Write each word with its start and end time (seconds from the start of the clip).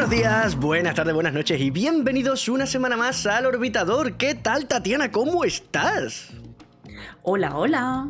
Buenos 0.00 0.16
días, 0.16 0.56
buenas 0.56 0.94
tardes, 0.94 1.12
buenas 1.12 1.34
noches 1.34 1.60
y 1.60 1.70
bienvenidos 1.70 2.48
una 2.48 2.64
semana 2.64 2.96
más 2.96 3.26
al 3.26 3.44
Orbitador. 3.44 4.14
¿Qué 4.14 4.34
tal, 4.34 4.66
Tatiana? 4.66 5.12
¿Cómo 5.12 5.44
estás? 5.44 6.32
Hola, 7.22 7.54
hola. 7.54 8.08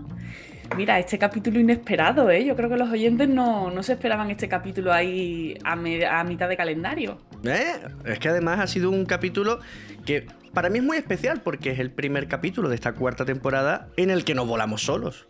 Mira, 0.77 1.01
este 1.01 1.19
capítulo 1.19 1.59
inesperado, 1.59 2.31
¿eh? 2.31 2.45
Yo 2.45 2.55
creo 2.55 2.69
que 2.69 2.77
los 2.77 2.91
oyentes 2.91 3.29
no, 3.29 3.73
se 3.83 3.95
esperaban 3.95 4.31
este 4.31 4.49
capítulo 4.49 4.93
ahí 4.93 5.59
a, 5.65 5.73
a, 5.73 6.25
mitad 6.25 6.49
de 6.49 6.57
calendario. 6.57 7.19
¿Eh? 7.43 7.81
Es 8.05 8.21
que 8.21 8.29
además 8.29 8.61
ha 8.61 8.69
sido 8.69 8.89
un 8.89 9.05
capítulo 9.05 9.59
que 10.07 10.29
para 10.55 10.71
mí 10.71 10.79
es 10.79 10.85
muy 10.85 10.97
especial 10.97 11.41
porque 11.43 11.73
es 11.73 11.81
el 11.81 11.91
primer 11.91 12.29
capítulo 12.29 12.69
de 12.69 12.77
esta 12.77 12.93
cuarta 12.93 13.25
temporada 13.25 13.89
en 13.97 14.11
el 14.11 14.25
que 14.25 14.37
no 14.37 14.47
volamos 14.47 14.83
solos. 14.85 15.27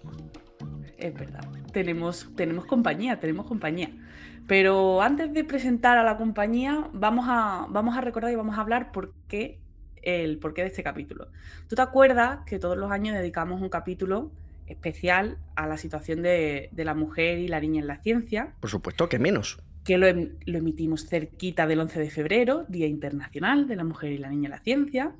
Es 0.99 1.15
verdad. 1.15 1.41
Tenemos, 1.73 2.29
tenemos 2.37 2.67
compañía, 2.67 3.19
tenemos 3.19 3.47
compañía. 3.47 3.89
Pero 4.51 5.01
antes 5.01 5.33
de 5.33 5.45
presentar 5.45 5.97
a 5.97 6.03
la 6.03 6.17
compañía, 6.17 6.89
vamos 6.93 7.27
a, 7.29 7.69
vamos 7.71 7.97
a 7.97 8.01
recordar 8.01 8.33
y 8.33 8.35
vamos 8.35 8.59
a 8.59 8.63
hablar 8.63 8.91
por 8.91 9.15
qué, 9.29 9.61
el 10.03 10.41
porqué 10.41 10.63
de 10.63 10.67
este 10.67 10.83
capítulo. 10.83 11.29
¿Tú 11.69 11.77
te 11.77 11.83
acuerdas 11.83 12.41
que 12.47 12.59
todos 12.59 12.77
los 12.77 12.91
años 12.91 13.15
dedicamos 13.15 13.63
un 13.63 13.69
capítulo 13.69 14.33
especial 14.67 15.39
a 15.55 15.69
la 15.69 15.77
situación 15.77 16.23
de, 16.23 16.69
la 16.75 16.95
mujer 16.95 17.39
y 17.39 17.47
la 17.47 17.61
niña 17.61 17.81
en 17.81 17.87
la 17.87 17.99
ciencia? 17.99 18.55
Por 18.59 18.71
supuesto, 18.71 19.09
que 19.09 19.21
menos. 19.21 19.63
Que 19.85 19.99
lo, 19.99 20.09
em, 20.09 20.31
lo 20.47 20.59
emitimos 20.59 21.07
cerquita 21.07 21.69
del 21.69 21.79
11 21.79 22.01
de 22.01 22.11
febrero, 22.11 22.65
Día 22.69 22.89
Internacional 22.89 23.69
de 23.69 23.77
la 23.77 23.85
Mujer 23.85 24.11
y 24.11 24.19
la 24.19 24.31
Niña 24.31 24.49
en 24.49 24.51
la 24.51 24.59
Ciencia. 24.59 25.13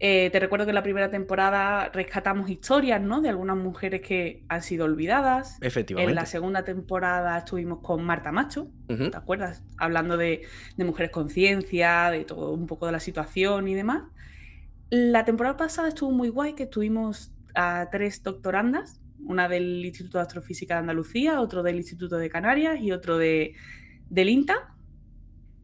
Eh, 0.00 0.30
te 0.30 0.38
recuerdo 0.38 0.64
que 0.64 0.70
en 0.70 0.76
la 0.76 0.82
primera 0.84 1.10
temporada 1.10 1.88
rescatamos 1.88 2.48
historias, 2.48 3.02
¿no? 3.02 3.20
De 3.20 3.28
algunas 3.28 3.56
mujeres 3.56 4.00
que 4.00 4.44
han 4.48 4.62
sido 4.62 4.84
olvidadas. 4.84 5.58
Efectivamente. 5.60 6.10
En 6.10 6.14
la 6.14 6.24
segunda 6.26 6.62
temporada 6.64 7.38
estuvimos 7.38 7.80
con 7.80 8.04
Marta 8.04 8.30
Macho, 8.30 8.70
¿te 8.86 9.16
acuerdas? 9.16 9.64
Hablando 9.76 10.16
de, 10.16 10.42
mujeres 10.76 11.10
con 11.10 11.30
ciencia, 11.30 12.10
de 12.10 12.24
todo 12.24 12.52
un 12.52 12.66
poco 12.66 12.86
de 12.86 12.92
la 12.92 13.00
situación 13.00 13.66
y 13.66 13.74
demás. 13.74 14.04
La 14.90 15.24
temporada 15.24 15.56
pasada 15.56 15.88
estuvo 15.88 16.12
muy 16.12 16.28
guay, 16.28 16.54
que 16.54 16.64
estuvimos 16.64 17.32
a 17.54 17.88
tres 17.90 18.22
doctorandas, 18.22 19.00
una 19.26 19.48
del 19.48 19.84
Instituto 19.84 20.18
de 20.18 20.22
Astrofísica 20.22 20.74
de 20.74 20.80
Andalucía, 20.80 21.40
otro 21.40 21.64
del 21.64 21.74
Instituto 21.74 22.18
de 22.18 22.30
Canarias 22.30 22.78
y 22.80 22.92
otro 22.92 23.18
de, 23.18 23.54
del 24.08 24.28
INTA. 24.28 24.76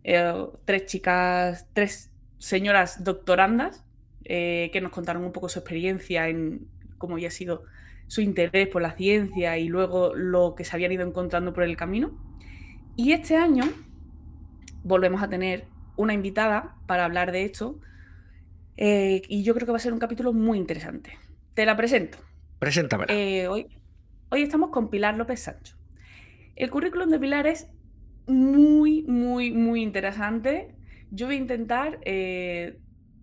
Eh, 0.03 0.45
tres 0.65 0.87
chicas, 0.87 1.69
tres 1.73 2.11
señoras 2.39 3.05
doctorandas 3.05 3.85
eh, 4.25 4.71
que 4.73 4.81
nos 4.81 4.91
contaron 4.91 5.25
un 5.25 5.33
poco 5.33 5.49
su 5.49 5.59
experiencia 5.59 6.29
en 6.29 6.67
cómo 6.99 7.15
había 7.15 7.31
sido 7.31 7.65
su 8.07 8.21
interés 8.21 8.69
por 8.69 8.83
la 8.83 8.93
ciencia 8.93 9.59
y 9.59 9.69
luego 9.69 10.15
lo 10.15 10.55
que 10.55 10.65
se 10.65 10.75
habían 10.77 10.93
ido 10.93 11.07
encontrando 11.07 11.53
por 11.53 11.65
el 11.65 11.77
camino. 11.77 12.13
Y 12.97 13.13
este 13.13 13.37
año 13.37 13.65
volvemos 14.83 15.23
a 15.23 15.29
tener 15.29 15.67
una 15.97 16.15
invitada 16.15 16.77
para 16.87 17.05
hablar 17.05 17.33
de 17.33 17.45
esto 17.45 17.81
eh, 18.77 19.23
y 19.29 19.43
yo 19.43 19.55
creo 19.55 19.67
que 19.67 19.73
va 19.73 19.79
a 19.79 19.81
ser 19.81 19.93
un 19.93 19.99
capítulo 19.99 20.33
muy 20.33 20.59
interesante. 20.59 21.19
Te 21.55 21.67
la 21.67 21.77
presento. 21.77 22.19
Preséntamela. 22.59 23.13
Eh, 23.13 23.49
hoy, 23.49 23.67
hoy 24.31 24.43
estamos 24.43 24.71
con 24.71 24.91
Pilar 24.91 25.17
López 25.17 25.41
Sancho. 25.41 25.77
El 26.57 26.71
currículum 26.71 27.11
de 27.11 27.19
Pilar 27.19 27.47
es 27.47 27.69
muy, 28.27 29.03
muy, 29.03 29.51
muy 29.53 29.83
interesante. 29.83 30.75
Yo 31.11 31.27
voy 31.27 31.37
a 31.37 31.39
intentar 31.39 31.99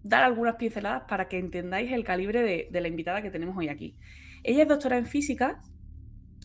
dar 0.04 0.24
algunas 0.24 0.56
pinceladas 0.56 1.04
para 1.08 1.28
que 1.28 1.38
entendáis 1.38 1.92
el 1.92 2.04
calibre 2.04 2.68
de, 2.70 2.82
la 2.82 2.88
invitada 2.88 3.22
que 3.22 3.30
tenemos 3.30 3.56
hoy 3.58 3.70
aquí. 3.70 3.96
Ella 4.44 4.64
es 4.64 4.68
doctora 4.68 4.98
en 4.98 5.06
física 5.06 5.62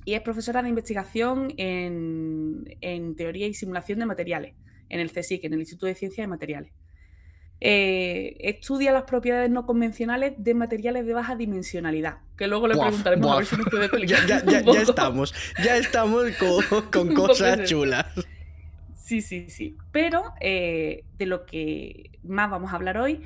y 0.05 0.15
es 0.15 0.21
profesora 0.21 0.63
de 0.63 0.69
investigación 0.69 1.53
en, 1.57 3.15
teoría 3.17 3.47
y 3.47 3.55
simulación 3.55 3.99
de 3.99 4.07
materiales 4.07 4.55
en 4.89 5.01
el 5.01 5.11
CSIC, 5.11 5.45
en 5.45 5.55
el 5.55 5.61
Instituto 5.61 5.87
de 5.87 5.95
Ciencias 5.95 6.25
de 6.25 6.29
Materiales. 6.29 6.73
Eh, 7.59 8.37
estudia 8.41 8.93
las 8.93 9.05
propiedades 9.05 9.51
no 9.51 9.65
convencionales 9.65 10.35
de 10.37 10.53
materiales 10.53 11.07
de 11.07 11.15
baja 11.15 11.37
dimensionalidad, 11.37 12.19
que 12.37 12.47
luego 12.49 12.69
le 12.69 12.75
preguntaremos 12.77 13.33
a 13.33 13.37
ver 13.37 13.47
si 13.47 13.57
nos 13.57 13.67
puede 13.71 13.87
explicar. 13.87 14.27
ya, 14.27 14.45
ya, 14.45 14.61
ya, 14.61 14.83
estamos, 14.83 15.35
ya 15.65 15.79
estamos 15.79 16.25
con, 16.93 17.15
cosas 17.15 17.67
chulas. 17.67 18.05
Sí, 18.95 19.23
sí, 19.23 19.49
sí. 19.49 19.77
Pero 19.91 20.35
eh, 20.41 21.05
de 21.17 21.27
lo 21.27 21.47
que 21.47 22.11
más 22.25 22.51
vamos 22.51 22.73
a 22.73 22.77
hablar 22.77 22.99
hoy 22.99 23.23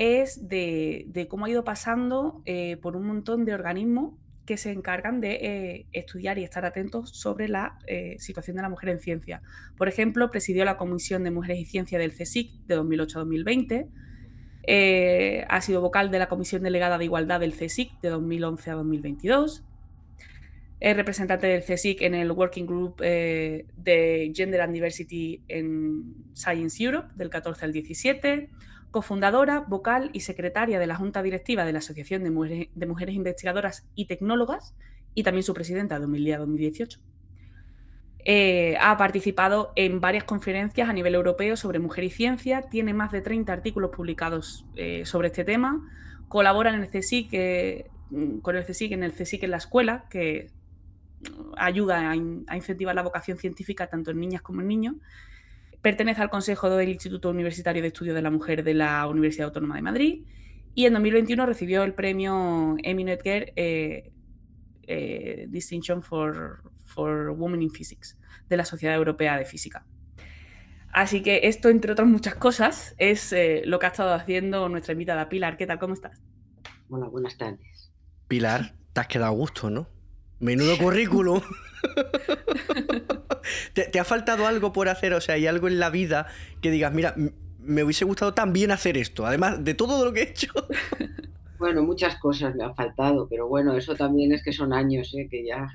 es 0.00 0.48
de, 0.48 1.26
cómo 1.28 1.44
ha 1.44 1.50
ido 1.50 1.62
pasando 1.62 2.40
eh, 2.46 2.78
por 2.78 2.96
un 2.96 3.06
montón 3.06 3.44
de 3.44 3.52
organismos 3.52 4.14
que 4.46 4.56
se 4.56 4.72
encargan 4.72 5.20
de 5.20 5.32
eh, 5.32 5.86
estudiar 5.92 6.38
y 6.38 6.42
estar 6.42 6.64
atentos 6.64 7.10
sobre 7.10 7.48
la 7.48 7.78
eh, 7.86 8.16
situación 8.18 8.56
de 8.56 8.62
la 8.62 8.70
mujer 8.70 8.88
en 8.88 8.98
ciencia. 8.98 9.42
Por 9.76 9.88
ejemplo, 9.88 10.30
presidió 10.30 10.64
la 10.64 10.78
Comisión 10.78 11.22
de 11.22 11.30
Mujeres 11.30 11.58
y 11.58 11.66
Ciencia 11.66 11.98
del 11.98 12.12
CSIC 12.12 12.50
de 12.66 12.76
2008 12.76 13.18
a 13.18 13.20
2020. 13.20 13.88
ha 15.46 15.60
sido 15.60 15.82
vocal 15.82 16.10
de 16.10 16.18
la 16.18 16.30
Comisión 16.30 16.62
Delegada 16.62 16.96
de 16.96 17.04
Igualdad 17.04 17.40
del 17.40 17.52
CSIC 17.52 18.00
de 18.00 18.08
2011 18.08 18.70
a 18.70 18.74
2022. 18.76 19.64
Es 20.80 20.96
representante 20.96 21.46
del 21.46 21.62
CSIC 21.62 22.00
en 22.00 22.14
el 22.14 22.32
Working 22.32 22.66
Group 22.66 23.02
de 23.02 24.32
Gender 24.34 24.62
and 24.62 24.72
Diversity 24.72 25.42
en 25.46 26.14
Science 26.32 26.82
Europe 26.82 27.12
del 27.16 27.28
14 27.28 27.66
al 27.66 27.72
17 27.74 28.48
cofundadora, 28.90 29.60
vocal 29.60 30.10
y 30.12 30.20
secretaria 30.20 30.78
de 30.78 30.86
la 30.86 30.96
Junta 30.96 31.22
Directiva 31.22 31.64
de 31.64 31.72
la 31.72 31.78
Asociación 31.78 32.24
de 32.24 32.30
Mujeres, 32.86 33.14
Investigadoras 33.14 33.88
y 33.94 34.06
Tecnólogas 34.06 34.74
y 35.14 35.22
también 35.22 35.42
su 35.42 35.54
presidenta 35.54 35.98
de 35.98 36.06
2010-2018. 36.06 36.98
Eh, 38.24 38.76
ha 38.80 38.96
participado 38.98 39.72
en 39.76 40.00
varias 40.00 40.24
conferencias 40.24 40.88
a 40.88 40.92
nivel 40.92 41.14
europeo 41.14 41.56
sobre 41.56 41.78
mujer 41.78 42.04
y 42.04 42.10
ciencia, 42.10 42.62
tiene 42.62 42.92
más 42.92 43.12
de 43.12 43.22
30 43.22 43.52
artículos 43.52 43.90
publicados 43.94 44.66
eh, 44.76 45.06
sobre 45.06 45.28
este 45.28 45.44
tema, 45.44 45.80
colabora 46.28 46.72
en 46.74 46.82
el 46.82 46.88
CSIC, 46.88 47.30
con 48.42 48.56
el 48.56 48.64
CSIC 48.64 48.92
en 48.92 49.04
el 49.04 49.12
CSIC 49.12 49.44
en 49.44 49.50
la 49.52 49.56
escuela, 49.56 50.04
que 50.10 50.50
ayuda 51.56 52.10
a 52.10 52.56
incentivar 52.56 52.94
la 52.94 53.02
vocación 53.02 53.38
científica 53.38 53.86
tanto 53.86 54.10
en 54.10 54.20
niñas 54.20 54.42
como 54.42 54.60
en 54.60 54.68
niños, 54.68 54.94
Pertenece 55.82 56.20
al 56.20 56.30
Consejo 56.30 56.68
del 56.70 56.90
Instituto 56.90 57.30
Universitario 57.30 57.80
de 57.80 57.88
Estudios 57.88 58.14
de 58.14 58.22
la 58.22 58.30
Mujer 58.30 58.62
de 58.64 58.74
la 58.74 59.06
Universidad 59.06 59.46
Autónoma 59.46 59.76
de 59.76 59.82
Madrid 59.82 60.24
y 60.74 60.86
en 60.86 60.92
2021 60.92 61.46
recibió 61.46 61.82
el 61.82 61.94
premio 61.94 62.76
Emmy 62.82 63.04
Noether 63.04 63.52
eh, 63.56 64.12
eh, 64.86 65.46
Distinction 65.48 66.02
for, 66.02 66.62
for 66.84 67.30
Women 67.30 67.62
in 67.62 67.70
Physics 67.70 68.18
de 68.48 68.56
la 68.56 68.64
Sociedad 68.64 68.96
Europea 68.96 69.38
de 69.38 69.44
Física. 69.46 69.86
Así 70.92 71.22
que 71.22 71.40
esto, 71.44 71.68
entre 71.68 71.92
otras 71.92 72.08
muchas 72.08 72.34
cosas, 72.34 72.94
es 72.98 73.32
eh, 73.32 73.62
lo 73.64 73.78
que 73.78 73.86
ha 73.86 73.90
estado 73.90 74.12
haciendo 74.12 74.68
nuestra 74.68 74.92
invitada 74.92 75.28
Pilar. 75.28 75.56
¿Qué 75.56 75.66
tal? 75.66 75.78
¿Cómo 75.78 75.94
estás? 75.94 76.20
Hola, 76.88 77.06
buenas 77.06 77.38
tardes. 77.38 77.92
Pilar, 78.26 78.74
te 78.92 79.00
has 79.00 79.06
quedado 79.06 79.32
a 79.32 79.34
gusto, 79.34 79.70
¿no? 79.70 79.88
Menudo 80.40 80.76
currículum. 80.82 81.40
¿Te, 83.72 83.98
ha 83.98 84.04
faltado 84.04 84.46
algo 84.46 84.72
por 84.72 84.88
hacer? 84.88 85.14
O 85.14 85.20
sea, 85.20 85.36
¿hay 85.36 85.46
algo 85.46 85.68
en 85.68 85.78
la 85.78 85.90
vida 85.90 86.26
que 86.60 86.70
digas, 86.70 86.92
mira, 86.92 87.14
me 87.58 87.84
hubiese 87.84 88.04
gustado 88.04 88.34
también 88.34 88.70
hacer 88.70 88.96
esto, 88.96 89.26
además 89.26 89.64
de 89.64 89.74
todo 89.74 90.04
lo 90.04 90.12
que 90.12 90.20
he 90.20 90.30
hecho? 90.30 90.52
Bueno, 91.60 91.82
muchas 91.82 92.16
cosas 92.16 92.54
me 92.56 92.64
han 92.64 92.74
faltado, 92.74 93.28
pero 93.28 93.46
bueno, 93.46 93.74
eso 93.74 93.94
también 93.94 94.32
es 94.32 94.42
que 94.42 94.50
son 94.50 94.72
años, 94.72 95.14
¿eh? 95.14 95.28
que 95.30 95.44
ya 95.44 95.68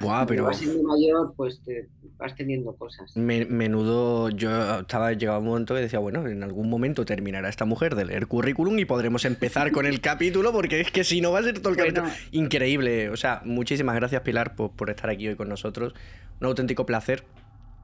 Buah, 0.00 0.24
pero... 0.24 0.44
vas 0.44 0.58
siendo 0.58 0.82
mayor, 0.84 1.34
pues 1.36 1.60
te 1.62 1.88
vas 2.16 2.34
teniendo 2.36 2.74
cosas. 2.76 3.14
menudo, 3.16 4.30
yo 4.30 4.78
estaba 4.80 5.12
llegado 5.12 5.40
un 5.40 5.46
momento 5.46 5.74
que 5.74 5.80
decía, 5.80 5.98
bueno, 5.98 6.26
en 6.28 6.44
algún 6.44 6.70
momento 6.70 7.04
terminará 7.04 7.48
esta 7.48 7.64
mujer 7.64 7.96
de 7.96 8.04
leer 8.04 8.28
currículum 8.28 8.78
y 8.78 8.84
podremos 8.84 9.24
empezar 9.24 9.72
con 9.72 9.84
el 9.84 10.00
capítulo, 10.00 10.52
porque 10.52 10.80
es 10.80 10.92
que 10.92 11.02
si 11.02 11.20
no 11.20 11.32
va 11.32 11.40
a 11.40 11.42
ser 11.42 11.58
todo 11.58 11.70
el 11.70 11.76
capítulo. 11.76 12.06
Increíble. 12.30 13.10
O 13.10 13.16
sea, 13.16 13.42
muchísimas 13.44 13.96
gracias, 13.96 14.22
Pilar, 14.22 14.54
por 14.54 14.90
estar 14.90 15.10
aquí 15.10 15.26
hoy 15.26 15.34
con 15.34 15.48
nosotros. 15.48 15.92
Un 16.40 16.46
auténtico 16.46 16.86
placer. 16.86 17.24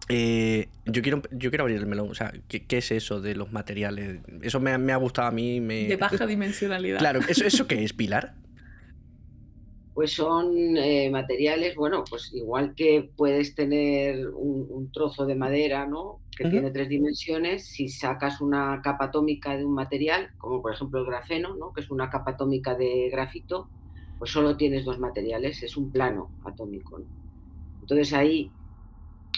Eh, 0.08 0.68
yo 0.86 1.02
quiero 1.02 1.22
yo 1.30 1.50
quiero 1.50 1.64
abrir 1.64 1.78
el 1.78 1.86
melón. 1.86 2.10
O 2.10 2.14
sea, 2.14 2.32
¿qué, 2.48 2.64
es 2.68 2.90
eso 2.92 3.20
de 3.20 3.34
los 3.34 3.52
materiales? 3.52 4.20
Eso 4.42 4.60
me, 4.60 4.72
ha 4.92 4.96
gustado 4.96 5.28
a 5.28 5.30
mí. 5.30 5.60
Me... 5.60 5.86
De 5.86 5.96
baja 5.96 6.26
dimensionalidad. 6.26 6.98
Claro, 6.98 7.20
¿eso, 7.28 7.44
¿eso 7.44 7.66
qué 7.66 7.84
es, 7.84 7.92
Pilar? 7.92 8.34
Pues 9.94 10.12
son 10.12 10.76
eh, 10.78 11.10
materiales, 11.10 11.76
bueno, 11.76 12.02
pues 12.08 12.32
igual 12.32 12.74
que 12.74 13.10
puedes 13.14 13.54
tener 13.54 14.26
un, 14.28 14.90
trozo 14.90 15.26
de 15.26 15.34
madera, 15.34 15.86
¿no? 15.86 16.20
Que 16.34 16.48
tiene 16.48 16.70
tres 16.70 16.88
dimensiones, 16.88 17.66
si 17.66 17.88
sacas 17.88 18.40
una 18.40 18.80
capa 18.82 19.06
atómica 19.06 19.54
de 19.54 19.66
un 19.66 19.74
material, 19.74 20.30
como 20.38 20.62
por 20.62 20.72
ejemplo 20.72 21.00
el 21.00 21.06
grafeno, 21.06 21.56
¿no? 21.56 21.74
Que 21.74 21.82
es 21.82 21.90
una 21.90 22.08
capa 22.08 22.32
atómica 22.32 22.74
de 22.74 23.10
grafito, 23.10 23.68
pues 24.18 24.30
solo 24.30 24.56
tienes 24.56 24.86
dos 24.86 24.98
materiales, 24.98 25.62
es 25.62 25.76
un 25.76 25.92
plano 25.92 26.30
atómico. 26.42 27.02
Entonces 27.82 28.14
ahí 28.14 28.50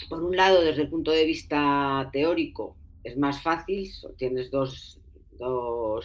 por 0.09 0.23
un 0.23 0.37
lado, 0.37 0.63
desde 0.63 0.83
el 0.83 0.89
punto 0.89 1.11
de 1.11 1.25
vista 1.25 2.09
teórico, 2.13 2.77
es 3.03 3.17
más 3.17 3.43
fácil, 3.43 3.91
tienes 4.17 4.51
dos, 4.51 5.01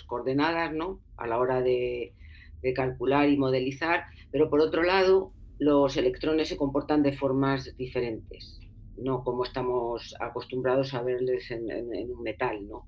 coordenadas 0.07 0.73
¿no? 0.73 0.99
a 1.17 1.27
la 1.27 1.37
hora 1.37 1.61
de, 1.61 2.13
calcular 2.75 3.29
y 3.29 3.37
modelizar, 3.37 4.03
pero 4.31 4.49
por 4.49 4.59
otro 4.59 4.83
lado, 4.83 5.31
los 5.59 5.95
electrones 5.97 6.49
se 6.49 6.57
comportan 6.57 7.03
de 7.03 7.13
formas 7.13 7.75
diferentes. 7.77 8.59
no 8.97 9.23
como 9.23 9.45
estamos 9.45 10.13
acostumbrados 10.19 10.93
a 10.93 11.01
verles 11.01 11.51
en, 11.51 11.63
un 12.11 12.21
metal, 12.21 12.67
¿no? 12.67 12.85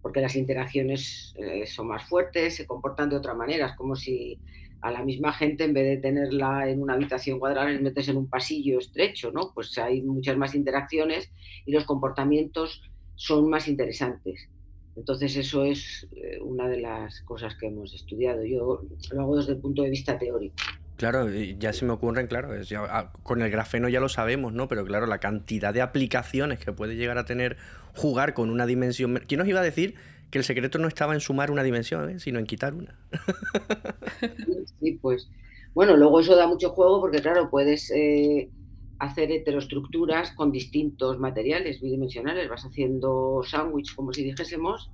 Porque 0.00 0.22
las 0.22 0.36
interacciones 0.36 1.34
eh, 1.36 1.66
son 1.66 1.88
más 1.88 2.08
fuertes, 2.08 2.56
se 2.56 2.66
comportan 2.66 3.10
de 3.10 3.16
otra 3.16 3.34
manera, 3.34 3.66
es 3.66 3.76
como 3.76 3.94
si 3.94 4.38
a 4.80 4.90
la 4.90 5.04
misma 5.04 5.32
gente 5.32 5.64
en 5.64 5.74
vez 5.74 5.84
de 5.84 5.96
tenerla 5.98 6.68
en 6.68 6.82
una 6.82 6.94
habitación 6.94 7.38
cuadrada 7.38 7.68
les 7.68 7.82
metes 7.82 8.08
en 8.08 8.16
un 8.16 8.28
pasillo 8.28 8.78
estrecho, 8.78 9.30
¿no? 9.32 9.52
Pues 9.54 9.76
hay 9.78 10.02
muchas 10.02 10.36
más 10.36 10.54
interacciones 10.54 11.30
y 11.66 11.72
los 11.72 11.84
comportamientos 11.84 12.82
son 13.14 13.50
más 13.50 13.68
interesantes. 13.68 14.48
Entonces 14.96 15.36
eso 15.36 15.64
es 15.64 16.08
eh, 16.16 16.38
una 16.42 16.68
de 16.68 16.80
las 16.80 17.20
cosas 17.22 17.54
que 17.56 17.66
hemos 17.66 17.94
estudiado. 17.94 18.44
Yo 18.44 18.82
lo 19.12 19.20
hago 19.20 19.36
desde 19.36 19.52
el 19.52 19.58
punto 19.58 19.82
de 19.82 19.90
vista 19.90 20.18
teórico. 20.18 20.56
Claro, 20.96 21.30
ya 21.30 21.72
se 21.72 21.86
me 21.86 21.92
ocurren, 21.92 22.26
claro, 22.26 22.50
ah, 22.90 23.10
con 23.22 23.40
el 23.40 23.50
grafeno 23.50 23.88
ya 23.88 24.00
lo 24.00 24.10
sabemos, 24.10 24.52
¿no? 24.52 24.68
Pero 24.68 24.84
claro, 24.84 25.06
la 25.06 25.16
cantidad 25.16 25.72
de 25.72 25.80
aplicaciones 25.80 26.58
que 26.58 26.72
puede 26.72 26.96
llegar 26.96 27.16
a 27.16 27.24
tener 27.24 27.56
jugar 27.94 28.34
con 28.34 28.50
una 28.50 28.66
dimensión... 28.66 29.18
¿Quién 29.26 29.38
nos 29.38 29.48
iba 29.48 29.60
a 29.60 29.62
decir 29.62 29.94
que 30.30 30.38
el 30.38 30.44
secreto 30.44 30.78
no 30.78 30.88
estaba 30.88 31.14
en 31.14 31.20
sumar 31.20 31.50
una 31.50 31.62
dimensión, 31.62 32.08
eh? 32.10 32.20
sino 32.20 32.38
en 32.38 32.46
quitar 32.46 32.74
una? 32.74 32.96
sí, 34.80 34.98
pues... 35.00 35.28
Bueno, 35.74 35.96
luego 35.96 36.18
eso 36.18 36.34
da 36.34 36.48
mucho 36.48 36.70
juego 36.70 37.00
porque, 37.00 37.20
claro, 37.20 37.48
puedes 37.48 37.92
eh, 37.92 38.50
hacer 38.98 39.30
heteroestructuras 39.30 40.32
con 40.32 40.50
distintos 40.50 41.20
materiales 41.20 41.80
bidimensionales. 41.80 42.48
Vas 42.48 42.64
haciendo 42.64 43.40
sándwich, 43.44 43.94
como 43.94 44.12
si 44.12 44.24
dijésemos, 44.24 44.90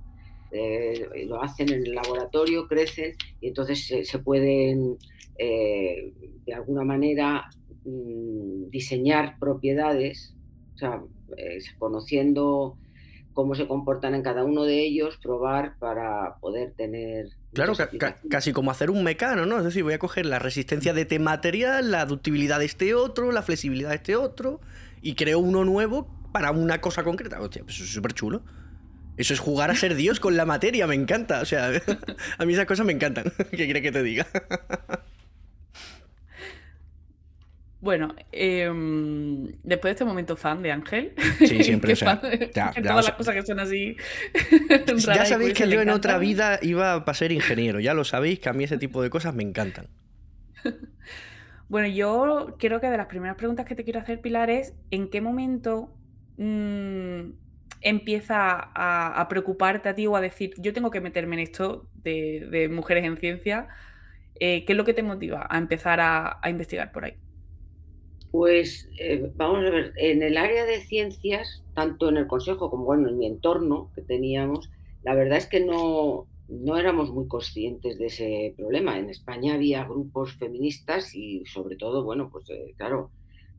eh, 0.51 1.25
lo 1.27 1.41
hacen 1.41 1.71
en 1.73 1.83
el 1.83 1.95
laboratorio, 1.95 2.67
crecen 2.67 3.15
y 3.41 3.47
entonces 3.47 4.07
se 4.07 4.19
pueden 4.19 4.97
de 5.39 6.53
alguna 6.53 6.83
manera 6.83 7.49
mm, 7.83 8.69
diseñar 8.69 9.37
propiedades, 9.39 10.35
o 10.75 10.77
sea, 10.77 11.01
conociendo 11.79 12.77
cómo 13.37 13.53
se 13.53 13.67
comportan 13.67 14.15
en 14.15 14.23
cada 14.23 14.43
uno 14.43 14.63
de 14.63 14.83
ellos, 14.83 15.19
probar 15.21 15.77
para 15.77 16.37
poder 16.41 16.73
tener... 16.75 17.27
Claro, 17.53 17.73
casi 18.31 18.51
como 18.51 18.71
hacer 18.71 18.89
un 18.89 19.03
mecano, 19.03 19.45
¿no? 19.45 19.59
Es 19.59 19.63
decir, 19.63 19.83
voy 19.83 19.93
a 19.93 19.99
coger 19.99 20.25
la 20.25 20.39
resistencia 20.39 20.91
de 20.91 21.01
este 21.01 21.19
material, 21.19 21.91
la 21.91 22.07
ductibilidad 22.07 22.57
de 22.57 22.65
este 22.65 22.95
otro, 22.95 23.31
la 23.31 23.43
flexibilidad 23.43 23.89
de 23.89 23.97
este 23.97 24.15
otro, 24.15 24.59
y 25.03 25.13
creo 25.13 25.37
uno 25.37 25.65
nuevo 25.65 26.07
para 26.33 26.49
una 26.49 26.81
cosa 26.81 27.03
concreta. 27.03 27.39
Hostia, 27.39 27.61
pues 27.61 27.75
eso 27.75 27.83
es 27.83 27.91
súper 27.91 28.13
chulo. 28.13 28.41
Eso 29.17 29.35
es 29.35 29.39
jugar 29.39 29.69
a 29.69 29.75
ser 29.75 29.93
Dios 29.93 30.19
con 30.19 30.35
la 30.35 30.47
materia, 30.47 30.87
me 30.87 30.95
encanta. 30.95 31.39
O 31.41 31.45
sea, 31.45 31.69
a 32.39 32.45
mí 32.45 32.53
esas 32.53 32.65
cosas 32.65 32.87
me 32.87 32.93
encantan. 32.93 33.25
¿Qué 33.51 33.65
quiere 33.65 33.83
que 33.83 33.91
te 33.91 34.01
diga? 34.01 34.25
Bueno, 37.79 38.15
em, 38.31 39.45
después 39.63 39.89
de 39.89 39.91
este 39.91 40.05
momento 40.05 40.35
fan 40.35 40.63
de 40.63 40.71
Ángel, 40.71 41.13
sí, 41.37 41.63
siempre, 41.63 41.93
o 41.93 41.95
sea, 41.95 42.19
todas 42.19 43.05
las 43.05 43.11
cosas 43.11 43.35
que 43.35 43.43
son 43.43 43.59
así. 43.59 43.95
ya 44.97 45.25
sabéis 45.25 45.53
que 45.53 45.69
yo 45.69 45.81
en 45.81 45.89
otra 45.89 46.17
vida 46.17 46.59
iba 46.63 47.05
para 47.05 47.15
ser 47.15 47.31
ingeniero, 47.31 47.79
ya 47.79 47.93
lo 47.93 48.03
sabéis 48.03 48.39
que 48.39 48.49
a 48.49 48.53
mí 48.53 48.63
ese 48.63 48.79
tipo 48.79 49.03
de 49.03 49.11
cosas 49.11 49.35
me 49.35 49.43
encantan. 49.43 49.87
bueno, 51.69 51.87
yo 51.87 52.55
creo 52.57 52.81
que 52.81 52.89
de 52.89 52.97
las 52.97 53.05
primeras 53.05 53.37
preguntas 53.37 53.67
que 53.67 53.75
te 53.75 53.83
quiero 53.83 53.99
hacer, 53.99 54.21
Pilar, 54.21 54.49
es 54.49 54.73
¿en 54.89 55.11
qué 55.11 55.21
momento 55.21 55.93
mm, 56.37 57.29
empieza 57.81 58.71
a, 58.73 59.27
preocuparte 59.29 59.89
a 59.89 59.93
ti 59.93 60.07
o 60.07 60.15
a 60.15 60.21
decir, 60.21 60.55
yo 60.57 60.73
tengo 60.73 60.89
que 60.89 60.99
meterme 60.99 61.35
en 61.35 61.41
esto 61.43 61.87
de, 61.93 62.69
mujeres 62.71 63.05
en 63.05 63.17
ciencia? 63.17 63.67
Eh, 64.39 64.65
¿Qué 64.65 64.73
es 64.73 64.77
lo 64.77 64.83
que 64.83 64.95
te 64.95 65.03
motiva 65.03 65.45
a 65.47 65.59
empezar 65.59 65.99
a 66.01 66.39
investigar 66.49 66.91
por 66.91 67.05
ahí? 67.05 67.17
Pues 68.37 68.87
eh, 68.99 69.31
vamos 69.35 69.65
a 69.65 69.71
ver, 69.71 69.93
en 69.97 70.21
el 70.21 70.37
área 70.37 70.63
de 70.63 70.81
ciencias, 70.81 71.65
tanto 71.73 72.07
en 72.07 72.17
el 72.17 72.27
Consejo 72.27 72.69
como 72.69 72.85
bueno, 72.85 73.09
en 73.09 73.17
mi 73.17 73.25
entorno 73.25 73.89
que 73.95 74.03
teníamos, 74.03 74.69
la 75.01 75.15
verdad 75.15 75.39
es 75.39 75.47
que 75.47 75.59
no, 75.59 76.27
no 76.47 76.77
éramos 76.77 77.09
muy 77.09 77.27
conscientes 77.27 77.97
de 77.97 78.05
ese 78.05 78.53
problema. 78.55 78.99
En 78.99 79.09
España 79.09 79.55
había 79.55 79.85
grupos 79.85 80.33
feministas 80.33 81.15
y 81.15 81.47
sobre 81.47 81.77
todo, 81.77 82.03
bueno, 82.03 82.29
pues 82.31 82.47
eh, 82.51 82.75
claro, 82.77 83.09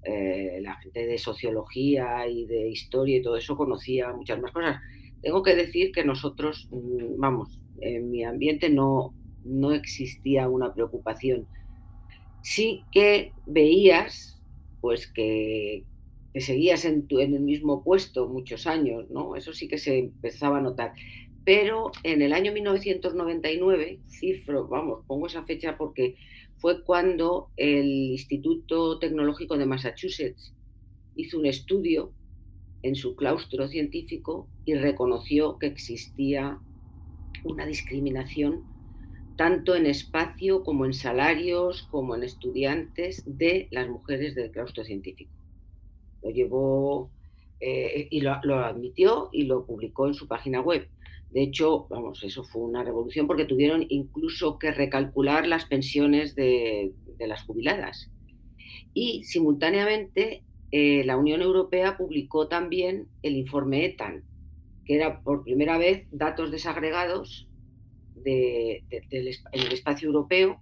eh, 0.04 0.60
la 0.62 0.76
gente 0.76 1.08
de 1.08 1.19
sociología 1.19 2.28
y 2.28 2.46
de 2.46 2.69
historia 2.69 3.16
y 3.16 3.22
todo 3.22 3.36
eso 3.36 3.56
conocía 3.56 4.12
muchas 4.12 4.40
más 4.40 4.52
cosas. 4.52 4.76
Tengo 5.20 5.42
que 5.42 5.56
decir 5.56 5.90
que 5.90 6.04
nosotros, 6.04 6.69
mm, 6.70 7.19
vamos, 7.19 7.60
en 7.81 8.12
mi 8.12 8.22
ambiente 8.22 8.70
no, 8.70 9.12
no 9.44 9.72
existía 9.72 10.48
una 10.48 10.72
preocupación. 10.72 11.48
Sí 12.42 12.84
que 12.92 13.32
veías 13.44 14.38
pues 14.80 15.06
que, 15.06 15.84
seguías 16.34 16.84
en, 16.84 17.06
en 17.10 17.34
el 17.34 17.40
mismo 17.40 17.82
puesto 17.82 18.28
muchos 18.28 18.66
años, 18.66 19.10
¿no? 19.10 19.34
Eso 19.34 19.52
sí 19.52 19.66
que 19.66 19.78
se 19.78 19.98
empezaba 19.98 20.58
a 20.58 20.62
notar. 20.62 20.92
Pero 21.44 21.90
en 22.02 22.22
el 22.22 22.32
año 22.32 22.52
1999, 22.52 24.00
cifro, 24.06 24.69
vamos, 24.69 25.04
pongo 25.06 25.26
esa 25.26 25.42
fecha 25.44 25.76
porque 25.78 26.16
fue 26.58 26.84
cuando 26.84 27.48
el 27.56 27.86
Instituto 27.86 28.98
Tecnológico 28.98 29.56
de 29.56 29.66
Massachusetts 29.66 30.52
hizo 31.16 31.38
un 31.38 31.46
estudio 31.46 32.12
en 32.82 32.94
su 32.94 33.16
claustro 33.16 33.66
científico 33.69 34.48
y 34.64 34.74
reconoció 34.74 35.58
que 35.58 35.66
existía 35.66 36.58
una 37.44 37.66
discriminación 37.66 38.64
tanto 39.38 39.76
en 39.76 39.87
espacio 39.87 40.64
como 40.64 40.85
en 40.85 40.93
salarios, 40.93 41.85
como 41.93 42.17
en 42.17 42.25
estudiantes 42.25 43.23
de 43.25 43.69
las 43.70 43.88
mujeres 43.88 44.35
del 44.35 44.50
claustro 44.50 44.82
científico. 44.82 45.31
Lo 46.25 46.31
llevó 46.31 47.08
eh, 47.61 48.08
y 48.11 48.20
lo, 48.20 48.32
admitió 48.32 49.29
y 49.32 49.44
lo 49.44 49.64
publicó 49.64 50.08
en 50.08 50.14
su 50.14 50.26
página 50.26 50.61
web. 50.61 50.88
De 51.31 51.40
hecho, 51.40 51.87
vamos, 51.88 52.25
eso 52.25 52.43
fue 52.43 52.62
una 52.62 52.82
revolución 52.82 53.29
porque 53.29 53.44
tuvieron 53.44 53.87
incluso 53.88 54.58
que 54.58 54.73
recalcular 54.73 55.46
las 55.46 55.67
pensiones 55.67 56.34
de, 56.34 56.93
las 57.20 57.44
jubiladas. 57.44 58.11
Y 58.93 59.23
simultáneamente 59.23 60.43
eh, 60.73 61.05
la 61.05 61.17
Unión 61.17 61.43
Europea 61.43 61.96
publicó 61.96 62.49
también 62.49 63.06
el 63.23 63.37
informe 63.37 63.84
ETAN, 63.84 64.25
que 64.84 64.96
era 64.96 65.20
por 65.20 65.44
primera 65.44 65.79
vez 65.79 66.08
datos 66.11 66.50
desagregados 66.50 67.47
en 68.25 69.60
el 69.60 69.72
espacio 69.72 70.06
europeo 70.06 70.60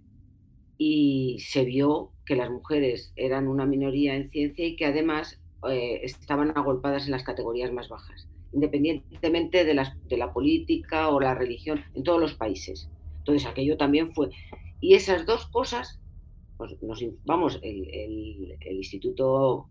y 0.78 1.38
se 1.40 1.64
vio 1.64 2.12
que 2.24 2.36
las 2.36 2.50
mujeres 2.50 3.12
eran 3.16 3.48
una 3.48 3.66
minoría 3.66 4.14
en 4.14 4.30
ciencia 4.30 4.66
y 4.66 4.76
que 4.76 4.86
además 4.86 5.40
eh, 5.70 6.00
estaban 6.02 6.56
agolpadas 6.56 7.06
en 7.06 7.12
las 7.12 7.22
categorías 7.22 7.72
más 7.72 7.88
bajas, 7.88 8.28
independientemente 8.52 9.64
de, 9.64 9.74
la 9.74 10.32
política 10.32 11.08
o 11.08 11.20
la 11.20 11.34
religión 11.34 11.82
en 11.94 12.02
todos 12.02 12.20
los 12.20 12.34
países. 12.34 12.88
Entonces 13.18 13.46
aquello 13.46 13.76
también 13.76 14.12
fue... 14.12 14.30
Y 14.80 14.94
esas 14.94 15.24
dos 15.24 15.46
cosas, 15.46 15.98
pues 16.58 16.80
nos, 16.82 17.02
vamos, 17.24 17.58
el, 17.62 18.58
Instituto 18.70 19.68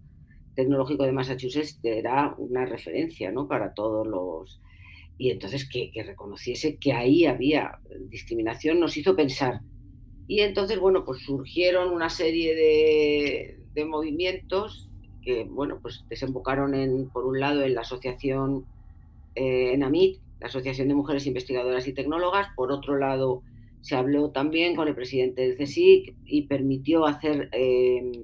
Tecnológico 0.56 1.04
de 1.04 1.12
Massachusetts 1.12 1.80
era 1.84 2.34
una 2.38 2.66
referencia 2.66 3.32
¿no? 3.32 3.48
para 3.48 3.74
todos 3.74 4.08
los, 4.08 4.60
y 5.18 5.32
entonces 5.32 5.68
que, 5.68 5.92
reconociese 6.06 6.78
que 6.78 6.94
ahí 6.94 7.26
había 7.26 7.80
discriminación 8.10 8.80
nos 8.80 8.98
hizo 8.98 9.16
pensar. 9.16 9.62
Y 10.28 10.40
entonces, 10.42 10.80
bueno, 10.80 11.06
pues 11.06 11.22
surgieron 11.22 11.94
una 11.94 12.10
serie 12.10 12.56
de, 12.56 13.86
movimientos 13.86 14.90
que, 15.22 15.44
bueno, 15.44 15.80
pues 15.82 16.06
desembocaron 16.10 16.74
en, 16.74 17.10
por 17.10 17.26
un 17.26 17.40
lado, 17.40 17.64
en 17.64 17.76
la 17.76 17.82
asociación 17.82 18.66
eh, 19.36 19.74
en 19.74 19.84
AMIT, 19.84 20.20
la 20.40 20.48
Asociación 20.48 20.88
de 20.88 20.96
Mujeres 20.96 21.28
Investigadoras 21.28 21.88
y 21.88 21.94
Tecnólogas, 21.94 22.48
por 22.56 22.72
otro 22.72 22.98
lado, 22.98 23.42
se 23.82 23.96
habló 23.96 24.32
también 24.32 24.76
con 24.76 24.88
el 24.88 24.96
presidente 24.96 25.42
del 25.42 25.58
CSIC 25.58 26.16
y 26.26 26.44
permitió 26.44 27.06
hacer 27.06 27.50
eh, 27.52 28.24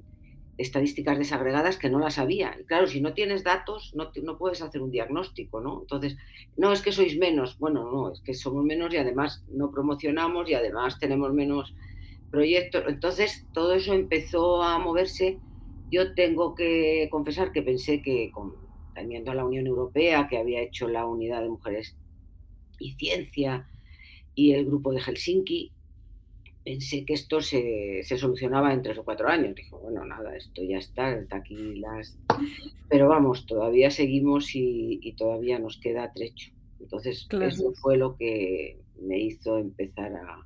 estadísticas 0.62 1.18
desagregadas 1.18 1.76
que 1.76 1.90
no 1.90 1.98
las 1.98 2.18
había. 2.18 2.56
Y 2.58 2.64
claro, 2.64 2.86
si 2.86 3.00
no 3.00 3.12
tienes 3.12 3.44
datos, 3.44 3.92
no, 3.94 4.10
no 4.22 4.38
puedes 4.38 4.62
hacer 4.62 4.80
un 4.80 4.90
diagnóstico, 4.90 5.60
¿no? 5.60 5.80
Entonces, 5.82 6.16
no 6.56 6.72
es 6.72 6.80
que 6.82 6.92
sois 6.92 7.18
menos, 7.18 7.58
bueno, 7.58 7.90
no, 7.90 8.12
es 8.12 8.20
que 8.20 8.34
somos 8.34 8.64
menos 8.64 8.94
y 8.94 8.96
además 8.96 9.44
no 9.48 9.70
promocionamos 9.70 10.48
y 10.48 10.54
además 10.54 10.98
tenemos 10.98 11.32
menos 11.32 11.74
proyectos. 12.30 12.84
Entonces, 12.88 13.46
todo 13.52 13.74
eso 13.74 13.92
empezó 13.92 14.62
a 14.62 14.78
moverse. 14.78 15.38
Yo 15.90 16.14
tengo 16.14 16.54
que 16.54 17.08
confesar 17.10 17.52
que 17.52 17.62
pensé 17.62 18.00
que 18.00 18.30
con, 18.32 18.54
teniendo 18.94 19.34
la 19.34 19.44
Unión 19.44 19.66
Europea, 19.66 20.28
que 20.28 20.38
había 20.38 20.62
hecho 20.62 20.88
la 20.88 21.06
unidad 21.06 21.42
de 21.42 21.50
mujeres 21.50 21.96
y 22.78 22.92
ciencia, 22.94 23.68
y 24.34 24.52
el 24.52 24.64
grupo 24.64 24.92
de 24.92 25.00
Helsinki, 25.00 25.72
pensé 26.64 27.04
que 27.04 27.14
esto 27.14 27.40
se, 27.40 28.02
solucionaba 28.04 28.72
en 28.72 28.82
tres 28.82 28.98
o 28.98 29.04
cuatro 29.04 29.28
años. 29.28 29.54
Dijo, 29.54 29.78
bueno, 29.78 30.04
nada, 30.04 30.36
esto 30.36 30.62
ya 30.62 30.78
está, 30.78 31.12
está 31.12 31.36
aquí 31.38 31.76
las... 31.76 32.18
Pero 32.88 33.08
vamos, 33.08 33.46
todavía 33.46 33.90
seguimos 33.90 34.50
y, 34.54 35.14
todavía 35.16 35.58
nos 35.58 35.78
queda 35.78 36.12
trecho. 36.12 36.50
Entonces, 36.80 37.28
eso 37.30 37.72
fue 37.80 37.96
lo 37.96 38.16
que 38.16 38.78
me 39.00 39.18
hizo 39.18 39.58
empezar 39.58 40.12
a. 40.14 40.44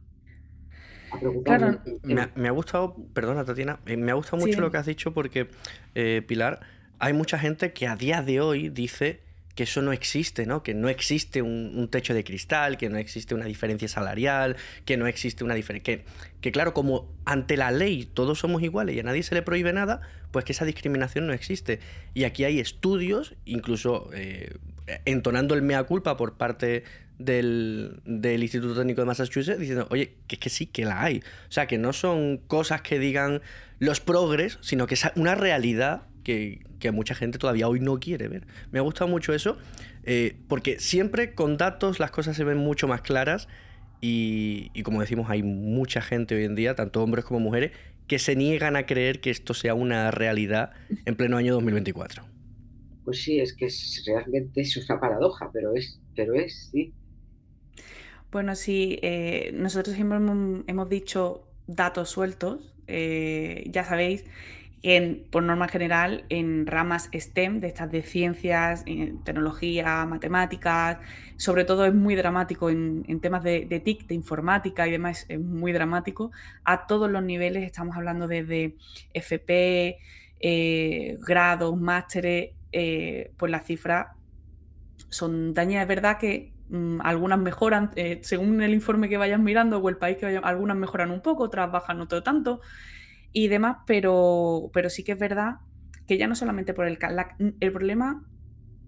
Claro. 1.45 1.81
Me, 2.03 2.49
ha, 2.49 2.51
gustado, 2.51 2.97
perdona 3.15 3.45
Tatiana, 3.45 3.81
eh, 3.87 3.97
me 3.97 4.11
ha 4.11 4.15
gustado 4.15 4.45
mucho 4.45 4.61
lo 4.61 4.71
que 4.71 4.77
has 4.77 4.87
dicho 4.87 5.15
porque, 5.15 5.49
eh, 5.95 6.23
Pilar, 6.27 6.61
hay 6.99 7.13
mucha 7.13 7.39
gente 7.39 7.73
que 7.73 7.87
a 7.87 7.97
día 7.97 8.23
de 8.23 8.41
hoy 8.41 8.69
dice 8.69 9.21
que 9.57 9.63
eso 9.63 9.81
no 9.81 9.93
existe, 9.93 10.45
¿no? 10.45 10.63
Que 10.63 10.75
no 10.75 10.89
existe 10.91 11.41
un, 11.41 11.89
techo 11.91 12.13
de 12.13 12.23
cristal, 12.23 12.77
que 12.77 12.91
no 12.91 12.99
existe 12.99 13.35
una 13.35 13.47
diferencia 13.47 13.89
salarial, 13.89 14.57
que 14.85 14.97
no 14.97 15.07
existe 15.07 15.43
una 15.43 15.55
diferencia... 15.55 16.05
Que, 16.41 16.53
claro, 16.53 16.75
como 16.75 17.11
ante 17.25 17.57
la 17.57 17.71
ley 17.73 18.05
todos 18.05 18.39
somos 18.39 18.63
iguales 18.63 18.95
y 18.95 19.01
a 19.01 19.03
nadie 19.03 19.23
se 19.23 19.35
le 19.35 19.43
prohíbe 19.43 19.73
nada, 19.73 20.03
pues 20.31 20.45
que 20.45 20.53
esa 20.53 20.67
discriminación 20.67 21.27
no 21.27 21.33
existe. 21.33 21.81
Y 22.13 22.25
aquí 22.25 22.45
hay 22.45 22.61
estudios, 22.61 23.35
incluso 23.47 24.11
eh, 24.15 24.55
entonando 25.07 25.55
el 25.55 25.63
mea 25.63 25.83
culpa 25.85 26.19
por 26.19 26.37
parte 26.37 26.85
del, 27.19 28.03
Instituto 28.05 28.75
Técnico 28.75 29.01
de 29.01 29.07
Massachusetts, 29.07 29.59
diciendo, 29.59 29.87
oye, 29.91 30.17
que 30.27 30.37
es 30.37 30.41
que 30.41 30.51
sí 30.51 30.67
que 30.67 30.85
la 30.85 31.03
hay. 31.03 31.21
O 31.49 31.53
sea, 31.53 31.67
que 31.67 31.79
no 31.79 31.95
son 31.95 32.37
cosas 32.37 32.83
que 32.83 32.99
digan 32.99 33.41
los 33.79 34.01
progres, 34.01 34.59
sino 34.61 34.87
que 34.87 34.95
es 34.95 35.07
una 35.17 35.35
realidad 35.35 36.03
que, 36.27 36.91
mucha 36.93 37.15
gente 37.15 37.39
todavía 37.39 37.69
hoy 37.69 37.81
no 37.81 37.99
quiere 37.99 38.29
ver. 38.29 38.47
Me 38.71 38.79
ha 38.79 38.83
gustado 38.83 39.09
mucho 39.09 39.33
eso, 39.33 39.57
eh, 40.05 40.37
porque 40.49 40.79
siempre 40.79 41.35
con 41.35 41.57
datos 41.57 41.99
las 41.99 42.13
cosas 42.13 42.37
se 42.37 42.45
ven 42.45 42.59
mucho 42.59 42.87
más 42.87 43.01
claras 43.01 43.49
y, 44.01 44.71
como 44.85 45.01
decimos, 45.01 45.29
hay 45.29 45.43
mucha 45.43 46.01
gente 46.01 46.37
hoy 46.37 46.45
en 46.45 46.55
día, 46.55 46.77
tanto 46.77 47.03
hombres 47.03 47.25
como 47.25 47.41
mujeres, 47.41 47.73
que 48.07 48.21
se 48.21 48.37
niegan 48.37 48.77
a 48.77 48.87
creer 48.87 49.21
que 49.21 49.31
esto 49.31 49.53
sea 49.53 49.75
una 49.75 50.13
realidad 50.13 50.71
en 51.07 51.17
pleno 51.17 51.39
año 51.39 51.55
2024. 51.55 52.23
Pues 53.05 53.23
sí, 53.23 53.41
es 53.41 53.55
que 53.55 53.69
realmente 54.07 54.61
es 54.61 54.77
una 54.77 55.01
paradoja, 55.01 55.51
pero 55.53 55.75
es, 55.75 56.01
pero 56.15 56.35
es, 56.35 56.71
sí. 56.71 56.93
Bueno, 58.31 58.55
sí, 58.55 59.01
eh, 59.03 59.51
nosotros 59.55 59.97
siempre 59.97 60.19
hemos, 60.19 60.89
dicho 60.89 61.49
datos 61.67 62.11
sueltos, 62.11 62.75
eh, 62.87 63.65
ya 63.73 63.83
sabéis 63.83 64.25
por 65.31 65.43
norma 65.43 65.67
general, 65.67 66.25
en 66.29 66.67
ramas 66.67 67.11
STEM, 67.13 67.59
de 67.61 67.67
estas 67.67 67.91
de 67.91 68.03
ciencias, 68.03 68.85
tecnología, 69.25 70.07
matemáticas, 70.07 70.99
sobre 71.37 71.65
todo 71.65 71.87
es 71.87 71.95
muy 71.95 72.15
dramático 72.15 72.71
en, 72.71 73.21
temas 73.21 73.43
de, 73.43 73.83
TIC, 73.85 74.07
de 74.07 74.15
informática 74.15 74.87
y 74.87 74.93
demás, 74.93 75.27
es 75.29 75.41
muy 75.41 75.73
dramático. 75.73 76.31
A 76.65 76.87
todos 76.87 77.11
los 77.11 77.23
niveles, 77.23 77.65
estamos 77.65 77.97
hablando 77.97 78.29
desde 78.29 78.77
FP, 79.13 79.99
eh, 80.39 81.19
grados, 81.27 81.77
másteres, 81.77 82.51
eh, 82.71 83.33
pues 83.37 83.51
las 83.51 83.65
cifras 83.65 84.09
son 85.09 85.53
dañas. 85.53 85.83
Es 85.83 85.89
verdad 85.89 86.19
que 86.19 86.53
mm, 86.69 87.01
algunas 87.03 87.41
mejoran, 87.41 87.91
eh, 87.97 88.21
según 88.23 88.63
el 88.63 88.73
informe 88.73 89.09
que 89.09 89.17
vayas 89.17 89.41
mirando 89.41 89.79
o 89.79 89.89
el 89.89 89.97
país 89.97 90.17
que 90.17 90.27
vayas, 90.27 90.45
algunas 90.45 90.77
mejoran 90.77 91.11
un 91.11 91.23
poco, 91.23 91.43
otras 91.43 91.73
bajan 91.73 91.99
no 91.99 92.07
tanto 92.07 92.61
y 93.37 93.49
demás, 93.49 93.77
pero, 93.87 94.71
pero 94.73 94.89
sí 94.89 95.05
que 95.05 95.13
es 95.13 95.19
verdad 95.19 95.57
que 96.07 96.17
ya 96.17 96.27
no 96.27 96.35
solamente 96.35 96.73
por 96.73 96.87
el... 96.87 96.99
el 97.61 97.73
problema 97.73 98.25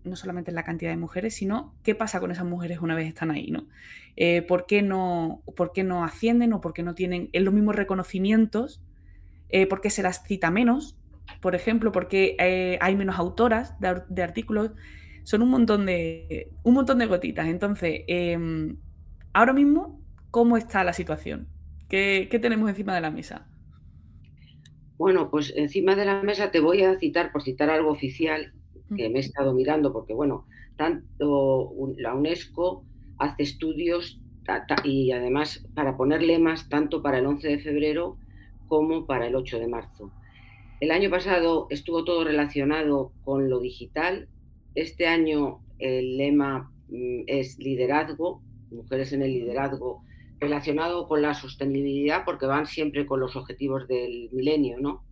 no 0.04 0.16
solamente 0.16 0.52
es 0.52 0.54
la 0.54 0.64
cantidad 0.64 0.90
de 0.90 0.96
mujeres, 0.96 1.34
sino 1.34 1.74
qué 1.82 1.94
pasa 1.94 2.18
con 2.18 2.30
esas 2.30 2.46
mujeres 2.46 2.78
una 2.80 2.94
vez 2.94 3.08
están 3.08 3.30
ahí, 3.30 3.50
¿no? 3.50 3.68
Eh, 4.16 4.40
¿por, 4.40 4.64
qué 4.64 4.80
no 4.80 5.42
¿Por 5.54 5.72
qué 5.72 5.84
no 5.84 6.02
ascienden 6.02 6.54
o 6.54 6.62
por 6.62 6.72
qué 6.72 6.82
no 6.82 6.94
tienen 6.94 7.28
los 7.34 7.52
mismos 7.52 7.76
reconocimientos? 7.76 8.82
Eh, 9.50 9.66
¿Por 9.66 9.82
qué 9.82 9.90
se 9.90 10.02
las 10.02 10.24
cita 10.24 10.50
menos? 10.50 10.96
Por 11.42 11.54
ejemplo, 11.54 11.92
¿por 11.92 12.08
qué 12.08 12.34
eh, 12.38 12.78
hay 12.80 12.96
menos 12.96 13.18
autoras 13.18 13.74
de, 13.80 14.22
artículos? 14.22 14.70
Son 15.24 15.42
un 15.42 15.50
montón 15.50 15.84
de, 15.84 16.54
un 16.62 16.72
montón 16.72 17.00
de 17.00 17.04
gotitas. 17.04 17.48
Entonces, 17.48 18.00
em, 18.06 18.78
ahora 19.34 19.52
mismo, 19.52 20.00
¿cómo 20.30 20.56
está 20.56 20.84
la 20.84 20.94
situación? 20.94 21.48
¿Qué, 21.90 22.28
¿Qué 22.30 22.38
tenemos 22.38 22.70
encima 22.70 22.94
de 22.94 23.02
la 23.02 23.10
mesa? 23.10 23.46
Bueno, 24.98 25.30
pues 25.30 25.52
encima 25.56 25.94
de 25.94 26.04
la 26.04 26.22
mesa 26.22 26.50
te 26.50 26.60
voy 26.60 26.82
a 26.82 26.98
citar, 26.98 27.32
por 27.32 27.42
citar 27.42 27.70
algo 27.70 27.90
oficial, 27.90 28.52
que 28.96 29.08
me 29.08 29.18
he 29.18 29.20
estado 29.20 29.54
mirando, 29.54 29.92
porque 29.92 30.12
bueno, 30.12 30.46
tanto 30.76 31.72
la 31.96 32.14
UNESCO 32.14 32.84
hace 33.18 33.42
estudios 33.44 34.20
y 34.82 35.12
además 35.12 35.66
para 35.74 35.96
poner 35.96 36.22
lemas 36.22 36.68
tanto 36.68 37.02
para 37.02 37.18
el 37.18 37.26
11 37.26 37.48
de 37.48 37.58
febrero 37.58 38.16
como 38.66 39.06
para 39.06 39.26
el 39.26 39.36
8 39.36 39.58
de 39.58 39.68
marzo. 39.68 40.10
El 40.80 40.90
año 40.90 41.10
pasado 41.10 41.66
estuvo 41.70 42.04
todo 42.04 42.24
relacionado 42.24 43.12
con 43.24 43.50
lo 43.50 43.60
digital. 43.60 44.28
Este 44.74 45.06
año 45.06 45.60
el 45.78 46.16
lema 46.16 46.72
mm, 46.88 47.22
es 47.26 47.58
liderazgo, 47.58 48.42
mujeres 48.70 49.12
en 49.12 49.22
el 49.22 49.32
liderazgo 49.32 50.02
relacionado 50.40 51.08
con 51.08 51.22
la 51.22 51.34
sostenibilidad 51.34 52.24
porque 52.24 52.46
van 52.46 52.66
siempre 52.66 53.06
con 53.06 53.20
los 53.20 53.36
objetivos 53.36 53.88
del 53.88 54.28
milenio, 54.32 54.78
¿no? 54.78 55.04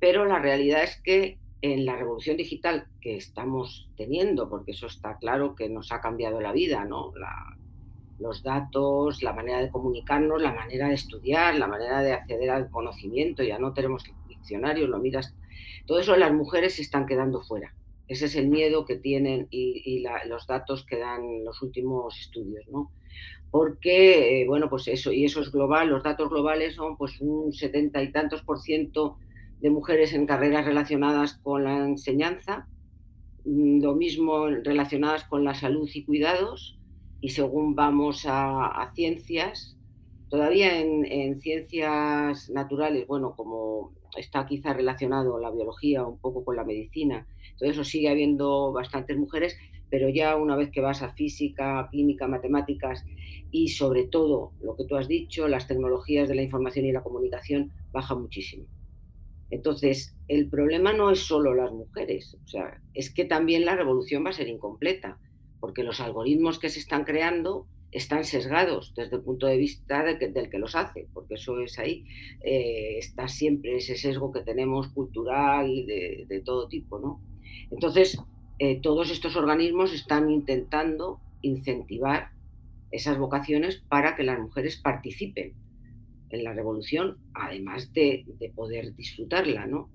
Pero 0.00 0.24
la 0.24 0.38
realidad 0.38 0.82
es 0.82 1.00
que 1.02 1.38
en 1.62 1.86
la 1.86 1.96
revolución 1.96 2.36
digital 2.36 2.86
que 3.00 3.16
estamos 3.16 3.88
teniendo, 3.96 4.50
porque 4.50 4.72
eso 4.72 4.86
está 4.86 5.16
claro 5.16 5.54
que 5.54 5.68
nos 5.70 5.92
ha 5.92 6.00
cambiado 6.00 6.40
la 6.40 6.52
vida, 6.52 6.84
¿no? 6.84 7.12
los 8.18 8.42
datos, 8.42 9.22
la 9.22 9.32
manera 9.32 9.60
de 9.60 9.70
comunicarnos, 9.70 10.40
la 10.40 10.52
manera 10.52 10.88
de 10.88 10.94
estudiar, 10.94 11.56
la 11.56 11.66
manera 11.66 12.00
de 12.00 12.12
acceder 12.12 12.50
al 12.50 12.70
conocimiento, 12.70 13.42
ya 13.42 13.58
no 13.58 13.72
tenemos 13.72 14.04
diccionarios, 14.28 14.88
lo 14.88 14.98
miras, 14.98 15.34
todo 15.86 15.98
eso 15.98 16.16
las 16.16 16.32
mujeres 16.32 16.76
se 16.76 16.82
están 16.82 17.06
quedando 17.06 17.40
fuera. 17.40 17.74
Ese 18.06 18.26
es 18.26 18.36
el 18.36 18.48
miedo 18.48 18.84
que 18.84 18.96
tienen 18.96 19.48
y, 19.50 20.04
los 20.26 20.46
datos 20.46 20.84
que 20.84 20.98
dan 20.98 21.44
los 21.44 21.62
últimos 21.62 22.18
estudios, 22.20 22.66
¿no? 22.68 22.90
Porque, 23.54 24.40
eh, 24.42 24.48
bueno, 24.48 24.68
pues 24.68 24.88
eso, 24.88 25.12
y 25.12 25.24
eso 25.24 25.40
es 25.40 25.52
global, 25.52 25.88
los 25.88 26.02
datos 26.02 26.28
globales 26.28 26.74
son 26.74 26.96
pues 26.96 27.20
un 27.20 27.52
setenta 27.52 28.02
y 28.02 28.10
tantos 28.10 28.42
por 28.42 28.58
ciento 28.58 29.16
de 29.60 29.70
mujeres 29.70 30.12
en 30.12 30.26
carreras 30.26 30.64
relacionadas 30.64 31.34
con 31.34 31.62
la 31.62 31.86
enseñanza, 31.86 32.66
mm, 33.44 33.80
lo 33.80 33.94
mismo 33.94 34.48
relacionadas 34.48 35.22
con 35.22 35.44
la 35.44 35.54
salud 35.54 35.88
y 35.94 36.02
cuidados, 36.02 36.80
y 37.20 37.28
según 37.28 37.76
vamos 37.76 38.24
a, 38.26 38.90
ciencias, 38.96 39.76
todavía 40.30 40.80
en, 40.80 41.40
ciencias 41.40 42.50
naturales, 42.50 43.06
bueno, 43.06 43.36
como 43.36 43.92
está 44.16 44.46
quizá 44.46 44.72
relacionado 44.72 45.38
la 45.38 45.52
biología 45.52 46.04
un 46.04 46.18
poco 46.18 46.44
con 46.44 46.56
la 46.56 46.64
medicina, 46.64 47.24
todo 47.56 47.70
eso 47.70 47.84
sigue 47.84 48.08
habiendo 48.08 48.72
bastantes 48.72 49.16
mujeres, 49.16 49.56
pero 49.94 50.08
ya 50.08 50.34
una 50.34 50.56
vez 50.56 50.72
que 50.72 50.80
vas 50.80 51.02
a 51.02 51.14
física, 51.14 51.88
química, 51.92 52.26
matemáticas 52.26 53.04
y 53.52 53.68
sobre 53.68 54.08
todo 54.08 54.50
lo 54.60 54.74
que 54.74 54.86
tú 54.86 54.96
has 54.96 55.06
dicho, 55.06 55.46
las 55.46 55.68
tecnologías 55.68 56.28
de 56.28 56.34
la 56.34 56.42
información 56.42 56.84
y 56.84 56.90
la 56.90 57.04
comunicación 57.04 57.70
bajan 57.92 58.20
muchísimo. 58.20 58.66
Entonces, 59.50 60.16
el 60.26 60.48
problema 60.50 60.92
no 60.92 61.12
es 61.12 61.20
solo 61.20 61.54
las 61.54 61.70
mujeres, 61.70 62.36
o 62.44 62.48
sea, 62.48 62.82
es 62.92 63.14
que 63.14 63.24
también 63.24 63.64
la 63.64 63.76
revolución 63.76 64.24
va 64.24 64.30
a 64.30 64.32
ser 64.32 64.48
incompleta, 64.48 65.20
porque 65.60 65.84
los 65.84 66.00
algoritmos 66.00 66.58
que 66.58 66.70
se 66.70 66.80
están 66.80 67.04
creando 67.04 67.68
están 67.92 68.24
sesgados 68.24 68.94
desde 68.96 69.14
el 69.14 69.22
punto 69.22 69.46
de 69.46 69.58
vista 69.58 70.02
del 70.02 70.18
que 70.18 70.58
los 70.58 70.74
hace, 70.74 71.06
porque 71.14 71.34
eso 71.34 71.60
es 71.60 71.78
ahí, 71.78 72.04
eh, 72.42 72.98
está 72.98 73.28
siempre 73.28 73.76
ese 73.76 73.96
sesgo 73.96 74.32
que 74.32 74.40
tenemos 74.40 74.88
cultural 74.88 75.86
de, 75.86 76.24
de 76.26 76.40
todo 76.40 76.66
tipo, 76.66 76.98
¿no? 76.98 77.22
Entonces, 77.70 78.18
eh, 78.58 78.80
todos 78.80 79.10
estos 79.10 79.36
organismos 79.36 79.92
están 79.92 80.30
intentando 80.30 81.20
incentivar 81.42 82.30
esas 82.90 83.18
vocaciones 83.18 83.82
para 83.88 84.14
que 84.14 84.22
las 84.22 84.38
mujeres 84.38 84.76
participen 84.76 85.54
en 86.30 86.44
la 86.44 86.52
revolución, 86.52 87.18
además 87.34 87.92
de, 87.92 88.24
poder 88.54 88.94
disfrutarla, 88.94 89.66
¿no? 89.66 89.90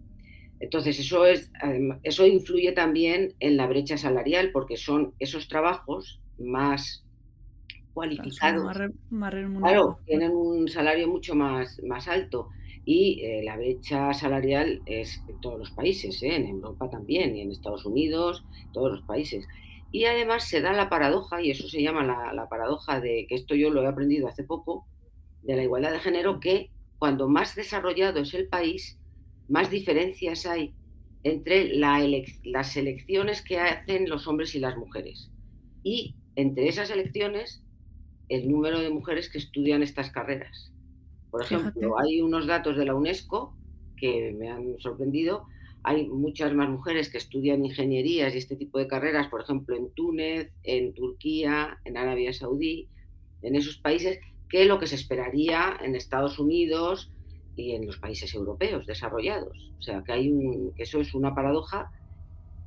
Entonces, 0.59 0.99
eso, 0.99 1.25
es, 1.25 1.51
eso 2.03 2.27
influye 2.27 2.73
también 2.73 3.33
en 3.39 3.55
la 3.55 3.67
brecha 3.67 3.97
salarial, 3.97 4.51
porque 4.51 4.75
son 4.75 5.13
esos 5.19 5.47
trabajos 5.47 6.21
más 6.37 7.05
cualificados. 7.93 8.77
claro, 9.59 9.99
tienen 10.05 10.31
un 10.31 10.67
salario 10.67 11.07
mucho 11.07 11.35
más, 11.35 11.81
más 11.83 12.07
alto 12.09 12.49
y 12.91 13.21
eh, 13.23 13.43
la 13.43 13.55
brecha 13.55 14.11
salarial 14.15 14.81
es 14.87 15.21
en 15.27 15.39
todos 15.41 15.59
los 15.59 15.69
países, 15.69 16.23
¿eh? 16.23 16.35
en 16.35 16.47
Europa 16.47 16.89
también, 16.89 17.35
y 17.35 17.41
en 17.41 17.51
Estados 17.51 17.85
Unidos, 17.85 18.43
todos 18.73 18.91
los 18.93 19.01
países. 19.03 19.45
Y 19.91 20.05
además 20.05 20.49
se 20.49 20.59
da 20.59 20.73
la 20.73 20.89
paradoja, 20.89 21.39
y 21.39 21.51
eso 21.51 21.69
se 21.69 21.83
llama 21.83 22.03
la, 22.03 22.49
paradoja 22.49 22.99
de 22.99 23.27
que 23.29 23.35
esto 23.35 23.53
yo 23.53 23.69
lo 23.69 23.83
he 23.83 23.87
aprendido 23.87 24.27
hace 24.27 24.43
poco, 24.43 24.87
de 25.43 25.55
la 25.55 25.61
igualdad 25.61 25.91
de 25.91 25.99
género, 25.99 26.39
que 26.39 26.71
cuando 26.97 27.27
más 27.27 27.53
desarrollado 27.53 28.21
es 28.21 28.33
el 28.33 28.47
país, 28.47 28.97
más 29.47 29.69
diferencias 29.69 30.47
hay 30.47 30.73
entre 31.21 31.75
las 31.75 32.75
elecciones 32.75 33.43
que 33.43 33.59
hacen 33.59 34.09
los 34.09 34.25
hombres 34.25 34.55
y 34.55 34.59
las 34.59 34.75
mujeres. 34.77 35.29
Y 35.83 36.15
entre 36.35 36.67
esas 36.67 36.89
elecciones, 36.89 37.61
el 38.29 38.49
número 38.49 38.79
de 38.79 38.89
mujeres 38.89 39.29
que 39.29 39.37
estudian 39.37 39.83
estas 39.83 40.09
carreras. 40.09 40.71
Por 41.31 41.43
ejemplo, 41.43 41.99
hay 41.99 42.21
unos 42.21 42.47
datos 42.47 42.77
de 42.77 42.85
la 42.85 42.95
UNESCO 42.95 43.55
que 43.97 44.35
me 44.37 44.49
han 44.49 44.79
sorprendido. 44.79 45.45
Hay 45.83 46.07
muchas 46.07 46.53
más 46.53 46.69
mujeres 46.69 47.09
que 47.09 47.17
estudian 47.17 47.63
ingenierías 47.63 48.33
y 48.33 48.37
este 48.37 48.55
tipo 48.55 48.79
de 48.79 48.87
carreras, 48.87 49.27
por 49.27 49.41
ejemplo, 49.41 49.75
en 49.75 49.91
Túnez, 49.91 50.51
en 50.63 50.93
Turquía, 50.93 51.77
en 51.85 51.97
Arabia 51.97 52.33
Saudí, 52.33 52.89
en 53.41 53.55
esos 53.55 53.77
países, 53.77 54.19
que 54.49 54.65
lo 54.65 54.79
que 54.79 54.87
se 54.87 54.95
esperaría 54.95 55.77
en 55.81 55.95
Estados 55.95 56.39
Unidos 56.39 57.11
y 57.55 57.73
en 57.73 57.85
los 57.85 57.97
países 57.97 58.33
europeos 58.33 58.85
desarrollados. 58.85 59.71
O 59.77 59.81
sea, 59.81 60.03
que, 60.03 60.11
hay 60.11 60.31
un, 60.31 60.73
que 60.75 60.83
eso 60.83 60.99
es 60.99 61.13
una 61.13 61.35
paradoja 61.35 61.91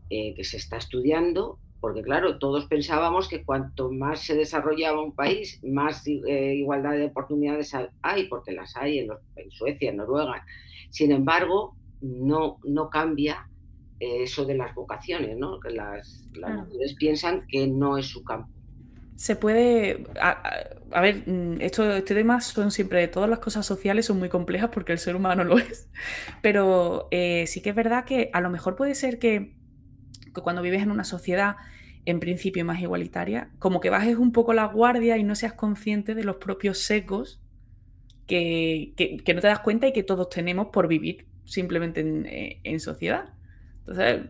eh, 0.09 0.35
que 0.35 0.45
se 0.45 0.57
está 0.57 0.77
estudiando, 0.77 1.59
porque 1.83 2.01
claro, 2.01 2.39
todos 2.39 2.67
pensábamos 2.67 3.29
que 3.29 3.45
cuanto 3.45 3.91
más 3.91 4.21
se 4.21 4.37
desarrollaba 4.37 5.03
un 5.03 5.17
país, 5.17 5.61
más 5.65 6.07
eh, 6.07 6.55
igualdad 6.55 6.93
de 6.93 7.07
oportunidades 7.07 7.73
hay, 8.03 8.29
porque 8.29 8.53
las 8.53 8.77
hay 8.77 9.01
en, 9.01 9.11
Suecia, 9.51 9.91
en 9.91 9.97
Noruega. 9.97 10.47
Sin 10.91 11.11
embargo, 11.11 11.75
no, 12.01 12.61
no 12.63 12.89
cambia 12.89 13.49
eso 13.99 14.45
de 14.45 14.55
las 14.55 14.75
vocaciones, 14.77 15.37
¿no? 15.37 15.59
Que 15.59 15.71
las, 15.71 16.29
mujeres 16.35 16.95
piensan 16.95 17.47
que 17.49 17.67
no 17.67 17.99
es 17.99 18.07
su 18.07 18.23
campo 18.23 18.49
se 19.23 19.37
puede. 19.37 20.05
A, 20.21 21.01
ver, 21.01 21.23
mm, 21.27 21.61
esto, 21.61 21.89
este 21.93 22.15
tema 22.15 22.41
son 22.41 22.73
siempre. 22.73 23.07
Todas 23.07 23.31
las 23.31 23.39
cosas 23.39 23.65
sociales 23.65 24.07
son 24.07 24.19
muy 24.19 24.29
complejas 24.29 24.71
porque 24.73 24.91
el 24.91 24.99
ser 24.99 25.15
humano 25.15 25.45
lo 25.45 25.59
es. 25.59 25.89
Pero 26.41 27.07
eh, 27.13 27.45
sí 27.47 27.63
que 27.63 27.71
es 27.71 27.77
verdad 27.77 28.05
que 28.05 28.31
a 28.33 28.41
lo 28.41 28.51
mejor 28.51 28.75
puede 28.75 28.97
ser 28.97 29.21
que, 29.21 29.55
cuando 30.33 30.63
vives 30.63 30.83
en 30.83 30.91
una 30.91 31.05
sociedad 31.05 31.57
en 32.05 32.21
principio 32.21 32.65
más 32.65 32.81
igualitaria, 32.81 33.51
como 33.59 33.81
que 33.81 33.91
bajes 33.91 34.17
un 34.17 34.33
poco 34.33 34.53
la 34.55 34.65
guardia 34.65 35.19
y 35.19 35.25
no 35.25 35.35
seas 35.35 35.53
consciente 35.53 36.15
de 36.15 36.25
los 36.25 36.37
propios 36.37 36.79
secos 36.79 37.41
que, 38.27 38.95
no 39.35 39.41
te 39.41 39.47
das 39.47 39.61
cuenta 39.61 39.87
y 39.87 39.93
que 39.93 40.03
todos 40.03 40.29
tenemos 40.29 40.69
por 40.69 40.89
vivir 40.89 41.27
simplemente 41.45 42.01
en, 42.01 42.27
eh, 42.27 42.61
en 42.65 42.81
sociedad. 42.81 43.31
Entonces, 43.81 44.23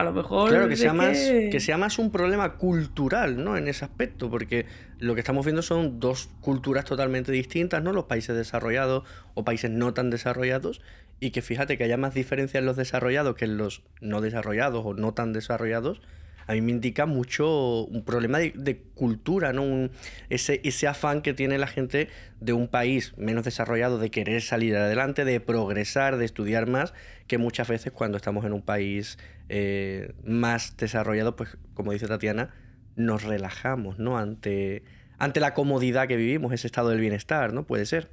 a 0.00 0.04
lo 0.04 0.12
mejor. 0.12 0.50
Claro, 0.50 0.68
que 0.68 0.76
sea, 0.76 0.94
Más, 0.94 1.18
que 1.18 1.60
sea 1.60 1.76
más 1.76 1.98
un 1.98 2.10
problema 2.10 2.56
cultural, 2.56 3.42
¿no? 3.42 3.56
En 3.56 3.68
ese 3.68 3.84
aspecto, 3.84 4.30
porque 4.30 4.66
lo 4.98 5.14
que 5.14 5.20
estamos 5.20 5.44
viendo 5.44 5.62
son 5.62 6.00
dos 6.00 6.30
culturas 6.40 6.84
totalmente 6.84 7.32
distintas, 7.32 7.82
¿no? 7.82 7.92
Los 7.92 8.04
países 8.04 8.34
desarrollados 8.36 9.04
o 9.34 9.44
países 9.44 9.70
no 9.70 9.92
tan 9.92 10.08
desarrollados, 10.10 10.80
y 11.20 11.30
que 11.30 11.42
fíjate 11.42 11.76
que 11.76 11.84
haya 11.84 11.98
más 11.98 12.14
diferencia 12.14 12.58
en 12.58 12.66
los 12.66 12.76
desarrollados 12.76 13.36
que 13.36 13.44
en 13.44 13.58
los 13.58 13.82
no 14.00 14.20
desarrollados 14.20 14.84
o 14.84 14.94
no 14.94 15.12
tan 15.12 15.32
desarrollados, 15.32 16.00
a 16.46 16.54
mí 16.54 16.62
me 16.62 16.72
indica 16.72 17.06
mucho 17.06 17.84
un 17.84 18.04
problema 18.04 18.38
de, 18.38 18.82
cultura, 18.94 19.52
¿no? 19.52 19.88
ese, 20.30 20.60
ese 20.64 20.88
afán 20.88 21.22
que 21.22 21.32
tiene 21.32 21.58
la 21.58 21.68
gente 21.68 22.08
de 22.40 22.52
un 22.52 22.66
país 22.66 23.14
menos 23.16 23.44
desarrollado 23.44 23.98
de 23.98 24.10
querer 24.10 24.42
salir 24.42 24.74
adelante, 24.76 25.24
de 25.24 25.38
progresar, 25.38 26.16
de 26.16 26.24
estudiar 26.24 26.66
más, 26.66 26.92
que 27.28 27.38
muchas 27.38 27.68
veces 27.68 27.92
cuando 27.92 28.16
estamos 28.16 28.44
en 28.44 28.52
un 28.52 28.62
país 28.62 29.16
eh, 29.48 30.12
más 30.24 30.76
desarrollado, 30.76 31.36
pues 31.36 31.56
como 31.74 31.92
dice 31.92 32.08
Tatiana, 32.08 32.52
nos 32.96 33.22
relajamos, 33.22 34.00
¿no? 34.00 34.18
Ante, 34.18 34.82
ante 35.18 35.38
la 35.38 35.54
comodidad 35.54 36.08
que 36.08 36.16
vivimos, 36.16 36.52
ese 36.52 36.66
estado 36.66 36.88
del 36.88 37.00
bienestar, 37.00 37.52
¿no? 37.52 37.64
Puede 37.64 37.86
ser. 37.86 38.10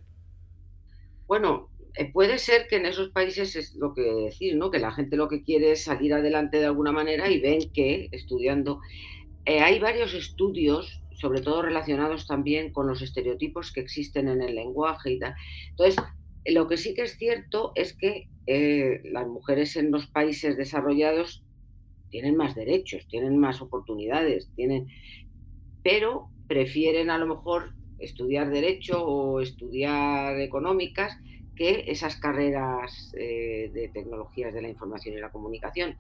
Bueno, 1.26 1.70
eh, 1.98 2.12
puede 2.12 2.38
ser 2.38 2.68
que 2.68 2.76
en 2.78 2.86
esos 2.86 3.10
países 3.10 3.56
es 3.56 3.76
lo 3.76 3.94
que 3.94 4.02
decir, 4.02 4.56
¿no? 4.56 4.70
Que 4.70 4.80
la 4.80 4.92
gente 4.92 5.18
lo 5.18 5.28
que 5.28 5.44
quiere 5.44 5.72
es 5.72 5.84
salir 5.84 6.14
adelante 6.14 6.60
de 6.60 6.66
alguna 6.66 6.92
manera 6.92 7.30
y 7.30 7.40
ven 7.40 7.72
que 7.74 8.10
estudiando. 8.12 8.80
Eh, 9.46 9.62
hay 9.62 9.80
varios 9.80 10.14
estudios, 10.14 11.02
sobre 11.14 11.42
todo 11.42 11.64
relacionados 11.64 12.28
también 12.28 12.72
con 12.72 12.88
los 12.88 13.02
estereotipos 13.02 13.72
que 13.72 13.80
existen 13.80 14.28
en 14.28 14.42
el 14.42 14.56
lenguaje 14.56 15.14
y 15.14 15.20
tal. 15.20 15.34
Entonces, 15.70 15.96
lo 16.46 16.68
que 16.68 16.78
sí 16.78 16.94
que 16.94 17.04
es 17.04 17.18
cierto 17.18 17.72
es 17.76 17.94
que 17.94 18.30
eh, 18.46 19.02
las 19.12 19.28
mujeres 19.28 19.76
en 19.76 19.92
los 19.92 20.08
países 20.08 20.56
desarrollados 20.56 21.44
tienen 22.10 22.38
más 22.38 22.56
derechos, 22.56 23.08
tienen 23.08 23.38
más 23.38 23.62
oportunidades, 23.62 24.52
tienen, 24.56 24.88
pero 25.84 26.30
prefieren 26.48 27.10
a 27.10 27.18
lo 27.18 27.28
mejor 27.28 27.74
estudiar 28.00 28.52
derecho 28.52 29.04
o 29.04 29.42
estudiar 29.42 30.40
económicas 30.40 31.18
que 31.58 31.86
esas 31.88 32.16
carreras 32.18 33.14
eh, 33.18 33.70
de 33.74 33.90
tecnologías 33.90 34.54
de 34.54 34.62
la 34.62 34.70
información 34.70 35.16
y 35.16 35.20
la 35.20 35.32
comunicación. 35.32 35.98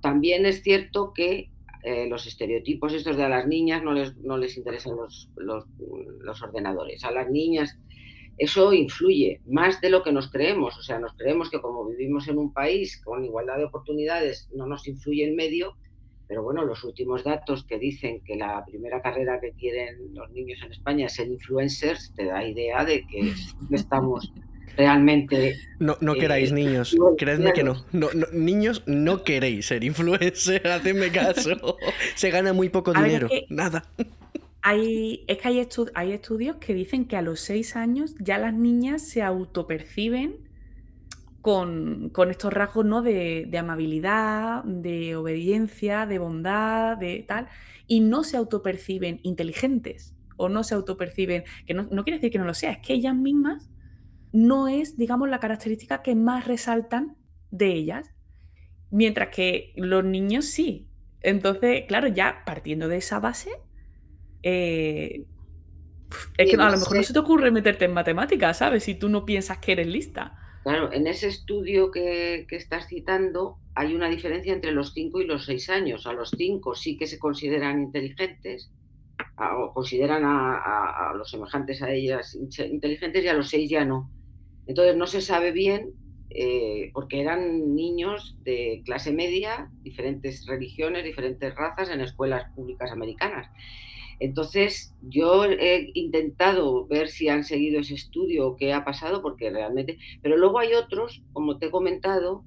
También 0.00 0.46
es 0.46 0.62
cierto 0.62 1.12
que 1.12 1.50
eh, 1.82 2.06
los 2.08 2.26
estereotipos 2.26 2.92
estos 2.92 3.16
de 3.16 3.24
a 3.24 3.28
las 3.28 3.46
niñas 3.46 3.82
no 3.82 3.92
les, 3.92 4.16
no 4.16 4.38
les 4.38 4.56
interesan 4.56 4.96
los, 4.96 5.30
los, 5.36 6.42
ordenadores. 6.42 7.04
A 7.04 7.12
las 7.12 7.30
niñas 7.30 7.78
eso 8.38 8.72
influye 8.72 9.40
más 9.46 9.80
de 9.80 9.90
lo 9.90 10.02
que 10.02 10.12
nos 10.12 10.30
creemos. 10.30 10.76
O 10.78 10.82
sea, 10.82 10.98
nos 10.98 11.12
creemos 11.12 11.50
que 11.50 11.60
como 11.60 11.86
vivimos 11.86 12.26
en 12.28 12.38
un 12.38 12.52
país 12.52 13.00
con 13.04 13.24
igualdad 13.24 13.58
de 13.58 13.64
oportunidades 13.64 14.48
no 14.52 14.66
nos 14.66 14.88
influye 14.88 15.24
el 15.24 15.34
medio, 15.34 15.76
pero 16.28 16.42
bueno, 16.42 16.64
los 16.64 16.82
últimos 16.82 17.22
datos 17.22 17.64
que 17.64 17.78
dicen 17.78 18.20
que 18.24 18.36
la 18.36 18.64
primera 18.64 19.00
carrera 19.00 19.40
que 19.40 19.52
quieren 19.52 20.12
los 20.12 20.30
niños 20.32 20.60
en 20.64 20.72
España 20.72 21.06
es 21.06 21.14
ser 21.14 21.28
influencers, 21.28 22.12
te 22.14 22.24
da 22.24 22.44
idea 22.44 22.84
de 22.84 23.06
que 23.06 23.32
estamos 23.70 24.32
realmente. 24.76 25.56
No, 25.78 25.96
no 26.00 26.14
queráis, 26.14 26.50
eh, 26.50 26.54
niños. 26.54 26.96
Creedme 27.18 27.52
que 27.52 27.64
no. 27.64 27.84
No, 27.92 28.08
Niños, 28.32 28.82
no 28.86 29.24
queréis 29.24 29.66
ser 29.66 29.84
influencer, 29.84 30.66
hacedme 30.68 31.10
caso. 31.10 31.76
Se 32.14 32.30
gana 32.30 32.52
muy 32.52 32.68
poco 32.68 32.92
dinero. 32.92 33.28
Nada. 33.48 33.84
Hay, 34.62 35.24
es 35.28 35.38
que 35.38 35.48
hay, 35.48 35.68
hay 35.94 36.12
estudios 36.12 36.56
que 36.56 36.74
dicen 36.74 37.04
que 37.04 37.16
a 37.16 37.22
los 37.22 37.40
seis 37.40 37.76
años 37.76 38.14
ya 38.18 38.38
las 38.38 38.52
niñas 38.52 39.02
se 39.06 39.22
autoperciben 39.22 40.46
con, 41.40 42.10
con 42.10 42.30
estos 42.30 42.52
rasgos 42.52 42.84
¿no? 42.84 43.02
de, 43.02 43.46
de, 43.48 43.58
amabilidad, 43.58 44.64
de 44.64 45.14
obediencia, 45.14 46.04
de 46.04 46.18
bondad, 46.18 46.96
de 46.96 47.24
tal, 47.26 47.46
y 47.86 48.00
no 48.00 48.24
se 48.24 48.36
autoperciben 48.36 49.20
inteligentes 49.22 50.16
o 50.36 50.48
no 50.48 50.64
se 50.64 50.74
autoperciben, 50.74 51.44
que 51.64 51.74
no, 51.74 51.86
no 51.90 52.02
quiere 52.02 52.18
decir 52.18 52.32
que 52.32 52.38
no 52.38 52.44
lo 52.44 52.54
sea, 52.54 52.72
es 52.72 52.78
que 52.78 52.94
ellas 52.94 53.14
mismas 53.14 53.70
no 54.32 54.68
es, 54.68 54.96
digamos, 54.96 55.28
la 55.28 55.40
característica 55.40 56.02
que 56.02 56.14
más 56.14 56.46
resaltan 56.46 57.16
de 57.50 57.72
ellas, 57.72 58.14
mientras 58.90 59.28
que 59.28 59.72
los 59.76 60.04
niños 60.04 60.46
sí. 60.46 60.88
Entonces, 61.22 61.84
claro, 61.88 62.08
ya 62.08 62.42
partiendo 62.44 62.88
de 62.88 62.98
esa 62.98 63.18
base, 63.18 63.50
eh, 64.42 65.24
es 66.38 66.50
que 66.50 66.56
a 66.56 66.70
lo 66.70 66.78
mejor 66.78 66.96
no 66.96 67.02
se 67.02 67.12
te 67.12 67.18
ocurre 67.18 67.50
meterte 67.50 67.84
en 67.84 67.92
matemáticas, 67.92 68.58
¿sabes? 68.58 68.84
Si 68.84 68.94
tú 68.94 69.08
no 69.08 69.24
piensas 69.24 69.58
que 69.58 69.72
eres 69.72 69.86
lista. 69.86 70.38
Claro, 70.62 70.92
en 70.92 71.06
ese 71.06 71.28
estudio 71.28 71.90
que, 71.90 72.46
estás 72.50 72.88
citando 72.88 73.58
hay 73.74 73.94
una 73.94 74.08
diferencia 74.08 74.52
entre 74.52 74.72
los 74.72 74.92
5 74.94 75.20
y 75.20 75.26
los 75.26 75.44
6 75.44 75.70
años. 75.70 76.06
A 76.06 76.12
los 76.12 76.30
5 76.30 76.74
sí 76.74 76.96
que 76.96 77.06
se 77.06 77.18
consideran 77.18 77.82
inteligentes, 77.82 78.70
o 79.38 79.72
consideran 79.74 80.24
a, 80.24 81.10
a, 81.10 81.14
los 81.14 81.30
semejantes 81.30 81.82
a 81.82 81.90
ellas 81.90 82.34
inteligentes 82.34 83.24
y 83.24 83.28
a 83.28 83.34
los 83.34 83.48
6 83.48 83.70
ya 83.70 83.84
no. 83.84 84.10
Entonces 84.66 84.96
no 84.96 85.06
se 85.06 85.20
sabe 85.20 85.52
bien, 85.52 85.92
eh, 86.30 86.90
porque 86.92 87.20
eran 87.20 87.74
niños 87.74 88.36
de 88.44 88.82
clase 88.84 89.12
media, 89.12 89.70
diferentes 89.82 90.44
religiones, 90.46 91.04
diferentes 91.04 91.54
razas 91.54 91.88
en 91.90 92.00
escuelas 92.00 92.52
públicas 92.54 92.90
americanas. 92.90 93.48
Entonces, 94.18 94.94
yo 95.02 95.44
he 95.44 95.90
intentado 95.94 96.86
ver 96.86 97.08
si 97.08 97.28
han 97.28 97.44
seguido 97.44 97.80
ese 97.80 97.94
estudio 97.94 98.48
o 98.48 98.56
qué 98.56 98.72
ha 98.72 98.84
pasado, 98.84 99.22
porque 99.22 99.50
realmente. 99.50 99.98
Pero 100.22 100.36
luego 100.36 100.58
hay 100.58 100.72
otros, 100.74 101.22
como 101.32 101.58
te 101.58 101.66
he 101.66 101.70
comentado, 101.70 102.44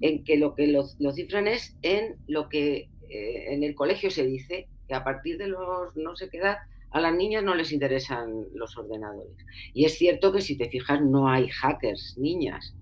en 0.00 0.24
que 0.24 0.36
lo 0.36 0.54
que 0.54 0.66
lo, 0.66 1.12
cifran 1.12 1.46
es 1.46 1.76
en 1.82 2.16
lo 2.26 2.48
que 2.48 2.88
eh, 3.08 3.54
en 3.54 3.62
el 3.62 3.74
colegio 3.74 4.10
se 4.10 4.26
dice, 4.26 4.68
que 4.88 4.94
a 4.94 5.04
partir 5.04 5.38
de 5.38 5.46
los 5.46 5.96
no 5.96 6.16
sé 6.16 6.28
qué 6.28 6.38
edad 6.38 6.58
a 6.92 7.00
las 7.00 7.14
niñas 7.14 7.42
no 7.42 7.54
les 7.54 7.72
interesan 7.72 8.46
los 8.54 8.76
ordenadores. 8.76 9.36
Y 9.72 9.84
es 9.84 9.96
cierto 9.96 10.32
que 10.32 10.40
si 10.40 10.56
te 10.56 10.68
fijas 10.68 11.00
no 11.00 11.28
hay 11.28 11.48
hackers 11.48 12.16
niñas, 12.18 12.74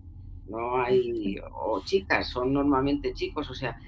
no 0.49 0.83
hay, 0.83 1.37
o 1.55 1.83
chicas, 1.85 2.29
son 2.29 2.53
normalmente 2.53 3.15
chicos, 3.15 3.51
o 3.51 3.55
sea, 3.55 3.79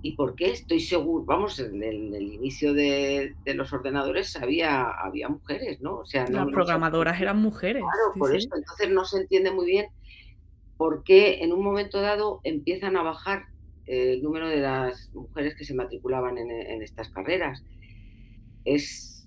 ¿y 0.00 0.16
por 0.16 0.34
qué? 0.34 0.52
Estoy 0.52 0.80
seguro, 0.80 1.24
vamos, 1.24 1.58
en 1.60 1.82
el, 1.82 2.32
inicio 2.32 2.72
de, 2.72 3.34
los 3.46 3.72
ordenadores 3.72 4.36
había, 4.36 4.84
había 4.84 5.28
mujeres, 5.28 5.80
¿no? 5.80 5.98
O 5.98 6.04
sea, 6.06 6.26
las 6.28 6.46
programadoras 6.46 7.20
eran 7.20 7.38
mujeres. 7.38 7.82
Claro, 7.82 8.18
por 8.18 8.34
eso, 8.34 8.48
entonces 8.56 8.90
no 8.90 9.04
se 9.04 9.18
entiende 9.18 9.50
muy 9.50 9.66
bien 9.66 9.86
por 10.78 11.02
qué 11.02 11.42
en 11.42 11.52
un 11.52 11.62
momento 11.62 12.00
dado 12.00 12.40
empiezan 12.44 12.96
a 12.96 13.02
bajar 13.02 13.46
el 13.86 14.22
número 14.22 14.48
de 14.48 14.58
las 14.58 15.12
mujeres 15.12 15.56
que 15.56 15.64
se 15.64 15.74
matriculaban 15.74 16.38
en, 16.38 16.50
en 16.50 16.82
estas 16.82 17.08
carreras. 17.08 17.64
Es, 18.64 19.17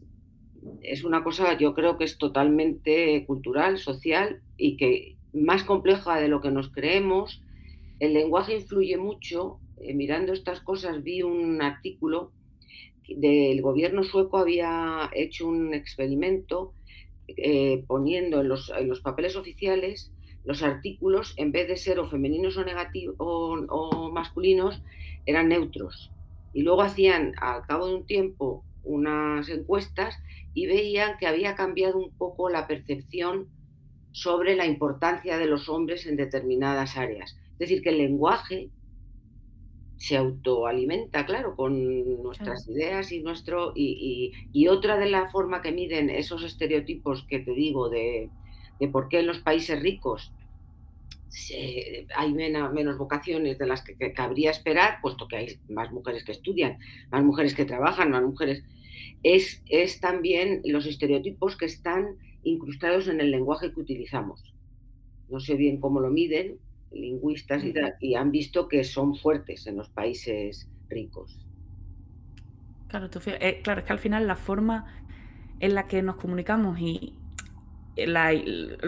es 0.82 1.04
una 1.04 1.24
cosa, 1.24 1.58
yo 1.58 1.74
creo 1.74 1.98
que 1.98 2.04
es 2.04 2.18
totalmente 2.18 3.26
cultural, 3.26 3.78
social 3.78 4.42
y 4.58 4.78
que 4.78 5.16
más 5.34 5.64
compleja 5.64 6.20
de 6.20 6.28
lo 6.28 6.42
que 6.42 6.52
nos 6.52 6.70
creemos. 6.70 7.42
El 8.00 8.14
lenguaje 8.14 8.56
influye 8.56 8.98
mucho. 8.98 9.60
Eh, 9.78 9.94
mirando 9.94 10.34
estas 10.34 10.62
cosas 10.62 11.04
vi 11.04 11.24
un 11.24 11.62
artículo 11.62 12.32
del 13.08 13.62
gobierno 13.62 14.04
sueco 14.04 14.38
había 14.38 15.10
hecho 15.14 15.48
un 15.48 15.74
experimento 15.74 16.74
eh, 17.28 17.84
poniendo 17.88 18.42
en 18.42 18.48
los, 18.48 18.72
papeles 19.04 19.36
oficiales 19.36 20.12
los 20.44 20.64
artículos, 20.64 21.34
en 21.38 21.52
vez 21.52 21.68
de 21.68 21.78
ser 21.78 22.00
o 22.00 22.08
femeninos 22.08 22.58
o, 22.58 22.66
negativos, 22.66 23.16
o 23.20 24.12
masculinos, 24.12 24.82
eran 25.26 25.50
neutros. 25.50 26.12
Y 26.54 26.64
luego 26.64 26.82
hacían, 26.82 27.34
al 27.40 27.62
cabo 27.68 27.88
de 27.88 27.96
un 27.96 28.06
tiempo, 28.06 28.64
unas 28.84 29.50
encuestas 29.50 30.18
y 30.54 30.68
veían 30.68 31.18
que 31.18 31.28
había 31.28 31.56
cambiado 31.56 31.98
un 31.98 32.12
poco 32.12 32.50
la 32.50 32.68
percepción 32.68 33.48
sobre 34.12 34.56
la 34.56 34.66
importancia 34.66 35.38
de 35.38 35.46
los 35.46 35.70
hombres 35.70 36.06
en 36.06 36.18
determinadas 36.18 36.98
áreas. 36.98 37.38
Es 37.54 37.60
decir, 37.60 37.82
que 37.82 37.90
el 37.90 38.00
lenguaje 38.00 38.70
se 40.02 40.18
autoalimenta, 40.18 41.28
claro, 41.28 41.56
con 41.56 42.24
nuestras 42.24 42.68
ideas 42.68 43.12
y 43.12 43.22
nuestro. 43.22 43.72
Y, 43.76 44.68
otra 44.68 44.98
de 44.98 45.08
la 45.08 45.30
forma 45.30 45.62
que 45.62 45.72
miden 45.72 46.10
esos 46.10 46.44
estereotipos 46.44 47.24
que 47.30 47.40
te 47.40 47.54
digo 47.54 47.88
de, 47.88 48.32
por 48.92 49.10
qué 49.10 49.20
en 49.20 49.28
los 49.28 49.40
países 49.40 49.80
ricos 49.80 50.34
hay 52.18 52.34
menos 52.34 52.98
vocaciones 52.98 53.60
de 53.60 53.68
las 53.68 53.84
que, 53.84 54.12
cabría 54.12 54.50
esperar, 54.50 54.98
puesto 55.04 55.28
que 55.28 55.38
hay 55.38 55.60
más 55.70 55.92
mujeres 55.92 56.24
que 56.24 56.32
estudian, 56.32 56.80
más 57.12 57.24
mujeres 57.24 57.54
que 57.54 57.66
trabajan, 57.66 58.10
más 58.10 58.24
mujeres. 58.24 58.64
Es, 59.24 59.62
es 59.70 60.00
también 60.00 60.62
los 60.66 60.86
estereotipos 60.86 61.58
que 61.58 61.66
están 61.66 62.18
incrustados 62.44 63.08
en 63.08 63.22
el 63.22 63.32
lenguaje 63.32 63.72
que 63.72 63.80
utilizamos. 63.80 64.54
No 65.30 65.40
sé 65.40 65.56
bien 65.56 65.80
cómo 65.80 66.00
lo 66.00 66.10
miden, 66.10 66.58
lingüistas 66.92 67.64
y, 68.00 68.16
han 68.16 68.32
visto 68.32 68.68
que 68.68 68.84
son 68.84 69.16
fuertes 69.16 69.68
en 69.68 69.78
los 69.78 69.90
países 69.90 70.70
ricos. 70.90 71.40
Claro, 72.88 73.10
eh, 73.26 73.62
claro, 73.64 73.80
es 73.80 73.86
que 73.86 73.94
al 73.94 74.00
final 74.00 74.28
la 74.28 74.36
forma 74.36 74.86
en 75.60 75.76
la 75.76 75.88
que 75.88 76.02
nos 76.02 76.18
comunicamos 76.18 76.80
y 76.80 77.16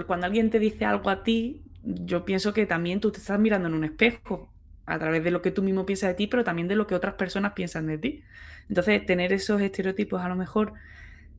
cuando 0.08 0.26
alguien 0.26 0.50
te 0.50 0.60
dice 0.60 0.86
algo 0.86 1.10
a 1.10 1.24
ti, 1.24 1.62
yo 1.84 2.26
pienso 2.26 2.54
que 2.54 2.66
también 2.66 3.00
tú 3.00 3.12
te 3.12 3.20
estás 3.20 3.40
mirando 3.40 3.68
en 3.68 3.76
un 3.76 3.84
espejo 3.84 4.53
a 4.86 5.00
través 5.00 5.24
de 5.24 5.32
lo 5.32 5.42
que 5.42 5.52
tú 5.52 5.64
mismo 5.64 5.86
piensas 5.86 6.10
de 6.10 6.16
ti, 6.16 6.28
pero 6.28 6.44
también 6.44 6.68
de 6.68 6.76
lo 6.76 6.88
que 6.88 6.96
otras 6.96 7.16
personas 7.16 7.54
piensan 7.54 7.88
de 7.88 7.98
ti. 7.98 8.24
Entonces, 8.70 9.06
tener 9.06 9.34
esos 9.34 9.62
estereotipos 9.62 10.22
a 10.22 10.30
lo 10.30 10.36
mejor 10.36 10.74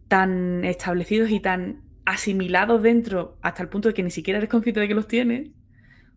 tan 0.08 0.64
establecidos 0.64 1.30
y 1.30 1.40
tan 1.40 1.82
asimilados 2.04 2.82
dentro 2.82 3.38
hasta 3.42 3.62
el 3.62 3.68
punto 3.68 3.88
de 3.88 3.94
que 3.94 4.02
ni 4.02 4.10
siquiera 4.10 4.38
eres 4.38 4.50
consciente 4.50 4.80
de 4.80 4.88
que 4.88 4.94
los 4.94 5.08
tienes, 5.08 5.50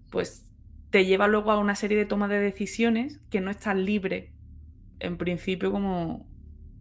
pues 0.09 0.45
te 0.89 1.05
lleva 1.05 1.27
luego 1.27 1.51
a 1.51 1.59
una 1.59 1.75
serie 1.75 1.97
de 1.97 2.05
tomas 2.05 2.29
de 2.29 2.39
decisiones 2.39 3.19
que 3.29 3.41
no 3.41 3.51
estás 3.51 3.75
libre 3.75 4.31
en 4.99 5.17
principio 5.17 5.71
como, 5.71 6.26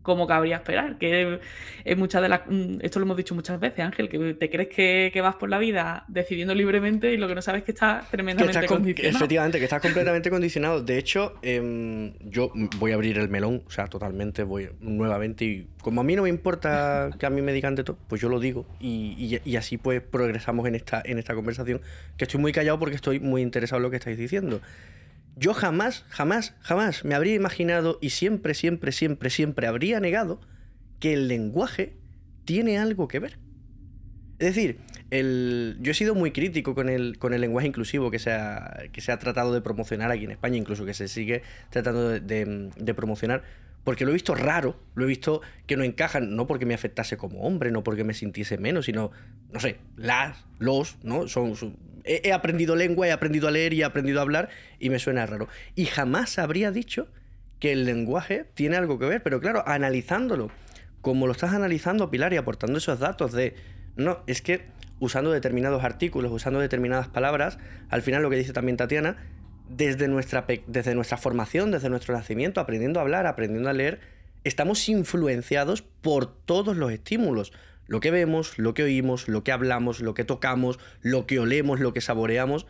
como 0.07 0.27
cabría 0.29 0.57
esperar. 0.57 0.99
Que 0.99 1.41
es 1.85 1.99
muchas 1.99 2.23
de 2.23 2.29
las. 2.29 2.43
Mm, 2.47 2.79
esto 2.81 3.01
lo 3.01 3.07
hemos 3.07 3.17
dicho 3.17 3.35
muchas 3.35 3.59
veces, 3.59 3.81
Ángel, 3.81 4.09
que 4.09 4.35
te 4.35 4.49
crees 4.49 4.69
que, 4.69 5.21
vas 5.21 5.35
por 5.35 5.51
la 5.51 5.59
vida 5.59 6.05
decidiendo 6.07 6.55
libremente 6.55 7.13
y 7.13 7.17
lo 7.17 7.27
que 7.27 7.35
no 7.35 7.43
sabes 7.43 7.61
es 7.61 7.65
que 7.65 7.73
estás 7.73 8.09
tremendamente 8.09 8.67
condicionado. 8.67 9.17
efectivamente, 9.17 9.59
que 9.59 9.65
estás 9.65 9.83
completamente 9.83 10.31
condicionado. 10.31 10.81
De 10.81 10.97
hecho, 10.97 11.35
em, 11.43 12.13
yo 12.21 12.53
voy 12.79 12.93
a 12.93 12.95
abrir 12.95 13.19
el 13.19 13.29
melón, 13.29 13.65
o 13.67 13.71
sea, 13.71 13.89
totalmente 13.89 14.45
voy 14.45 14.69
nuevamente. 14.81 15.45
Y 15.45 15.67
como 15.83 16.01
a 16.01 16.05
mí 16.05 16.15
no 16.15 16.23
me 16.23 16.29
importa 16.29 17.11
que 17.19 17.27
a 17.27 17.31
mí 17.31 17.43
me 17.43 17.53
digan 17.53 17.75
de 17.75 17.83
todo, 17.83 17.99
pues 18.07 18.23
yo 18.23 18.29
lo 18.29 18.39
digo. 18.39 18.65
Y, 18.79 19.41
y, 19.45 19.57
así 19.57 19.77
pues 19.77 20.01
progresamos 20.01 20.69
en 20.69 20.77
esta, 20.77 21.03
en 21.05 21.19
esta 21.19 21.35
conversación. 21.35 21.81
Que 22.17 22.25
estoy 22.25 22.41
muy 22.41 22.53
callado 22.53 22.79
porque 22.79 22.95
estoy 22.95 23.19
muy 23.19 23.43
interesado 23.43 23.79
en 23.79 23.83
lo 23.83 23.91
que 23.91 23.97
estáis 23.97 24.17
diciendo. 24.17 24.61
Yo 25.37 25.53
jamás, 25.53 26.05
jamás, 26.09 26.55
jamás 26.61 27.05
me 27.05 27.15
habría 27.15 27.35
imaginado 27.35 27.99
y 28.01 28.11
siempre, 28.11 28.55
siempre, 28.55 28.91
siempre, 28.91 29.31
siempre 29.31 29.67
habría 29.67 30.01
negado 30.01 30.41
que 30.99 31.13
el 31.13 31.29
lenguaje 31.29 31.97
tiene 32.45 32.79
algo 32.79 33.07
que 33.07 33.19
ver. 33.19 33.39
Es 34.39 34.55
decir, 34.55 34.79
el, 35.11 35.77
yo 35.81 35.93
he 35.93 35.95
sido 35.95 36.15
muy 36.15 36.33
crítico 36.33 36.75
con 36.75 36.89
el, 36.89 37.19
con 37.19 37.35
el 37.35 37.41
lenguaje 37.41 37.69
inclusivo 37.69 38.11
que 38.11 38.19
se, 38.19 38.33
ha, 38.33 38.85
que 38.93 39.01
se 39.01 39.13
ha 39.13 39.19
tratado 39.19 39.53
de 39.53 39.61
promocionar 39.61 40.11
aquí 40.11 40.25
en 40.25 40.31
España, 40.31 40.57
incluso 40.57 40.85
que 40.85 40.95
se 40.95 41.09
sigue 41.09 41.43
tratando 41.71 42.11
de 42.11 42.95
promocionar, 42.95 43.43
porque 43.87 44.05
lo 44.05 44.11
he 44.11 44.15
visto 44.15 44.35
raro, 44.35 44.77
lo 44.97 45.05
he 45.05 45.07
visto 45.07 45.43
que 45.69 45.77
no 45.77 45.85
encajan, 45.85 46.35
no 46.35 46.49
porque 46.49 46.67
me 46.67 46.75
afectase 46.75 47.17
como 47.17 47.43
hombre, 47.43 47.71
no 47.71 47.85
porque 47.85 48.03
me 48.03 48.15
sintiese 48.15 48.59
menos, 48.59 48.87
sino, 48.87 49.13
no 49.53 49.61
sé, 49.61 49.77
las, 49.95 50.45
los, 50.59 50.99
¿no? 51.05 51.29
Son, 51.29 51.55
he, 52.07 52.33
aprendido 52.33 52.77
lengua, 52.77 53.07
he 53.07 53.13
aprendido 53.13 53.49
a 53.49 53.51
leer 53.51 53.73
y 53.73 53.83
he 53.83 53.85
aprendido 53.85 54.21
a 54.21 54.23
hablar 54.23 54.49
y 54.79 54.91
me 54.91 54.99
suena 54.99 55.27
raro. 55.27 55.49
Y 55.75 55.87
jamás 55.87 56.39
habría 56.39 56.71
dicho 56.71 57.09
que 57.59 57.73
el 57.73 57.85
lenguaje 57.85 58.47
tiene 58.55 58.77
algo 58.77 58.99
que 58.99 59.07
ver, 59.07 59.23
pero 59.23 59.41
claro, 59.41 59.65
analizándolo, 59.67 60.51
como 61.01 61.27
lo 61.27 61.33
estás 61.33 61.53
analizando, 61.53 62.11
Pilar, 62.11 62.33
y 62.33 62.37
aportando 62.37 62.79
esos 62.79 62.99
datos 62.99 63.33
de, 63.33 63.55
no, 63.97 64.21
es 64.27 64.43
que 64.43 64.67
usando 65.01 65.31
determinados 65.31 65.85
artículos, 65.85 66.33
usando 66.33 66.61
determinadas 66.61 67.09
palabras, 67.09 67.59
al 67.89 68.03
final 68.03 68.23
lo 68.23 68.31
que 68.31 68.37
dice 68.37 68.53
también 68.53 68.77
Tatiana, 68.77 69.17
desde 69.69 70.09
nuestra, 70.09 70.47
desde 70.67 70.95
nuestra 70.95 71.17
formación, 71.17 71.71
desde 71.71 71.91
nuestro 71.91 72.15
nacimiento, 72.15 72.61
aprendiendo 72.61 73.01
a 73.01 73.03
hablar, 73.03 73.27
aprendiendo 73.27 73.69
a 73.69 73.73
leer, 73.73 74.01
estamos 74.45 74.89
influenciados 74.89 75.83
por 75.83 76.27
todos 76.27 76.77
los 76.77 76.93
estímulos. 76.93 77.53
Lo 77.87 78.01
que 78.01 78.11
vemos, 78.11 78.59
lo 78.59 78.75
que 78.75 78.83
oímos, 78.83 79.29
lo 79.29 79.45
que 79.45 79.53
hablamos, 79.53 80.01
lo 80.01 80.15
que 80.15 80.25
tocamos, 80.25 80.79
lo 81.03 81.27
que 81.27 81.39
olemos, 81.39 81.81
lo 81.81 81.93
que 81.93 82.01
saboreamos. 82.01 82.67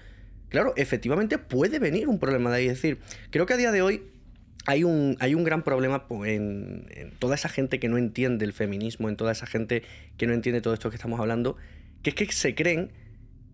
Claro, 0.48 0.74
efectivamente 0.76 1.38
puede 1.38 1.78
venir 1.78 2.08
un 2.08 2.18
problema 2.18 2.50
de 2.50 2.56
ahí. 2.56 2.66
Es 2.66 2.74
decir, 2.74 2.98
creo 3.30 3.46
que 3.46 3.54
a 3.54 3.56
día 3.56 3.72
de 3.72 3.82
hoy 3.82 4.02
hay 4.66 4.84
un, 4.84 5.16
hay 5.20 5.34
un 5.34 5.44
gran 5.44 5.62
problema 5.62 6.04
en, 6.24 6.86
en, 6.90 7.10
toda 7.18 7.34
esa 7.34 7.48
gente 7.48 7.78
que 7.78 7.88
no 7.88 7.98
entiende 7.98 8.44
el 8.44 8.52
feminismo, 8.52 9.08
en 9.08 9.16
toda 9.16 9.32
esa 9.32 9.46
gente 9.46 9.82
que 10.16 10.26
no 10.26 10.34
entiende 10.34 10.60
todo 10.60 10.74
esto 10.74 10.90
que 10.90 10.96
estamos 10.96 11.20
hablando, 11.20 11.56
que 12.02 12.10
es 12.10 12.16
que 12.16 12.30
se 12.32 12.54
creen 12.54 12.92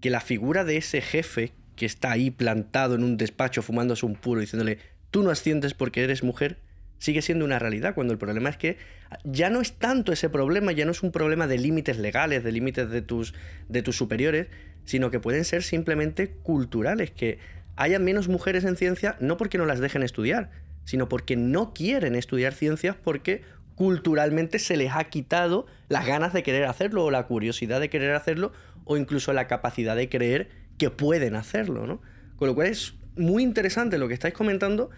que 0.01 0.11
la 0.11 0.21
figura 0.21 0.65
de 0.65 0.79
ese 0.79 1.01
jefe 1.01 1.53
que 1.77 1.87
está 1.87 2.11
ahí 2.11 2.31
plantado 2.31 2.95
en 2.95 3.05
un 3.05 3.17
despacho 3.17 3.63
fumándose 3.63 4.05
un 4.05 4.15
puro 4.15 4.41
diciéndole, 4.41 4.79
tú 5.11 5.23
no 5.23 5.31
asciendes 5.31 5.75
porque 5.75 6.03
eres 6.03 6.23
mujer, 6.23 6.59
sigue 7.03 7.21
siendo 7.21 7.45
una 7.45 7.59
realidad, 7.59 7.97
cuando 7.97 8.13
el 8.13 8.19
problema 8.19 8.49
es 8.49 8.57
que 8.57 8.77
ya 9.25 9.51
no 9.51 9.61
es 9.61 9.73
tanto 9.73 10.13
ese 10.13 10.29
problema, 10.29 10.71
ya 10.71 10.85
no 10.85 10.93
es 10.93 11.03
un 11.03 11.11
problema 11.11 11.49
de 11.49 11.59
límites 11.59 11.99
legales, 11.99 12.45
de 12.45 12.53
límites 12.53 12.91
de 12.91 13.03
tus, 13.03 13.35
de 13.69 13.83
tus 13.83 13.97
superiores, 13.97 14.47
sino 14.85 15.11
que 15.11 15.19
pueden 15.19 15.45
ser 15.45 15.65
simplemente 15.65 16.29
culturales, 16.45 17.11
que 17.11 17.41
haya 17.75 17.99
menos 17.99 18.29
mujeres 18.29 18.63
en 18.63 18.77
ciencia 18.77 19.17
no 19.19 19.37
porque 19.37 19.59
no 19.59 19.67
las 19.67 19.81
dejen 19.81 20.05
estudiar, 20.05 20.53
sino 20.85 21.09
porque 21.09 21.35
no 21.35 21.75
quieren 21.75 22.15
estudiar 22.15 22.53
ciencias 22.53 22.95
porque 22.95 23.43
culturalmente 23.75 24.61
se 24.61 24.77
les 24.77 24.93
ha 24.93 25.03
quitado 25.03 25.67
las 25.89 26.07
ganas 26.07 26.33
de 26.33 26.45
querer 26.45 26.67
hacerlo 26.67 27.05
o 27.05 27.11
la 27.11 27.27
curiosidad 27.27 27.81
de 27.81 27.91
querer 27.91 28.15
hacerlo 28.15 28.53
o 28.85 28.97
incluso 28.97 29.33
la 29.33 29.49
capacidad 29.49 29.97
de 29.97 30.09
creer 30.09 30.51
que 30.79 30.91
pueden 30.91 31.35
hacerlo, 31.35 31.85
¿no? 31.85 32.01
Con 32.37 32.47
lo 32.47 32.55
cual 32.55 32.69
es 32.69 32.95
muy 33.17 33.43
interesante 33.43 33.99
lo 33.99 34.07
que 34.07 34.15
estáis 34.15 34.35
comentando, 34.35 34.91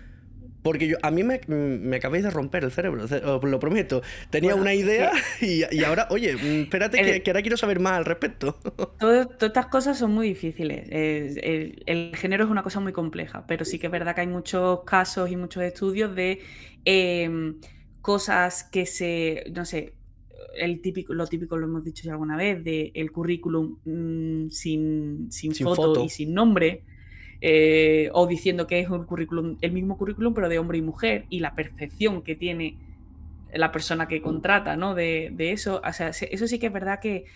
porque 0.65 0.89
yo, 0.89 0.97
a 1.03 1.11
mí 1.11 1.23
me, 1.23 1.43
me 1.47 1.97
acabáis 1.97 2.25
de 2.25 2.31
romper 2.31 2.65
el 2.65 2.73
cerebro, 2.73 3.05
os 3.05 3.45
lo 3.45 3.61
prometo. 3.61 4.01
Tenía 4.31 4.55
una 4.55 4.73
idea 4.73 5.13
y, 5.43 5.63
ahora, 5.85 6.09
oye, 6.11 6.35
mm, 6.35 6.63
espérate 6.63 7.21
que, 7.23 7.31
ahora 7.31 7.43
quiero 7.43 7.59
saber 7.59 7.81
más 7.81 7.93
al 7.93 8.07
respecto. 8.07 8.59
todas 8.99 9.29
estas 9.43 9.67
cosas 9.67 9.99
son 9.99 10.13
muy 10.13 10.27
difíciles. 10.27 10.89
El, 10.91 12.13
género 12.17 12.45
es 12.45 12.51
una 12.51 12.63
cosa 12.63 12.81
muy 12.81 12.95
compleja, 12.95 13.47
pero 13.47 13.67
sí 13.67 13.79
que 13.79 13.89
es 13.89 13.93
verdad 13.93 14.15
que 14.15 14.23
hay 14.23 14.27
muchos 14.27 14.85
casos 14.85 15.31
y 15.31 15.37
muchos 15.37 15.63
estudios 15.63 16.17
de 16.17 16.41
em, 16.87 17.61
cosas 18.01 18.65
que 18.65 18.87
se, 18.87 19.45
no 19.55 19.67
sé, 19.67 19.93
el 20.57 20.81
típico, 20.81 21.13
lo 21.13 21.27
típico 21.27 21.59
lo 21.59 21.67
hemos 21.67 21.85
dicho 21.85 22.05
ya 22.05 22.13
alguna 22.13 22.39
vez, 22.39 22.65
de 22.65 22.91
el 22.95 23.13
currículum 23.13 23.77
mm, 23.85 24.49
sin, 24.49 25.31
sin, 25.31 25.55
foto, 25.55 26.03
y 26.03 26.09
sin 26.09 26.33
nombre, 26.33 26.85
eh, 27.47 28.09
o 28.15 28.27
diciendo 28.27 28.67
que 28.67 28.81
es 28.81 28.89
un 28.89 29.05
currículum, 29.05 29.59
el 29.61 29.71
mismo 29.71 29.99
currículum, 29.99 30.33
pero 30.33 30.49
de 30.49 30.59
hombre 30.59 30.79
y 30.79 30.81
mujer, 30.81 31.27
y 31.29 31.41
la 31.41 31.55
percepción 31.55 32.23
que 32.23 32.35
tiene 32.37 32.79
la 33.53 33.71
persona 33.71 34.09
que 34.09 34.23
contrata, 34.23 34.79
¿no? 34.79 34.95
De, 34.95 35.31
eso. 35.39 35.83
O 35.87 35.93
sea, 35.93 36.09
eso 36.09 36.47
sí 36.47 36.59
que 36.59 36.69
es 36.69 36.73
verdad 36.73 37.01
que, 37.01 37.27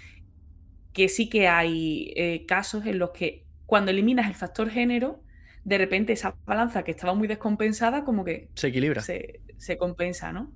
que 0.94 1.10
sí 1.10 1.28
que 1.28 1.46
hay 1.46 2.14
eh, 2.16 2.46
casos 2.46 2.86
en 2.86 2.98
los 2.98 3.10
que 3.10 3.44
cuando 3.66 3.90
eliminas 3.90 4.26
el 4.28 4.34
factor 4.34 4.70
género, 4.70 5.20
de 5.64 5.76
repente 5.76 6.14
esa 6.14 6.36
balanza 6.46 6.84
que 6.84 6.92
estaba 6.92 7.12
muy 7.12 7.28
descompensada, 7.28 8.06
como 8.06 8.24
que 8.24 8.48
se 8.54 8.68
equilibra. 8.68 9.02
Se, 9.02 9.40
se 9.58 9.76
compensa, 9.76 10.32
¿no? 10.32 10.50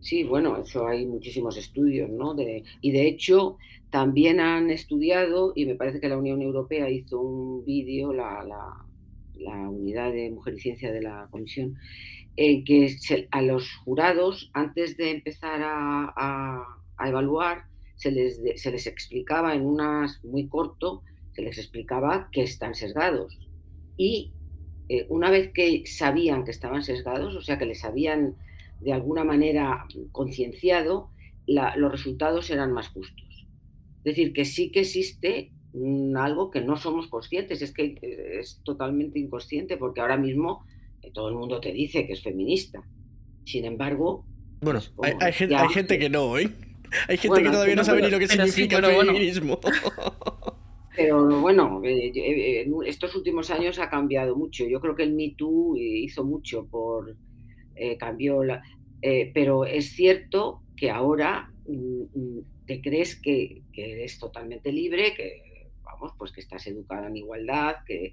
Sí, 0.00 0.22
bueno, 0.22 0.58
eso 0.58 0.86
hay 0.86 1.06
muchísimos 1.06 1.56
estudios, 1.56 2.10
¿no? 2.10 2.34
De, 2.34 2.62
y 2.82 2.92
de 2.92 3.06
hecho, 3.06 3.56
también 3.94 4.40
han 4.40 4.70
estudiado, 4.70 5.52
y 5.54 5.66
me 5.66 5.76
parece 5.76 6.00
que 6.00 6.08
la 6.08 6.18
Unión 6.18 6.42
Europea 6.42 6.90
hizo 6.90 7.20
un 7.20 7.64
vídeo, 7.64 8.12
la, 8.12 8.44
la, 9.36 9.68
unidad 9.70 10.12
de 10.12 10.32
Mujer 10.32 10.54
y 10.54 10.58
Ciencia 10.58 10.90
de 10.90 11.00
la 11.00 11.28
Comisión, 11.30 11.76
en 12.34 12.64
que 12.64 12.92
a 13.30 13.40
los 13.40 13.70
jurados, 13.84 14.50
antes 14.52 14.96
de 14.96 15.12
empezar 15.12 15.60
a, 15.62 16.64
evaluar, 17.06 17.66
se 17.94 18.10
les, 18.10 18.42
se 18.56 18.72
les 18.72 18.88
explicaba 18.88 19.54
en 19.54 19.64
unas 19.64 20.24
muy 20.24 20.48
corto, 20.48 21.04
se 21.32 21.42
les 21.42 21.56
explicaba 21.56 22.30
que 22.32 22.42
están 22.42 22.74
sesgados. 22.74 23.38
Y 23.96 24.32
eh, 24.88 25.06
una 25.08 25.30
vez 25.30 25.52
que 25.52 25.84
sabían 25.86 26.42
que 26.42 26.50
estaban 26.50 26.82
sesgados, 26.82 27.36
o 27.36 27.42
sea, 27.42 27.58
que 27.58 27.66
les 27.66 27.84
habían 27.84 28.34
de 28.80 28.92
alguna 28.92 29.22
manera 29.22 29.86
concienciado, 30.10 31.10
los 31.46 31.92
resultados 31.92 32.46
serán 32.46 32.72
más 32.72 32.88
justos. 32.88 33.24
Es 34.04 34.16
decir, 34.16 34.32
que 34.34 34.44
sí 34.44 34.70
que 34.70 34.80
existe 34.80 35.50
algo 36.16 36.50
que 36.50 36.60
no 36.60 36.76
somos 36.76 37.08
conscientes, 37.08 37.62
es 37.62 37.72
que 37.72 37.96
eh, 38.00 38.38
es 38.40 38.60
totalmente 38.64 39.18
inconsciente, 39.18 39.76
porque 39.76 40.00
ahora 40.00 40.16
mismo 40.16 40.64
eh, 41.02 41.10
todo 41.12 41.28
el 41.28 41.34
mundo 41.34 41.58
te 41.60 41.72
dice 41.72 42.06
que 42.06 42.12
es 42.12 42.22
feminista. 42.22 42.82
Sin 43.44 43.64
embargo... 43.64 44.24
Bueno, 44.60 44.80
pues, 44.96 45.16
hay, 45.20 45.32
gente, 45.32 45.98
que 45.98 46.08
no, 46.08 46.38
¿eh? 46.38 46.50
Hay 47.08 47.16
gente 47.16 47.42
que 47.42 47.50
todavía 47.50 47.76
no 47.76 47.84
sabe 47.84 48.02
ni 48.02 48.10
lo 48.10 48.18
que 48.18 48.28
significa 48.28 48.78
el 48.78 48.84
feminismo. 48.84 49.58
Pero 50.96 51.40
bueno, 51.40 51.82
eh, 51.82 52.12
eh, 52.14 52.70
estos 52.86 53.16
últimos 53.16 53.50
años 53.50 53.78
ha 53.80 53.90
cambiado 53.90 54.36
mucho. 54.36 54.64
Yo 54.66 54.80
creo 54.80 54.94
que 54.94 55.02
el 55.02 55.12
Me 55.12 55.34
Too 55.36 55.76
hizo 55.76 56.24
mucho 56.24 56.66
por 56.66 57.16
cambió 57.98 58.44
la, 58.44 58.62
pero 59.34 59.64
es 59.64 59.90
cierto 59.96 60.62
que 60.76 60.92
ahora 60.92 61.52
te 62.66 62.80
crees 62.82 63.16
que, 63.16 63.62
que, 63.72 63.92
eres 63.92 64.18
totalmente 64.18 64.72
libre, 64.72 65.14
que 65.14 65.70
vamos, 65.82 66.12
pues 66.18 66.32
que 66.32 66.40
estás 66.40 66.66
educada 66.66 67.08
en 67.08 67.16
igualdad, 67.16 67.76
que 67.86 68.12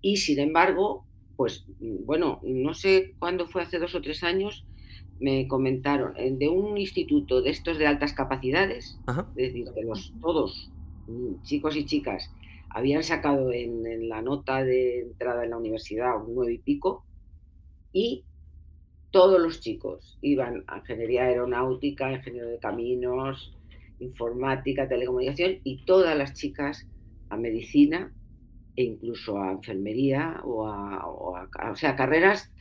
y 0.00 0.16
sin 0.16 0.40
embargo, 0.40 1.04
pues 1.36 1.66
mm, 1.80 2.04
bueno, 2.04 2.40
no 2.42 2.74
sé 2.74 3.14
cuándo 3.18 3.46
fue 3.46 3.62
hace 3.62 3.78
dos 3.78 3.94
o 3.94 4.00
tres 4.00 4.22
años 4.22 4.64
me 5.20 5.48
comentaron 5.48 6.14
de 6.38 6.48
un 6.48 6.78
instituto 6.78 7.42
de 7.42 7.50
estos 7.50 7.76
de 7.76 7.88
altas 7.88 8.12
capacidades, 8.12 9.00
es 9.08 9.34
decir, 9.34 9.66
que 9.74 9.82
los 9.82 10.12
todos 10.20 10.70
Mm, 11.08 11.40
chicos 11.42 11.74
y 11.74 11.86
chicas 11.86 12.30
habían 12.68 13.02
sacado 13.02 13.50
en, 13.50 14.08
la 14.10 14.20
nota 14.20 14.62
de 14.62 15.00
entrada 15.00 15.42
en 15.42 15.50
la 15.50 15.56
universidad 15.56 16.22
un 16.22 16.34
nueve 16.34 16.52
y 16.52 16.58
pico 16.58 17.02
y 17.94 18.24
todos 19.10 19.40
los 19.40 19.60
chicos 19.60 20.18
iban 20.20 20.64
a 20.66 20.78
ingeniería 20.78 21.24
aeronáutica, 21.24 22.12
ingeniería 22.12 22.50
de 22.50 22.58
caminos, 22.58 23.54
informática, 24.00 24.88
telecomunicación 24.88 25.58
y 25.64 25.84
todas 25.84 26.16
las 26.16 26.34
chicas 26.34 26.86
a 27.30 27.36
medicina 27.36 28.12
e 28.76 28.84
incluso 28.84 29.40
a 29.42 29.52
enfermería 29.52 30.40
o 30.44 30.66
a, 30.66 31.06
o 31.08 31.76
sea, 31.76 31.96
carreras, 31.96 32.52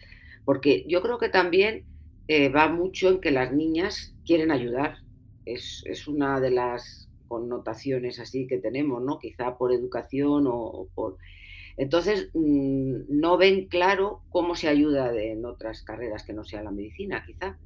porque 0.45 0.83
yo 0.87 1.01
creo 1.01 1.19
que 1.19 1.29
también 1.29 1.85
eh, 2.27 2.49
va 2.49 2.67
mucho 2.69 3.09
en 3.09 3.21
que 3.21 3.31
las 3.31 3.53
niñas 3.53 4.15
quieren 4.25 4.51
ayudar. 4.51 4.97
Es, 5.45 5.83
es 5.85 6.07
una 6.07 6.39
de 6.39 6.51
las 6.51 7.07
connotaciones 7.27 8.19
así 8.19 8.47
que 8.47 8.57
tenemos, 8.57 9.01
¿no? 9.03 9.19
Quizá 9.19 9.57
por 9.57 9.71
educación 9.71 10.45
o, 10.47 10.87
por... 10.95 11.17
Entonces, 11.77 12.29
mm, 12.33 13.03
no 13.09 13.37
ven 13.37 13.67
claro 13.67 14.21
cómo 14.29 14.55
se 14.55 14.67
ayuda 14.67 15.15
en 15.15 15.45
otras 15.45 15.83
carreras 15.83 16.23
que 16.23 16.33
no 16.33 16.43
sea 16.43 16.63
la 16.63 16.71
medicina, 16.71 17.23
quizá. 17.25 17.57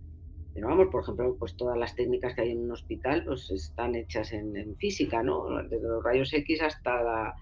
Pero 0.53 0.67
vamos, 0.67 0.87
por 0.91 1.03
ejemplo, 1.03 1.37
pues 1.39 1.55
todas 1.55 1.77
las 1.77 1.95
técnicas 1.95 2.35
que 2.35 2.41
hay 2.41 2.51
en 2.51 2.59
un 2.59 2.71
hospital 2.71 3.23
pues 3.25 3.49
están 3.51 3.95
hechas 3.95 4.33
en, 4.33 4.75
física, 4.75 5.23
¿no? 5.23 5.45
Desde 5.63 5.87
los 5.87 6.03
rayos 6.03 6.33
X 6.33 6.61
hasta 6.61 7.35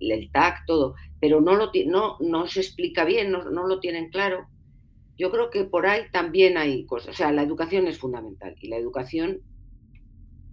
el 0.00 0.30
TAC, 0.32 0.66
todo. 0.66 0.96
Pero 1.20 1.40
no, 1.40 1.54
lo, 1.54 1.70
no, 1.86 2.16
no 2.18 2.46
se 2.48 2.60
explica 2.60 3.04
bien, 3.04 3.30
no, 3.30 3.48
no 3.50 3.68
lo 3.68 3.78
tienen 3.78 4.10
claro. 4.10 4.48
Yo 5.16 5.30
creo 5.30 5.50
que 5.50 5.64
por 5.64 5.86
ahí 5.86 6.02
también 6.10 6.58
hay 6.58 6.84
cosas. 6.84 7.14
O 7.14 7.16
sea, 7.16 7.30
la 7.30 7.42
educación 7.42 7.86
es 7.86 7.98
fundamental 7.98 8.56
y 8.60 8.68
la 8.68 8.76
educación 8.76 9.40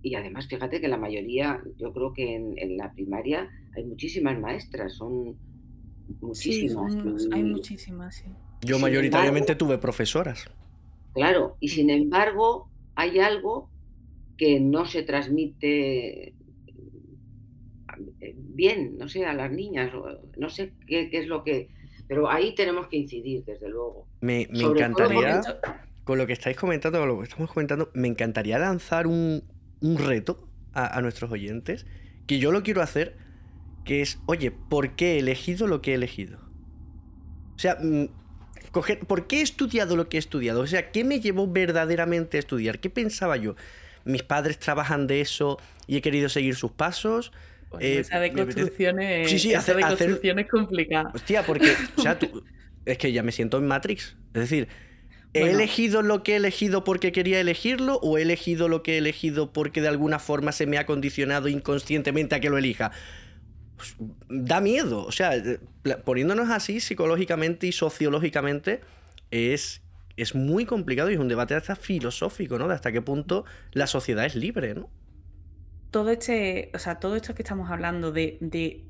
y 0.05 0.13
además, 0.13 0.45
fíjate 0.47 0.79
que 0.79 0.87
la 0.87 0.99
mayoría, 0.99 1.63
yo 1.77 1.91
creo 1.91 2.13
que 2.13 2.35
en, 2.35 2.77
la 2.77 2.93
primaria 2.93 3.49
hay 3.75 3.85
muchísimas 3.85 4.39
maestras, 4.39 4.93
son 4.93 5.35
muchísimas. 6.21 6.93
Sí, 6.93 7.29
hay 7.31 7.43
muchísimas, 7.43 8.15
sí. 8.15 8.25
Yo 8.61 8.79
mayoritariamente 8.79 9.55
tuve 9.55 9.77
profesoras. 9.77 10.45
Claro, 11.13 11.57
y 11.59 11.69
sin 11.69 11.89
embargo 11.89 12.69
hay 12.95 13.19
algo 13.19 13.69
que 14.37 14.59
no 14.59 14.85
se 14.85 15.03
transmite 15.03 16.33
eh, 18.19 18.35
bien, 18.35 18.97
no 18.97 19.07
sé, 19.07 19.25
a 19.25 19.33
las 19.33 19.51
niñas, 19.51 19.91
no 20.37 20.49
sé 20.49 20.73
qué, 20.87 21.09
es 21.11 21.27
lo 21.27 21.43
que... 21.43 21.69
Pero 22.07 22.29
ahí 22.29 22.53
tenemos 22.53 22.87
que 22.87 22.97
incidir, 22.97 23.43
desde 23.45 23.69
luego. 23.69 24.07
Me, 24.21 24.47
me 24.51 24.61
encantaría, 24.61 25.41
con 26.03 26.17
lo 26.19 26.27
que 26.27 26.33
estáis 26.33 26.55
comentando, 26.55 26.99
con 26.99 27.07
lo 27.07 27.17
que 27.17 27.23
estamos 27.23 27.51
comentando, 27.51 27.89
me 27.93 28.07
encantaría 28.07 28.59
lanzar 28.59 29.07
un, 29.07 29.43
un 29.81 29.97
reto 29.97 30.47
a, 30.73 31.01
nuestros 31.01 31.31
oyentes, 31.31 31.85
que 32.27 32.37
yo 32.37 32.51
lo 32.51 32.61
quiero 32.61 32.81
hacer, 32.81 33.17
que 33.85 34.01
es, 34.01 34.19
oye, 34.25 34.51
¿por 34.51 34.95
qué 34.95 35.13
he 35.13 35.19
elegido 35.19 35.67
lo 35.67 35.81
que 35.81 35.91
he 35.91 35.95
elegido? 35.95 36.39
O 37.55 37.59
sea, 37.59 37.77
mm, 37.81 38.07
coger, 38.71 38.99
¿por 38.99 39.27
qué 39.27 39.39
he 39.39 39.41
estudiado 39.41 39.95
lo 39.95 40.09
que 40.09 40.17
he 40.17 40.19
estudiado? 40.19 40.61
O 40.61 40.67
sea, 40.67 40.91
¿qué 40.91 41.05
me 41.05 41.21
llevó 41.21 41.47
verdaderamente 41.47 42.37
a 42.37 42.39
estudiar? 42.39 42.79
¿Qué 42.79 42.89
pensaba 42.89 43.37
yo? 43.37 43.55
¿Mis 44.03 44.23
padres 44.23 44.59
trabajan 44.59 45.07
de 45.07 45.21
eso 45.21 45.57
y 45.87 45.97
he 45.97 46.01
querido 46.01 46.27
seguir 46.27 46.55
sus 46.55 46.71
pasos? 46.71 47.31
Eh, 47.79 47.99
esa 47.99 48.19
de 48.19 48.33
construcciones, 48.33 49.29
sí, 49.29 49.39
sí, 49.39 49.53
hacer, 49.53 49.79
construcciones 49.79 50.47
complicadas. 50.49 51.15
Hostia, 51.15 51.43
porque, 51.45 51.73
o 51.97 52.01
sea, 52.01 52.17
es 52.85 52.97
que 52.97 53.11
ya 53.11 53.23
me 53.23 53.31
siento 53.31 53.57
en 53.57 53.67
Matrix. 53.67 54.15
Es 54.33 54.41
decir, 54.41 54.67
¿He 55.35 55.51
elegido 55.51 56.01
lo 56.01 56.23
que 56.23 56.33
he 56.33 56.35
elegido 56.37 56.85
porque 56.85 57.11
quería 57.11 57.41
elegirlo 57.41 57.99
o 58.01 58.17
he 58.17 58.21
elegido 58.21 58.69
lo 58.69 58.83
que 58.83 58.93
he 58.93 58.97
elegido 58.99 59.51
porque 59.51 59.81
de 59.81 59.89
alguna 59.89 60.17
forma 60.17 60.53
se 60.53 60.65
me 60.65 60.77
ha 60.77 60.85
condicionado 60.85 61.49
inconscientemente 61.49 62.35
a 62.35 62.39
que 62.39 62.49
lo 62.49 62.57
elija? 62.57 62.91
Pues, 63.75 63.95
da 64.29 64.61
miedo, 64.61 65.05
o 65.05 65.11
sea, 65.11 65.35
eh, 65.35 65.59
poniéndonos 66.03 66.49
así 66.49 66.79
psicológicamente 66.79 67.67
y 67.67 67.71
sociológicamente 67.71 68.81
es, 69.31 69.81
es 70.17 70.33
muy 70.33 70.65
complicado 70.65 71.11
y 71.11 71.15
es 71.15 71.19
un 71.19 71.27
debate 71.27 71.55
hasta 71.55 71.75
filosófico, 71.75 72.57
¿no? 72.57 72.67
De 72.67 72.73
hasta 72.73 72.91
qué 72.91 73.01
punto 73.01 73.45
la 73.71 73.87
sociedad 73.87 74.25
es 74.25 74.35
libre, 74.35 74.75
¿no? 74.75 74.89
Todo 75.91 76.09
este, 76.09 76.71
o 76.73 76.79
sea, 76.79 76.99
todo 76.99 77.15
esto 77.15 77.35
que 77.35 77.41
estamos 77.41 77.69
hablando 77.69 78.11
de, 78.11 78.37
de 78.41 78.83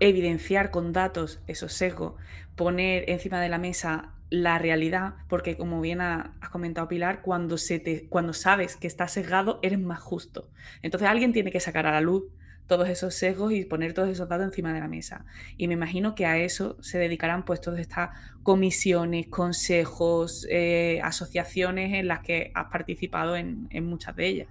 evidenciar 0.00 0.70
con 0.70 0.92
datos 0.92 1.40
esos 1.46 1.72
sesgos, 1.72 2.14
poner 2.56 3.08
encima 3.10 3.40
de 3.40 3.48
la 3.48 3.58
mesa 3.58 4.14
la 4.30 4.58
realidad, 4.58 5.14
porque 5.28 5.56
como 5.56 5.80
bien 5.80 6.00
has 6.00 6.50
comentado 6.50 6.88
Pilar, 6.88 7.22
cuando, 7.22 7.56
se 7.56 7.78
te, 7.78 8.08
cuando 8.08 8.32
sabes 8.32 8.76
que 8.76 8.86
estás 8.86 9.12
sesgado, 9.12 9.58
eres 9.62 9.78
más 9.78 10.00
justo. 10.00 10.50
Entonces 10.82 11.08
alguien 11.08 11.32
tiene 11.32 11.50
que 11.50 11.60
sacar 11.60 11.86
a 11.86 11.92
la 11.92 12.00
luz 12.00 12.24
todos 12.68 12.88
esos 12.88 13.14
sesgos 13.14 13.52
y 13.52 13.64
poner 13.64 13.94
todos 13.94 14.08
esos 14.08 14.28
datos 14.28 14.46
encima 14.46 14.72
de 14.72 14.80
la 14.80 14.86
mesa. 14.86 15.24
Y 15.56 15.66
me 15.66 15.74
imagino 15.74 16.14
que 16.14 16.26
a 16.26 16.38
eso 16.38 16.76
se 16.80 16.98
dedicarán 16.98 17.44
pues 17.44 17.60
todas 17.60 17.80
estas 17.80 18.10
comisiones, 18.44 19.26
consejos, 19.26 20.46
eh, 20.50 21.00
asociaciones 21.02 21.94
en 21.94 22.06
las 22.06 22.20
que 22.20 22.52
has 22.54 22.70
participado 22.70 23.36
en, 23.36 23.68
muchas 23.84 24.14
de 24.14 24.28
ellas. 24.28 24.48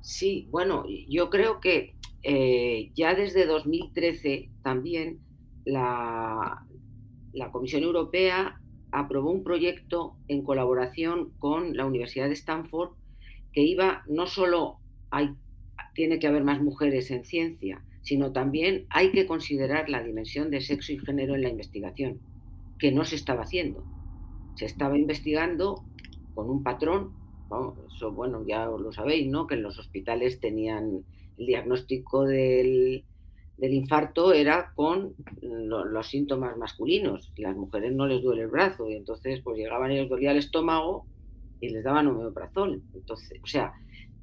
Sí, 0.00 0.48
bueno, 0.50 0.84
yo 1.08 1.30
creo 1.30 1.60
que 1.60 1.94
eh, 2.22 2.90
ya 2.94 3.14
desde 3.14 3.46
2013 3.46 4.50
también 4.62 5.20
la, 5.64 6.66
la 7.32 7.50
Comisión 7.50 7.82
Europea 7.84 8.60
aprobó 8.90 9.30
un 9.30 9.44
proyecto 9.44 10.16
en 10.28 10.42
colaboración 10.42 11.30
con 11.38 11.76
la 11.76 11.86
Universidad 11.86 12.26
de 12.26 12.34
Stanford 12.34 12.90
que 13.52 13.62
iba 13.62 14.02
no 14.08 14.26
solo 14.26 14.78
hay, 15.10 15.34
tiene 15.94 16.18
que 16.18 16.26
haber 16.26 16.44
más 16.44 16.60
mujeres 16.60 17.10
en 17.10 17.24
ciencia, 17.24 17.82
sino 18.02 18.32
también 18.32 18.86
hay 18.90 19.12
que 19.12 19.26
considerar 19.26 19.88
la 19.88 20.02
dimensión 20.02 20.50
de 20.50 20.60
sexo 20.60 20.92
y 20.92 20.98
género 20.98 21.34
en 21.34 21.42
la 21.42 21.48
investigación, 21.48 22.20
que 22.78 22.92
no 22.92 23.04
se 23.04 23.16
estaba 23.16 23.42
haciendo. 23.42 23.84
Se 24.56 24.66
estaba 24.66 24.98
investigando 24.98 25.84
con 26.34 26.50
un 26.50 26.62
patrón, 26.62 27.12
eso 27.94 28.12
bueno, 28.12 28.44
ya 28.46 28.66
lo 28.66 28.92
sabéis, 28.92 29.28
¿no? 29.28 29.46
Que 29.46 29.54
en 29.54 29.62
los 29.62 29.78
hospitales 29.78 30.40
tenían 30.40 31.04
el 31.38 31.46
diagnóstico 31.46 32.24
del, 32.24 33.04
infarto 33.58 34.32
era 34.32 34.72
con 34.74 35.14
los 35.40 36.08
síntomas 36.08 36.56
masculinos. 36.56 37.32
Las 37.36 37.56
mujeres 37.56 37.94
no 37.94 38.06
les 38.06 38.22
duele 38.22 38.42
el 38.42 38.48
brazo 38.48 38.90
y 38.90 38.94
entonces 38.94 39.40
pues 39.42 39.56
llegaban 39.56 39.92
y 39.92 39.96
les 39.96 40.08
dolía 40.08 40.32
el 40.32 40.38
estómago 40.38 41.06
y 41.60 41.70
les 41.70 41.84
daban 41.84 42.08
homeoprazol. 42.08 42.82
Entonces, 42.94 43.40
o 43.42 43.46
sea, 43.46 43.72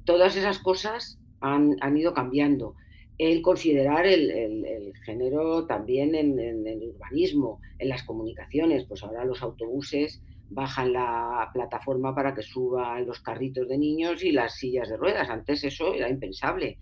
todas 0.04 0.36
esas 0.36 0.58
cosas 0.58 1.18
han, 1.42 1.96
ido 1.96 2.14
cambiando. 2.14 2.74
El 3.18 3.42
considerar 3.42 4.06
el, 4.06 4.92
género 5.04 5.66
también 5.66 6.14
en, 6.14 6.38
el 6.38 6.82
urbanismo, 6.88 7.60
en 7.78 7.88
las 7.88 8.02
comunicaciones, 8.04 8.84
pues 8.84 9.02
ahora 9.02 9.24
los 9.24 9.42
autobuses 9.42 10.22
bajan 10.48 10.92
la 10.92 11.50
plataforma 11.52 12.14
para 12.14 12.34
que 12.34 12.42
suban 12.42 13.06
los 13.06 13.20
carritos 13.20 13.68
de 13.68 13.78
niños 13.78 14.22
y 14.22 14.32
las 14.32 14.56
sillas 14.56 14.88
de 14.88 14.96
ruedas. 14.96 15.28
Antes 15.28 15.64
eso 15.64 15.94
era 15.94 16.08
impensable, 16.08 16.78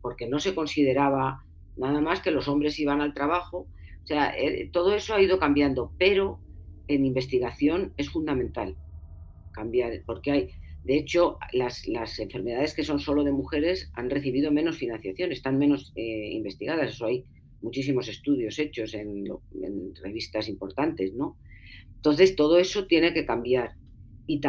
porque 0.00 0.28
no 0.28 0.38
se 0.38 0.54
consideraba 0.54 1.44
nada 1.76 2.00
más 2.00 2.20
que 2.20 2.30
los 2.30 2.48
hombres 2.48 2.78
iban 2.78 3.00
al 3.00 3.14
trabajo. 3.14 3.66
O 4.02 4.06
sea, 4.06 4.36
eh, 4.36 4.70
todo 4.72 4.94
eso 4.94 5.14
ha 5.14 5.22
ido 5.22 5.38
cambiando, 5.38 5.92
pero 5.98 6.40
en 6.88 7.04
investigación 7.04 7.92
es 7.96 8.10
fundamental 8.10 8.76
cambiar, 9.52 9.92
porque 10.06 10.30
hay, 10.30 10.50
de 10.84 10.96
hecho, 10.96 11.38
las, 11.52 11.86
enfermedades 12.18 12.74
que 12.74 12.84
son 12.84 13.00
solo 13.00 13.22
de 13.22 13.32
mujeres 13.32 13.90
han 13.94 14.08
recibido 14.08 14.50
menos 14.50 14.78
financiación, 14.78 15.30
están 15.30 15.58
menos 15.58 15.92
eh, 15.94 16.30
investigadas. 16.32 16.94
Eso 16.94 17.06
hay 17.06 17.24
muchísimos 17.60 18.08
estudios 18.08 18.58
hechos 18.58 18.94
en, 18.94 19.26
revistas 20.02 20.48
importantes, 20.48 21.12
¿no? 21.12 21.36
Entonces, 21.96 22.34
todo 22.34 22.58
eso 22.58 22.86
tiene 22.86 23.12
que 23.12 23.26
cambiar. 23.26 23.74
Y 24.26 24.40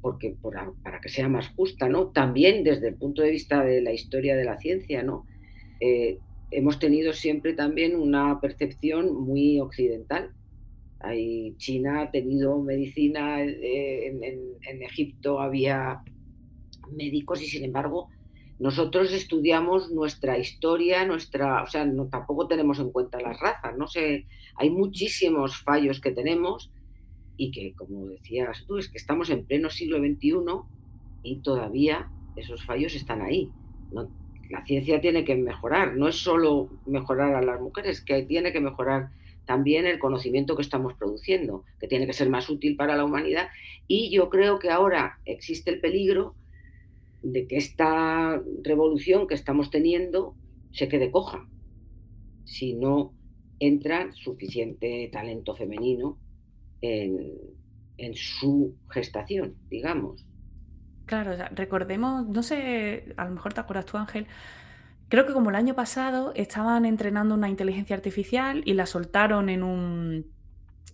porque, 0.00 0.34
para 0.82 1.00
que 1.00 1.08
sea 1.08 1.28
más 1.28 1.48
justa, 1.50 1.88
¿no? 1.88 2.08
También 2.08 2.64
desde 2.64 2.88
el 2.88 2.94
punto 2.96 3.22
de 3.22 3.30
vista 3.30 3.62
de 3.62 3.82
la 3.82 3.92
historia 3.92 4.34
de 4.34 4.44
la 4.44 4.56
ciencia, 4.56 5.02
¿no? 5.02 5.26
Eh, 5.78 6.18
hemos 6.50 6.78
tenido 6.78 7.12
siempre 7.12 7.52
también 7.52 7.94
una 7.94 8.40
percepción 8.40 9.14
muy 9.14 9.60
occidental. 9.60 10.30
Hay, 11.00 11.54
China 11.56 12.02
ha 12.02 12.10
tenido 12.10 12.60
medicina, 12.60 13.42
eh, 13.42 14.06
en, 14.62 14.82
Egipto 14.82 15.40
había 15.40 16.02
médicos 16.92 17.42
y 17.42 17.46
sin 17.46 17.64
embargo 17.64 18.08
nosotros 18.58 19.12
estudiamos 19.12 19.90
nuestra 19.90 20.38
historia, 20.38 21.06
nuestra, 21.06 21.62
o 21.62 21.66
sea, 21.66 21.86
no, 21.86 22.08
tampoco 22.08 22.46
tenemos 22.46 22.78
en 22.78 22.90
cuenta 22.90 23.20
las 23.20 23.40
razas, 23.40 23.76
no 23.78 23.86
sé, 23.86 24.26
hay 24.56 24.68
muchísimos 24.68 25.56
fallos 25.62 26.00
que 26.00 26.10
tenemos 26.10 26.70
y 27.38 27.50
que, 27.50 27.72
como 27.74 28.06
decías 28.06 28.64
tú, 28.66 28.76
es 28.76 28.90
que 28.90 28.98
estamos 28.98 29.30
en 29.30 29.46
pleno 29.46 29.70
siglo 29.70 29.98
XXI 29.98 30.34
y 31.22 31.36
todavía 31.38 32.10
esos 32.36 32.62
fallos 32.64 32.94
están 32.94 33.22
ahí. 33.22 33.50
la 34.50 34.64
ciencia 34.66 35.00
tiene 35.00 35.24
que 35.24 35.36
mejorar, 35.36 35.96
no 35.96 36.08
es 36.08 36.16
solo 36.16 36.68
mejorar 36.84 37.34
a 37.34 37.42
las 37.42 37.60
mujeres, 37.60 38.02
que 38.02 38.24
tiene 38.24 38.52
que 38.52 38.60
mejorar 38.60 39.10
también 39.46 39.86
el 39.86 39.98
conocimiento 39.98 40.56
que 40.56 40.62
estamos 40.62 40.94
produciendo, 40.94 41.64
que 41.78 41.88
tiene 41.88 42.06
que 42.06 42.12
ser 42.12 42.28
más 42.30 42.48
útil 42.48 42.76
para 42.76 42.96
la 42.96 43.04
humanidad. 43.04 43.48
Y 43.86 44.10
yo 44.10 44.30
creo 44.30 44.58
que 44.58 44.70
ahora 44.70 45.18
existe 45.24 45.70
el 45.70 45.80
peligro 45.80 46.34
de 47.22 47.46
que 47.46 47.56
esta 47.56 48.40
revolución 48.62 49.26
que 49.26 49.34
estamos 49.34 49.70
teniendo 49.70 50.34
se 50.72 50.88
quede 50.88 51.10
coja 51.10 51.46
si 52.44 52.74
no 52.74 53.12
entra 53.60 54.10
suficiente 54.12 55.08
talento 55.12 55.54
femenino 55.54 56.18
en, 56.80 57.48
su 58.14 58.74
gestación, 58.88 59.54
digamos. 59.68 60.26
Claro, 61.04 61.32
recordemos, 61.52 62.26
no 62.28 62.42
sé, 62.42 63.14
a 63.16 63.26
lo 63.26 63.32
mejor 63.32 63.52
te 63.52 63.60
acuerdas 63.60 63.84
tú, 63.84 63.98
Ángel, 63.98 64.26
creo 65.10 65.26
que 65.26 65.34
como 65.34 65.50
el 65.50 65.56
año 65.56 65.74
pasado 65.74 66.32
estaban 66.34 66.86
entrenando 66.86 67.34
una 67.34 67.50
inteligencia 67.50 67.94
artificial 67.94 68.62
y 68.64 68.72
la 68.74 68.86
soltaron 68.86 69.50
en 69.50 69.62
un, 69.62 70.26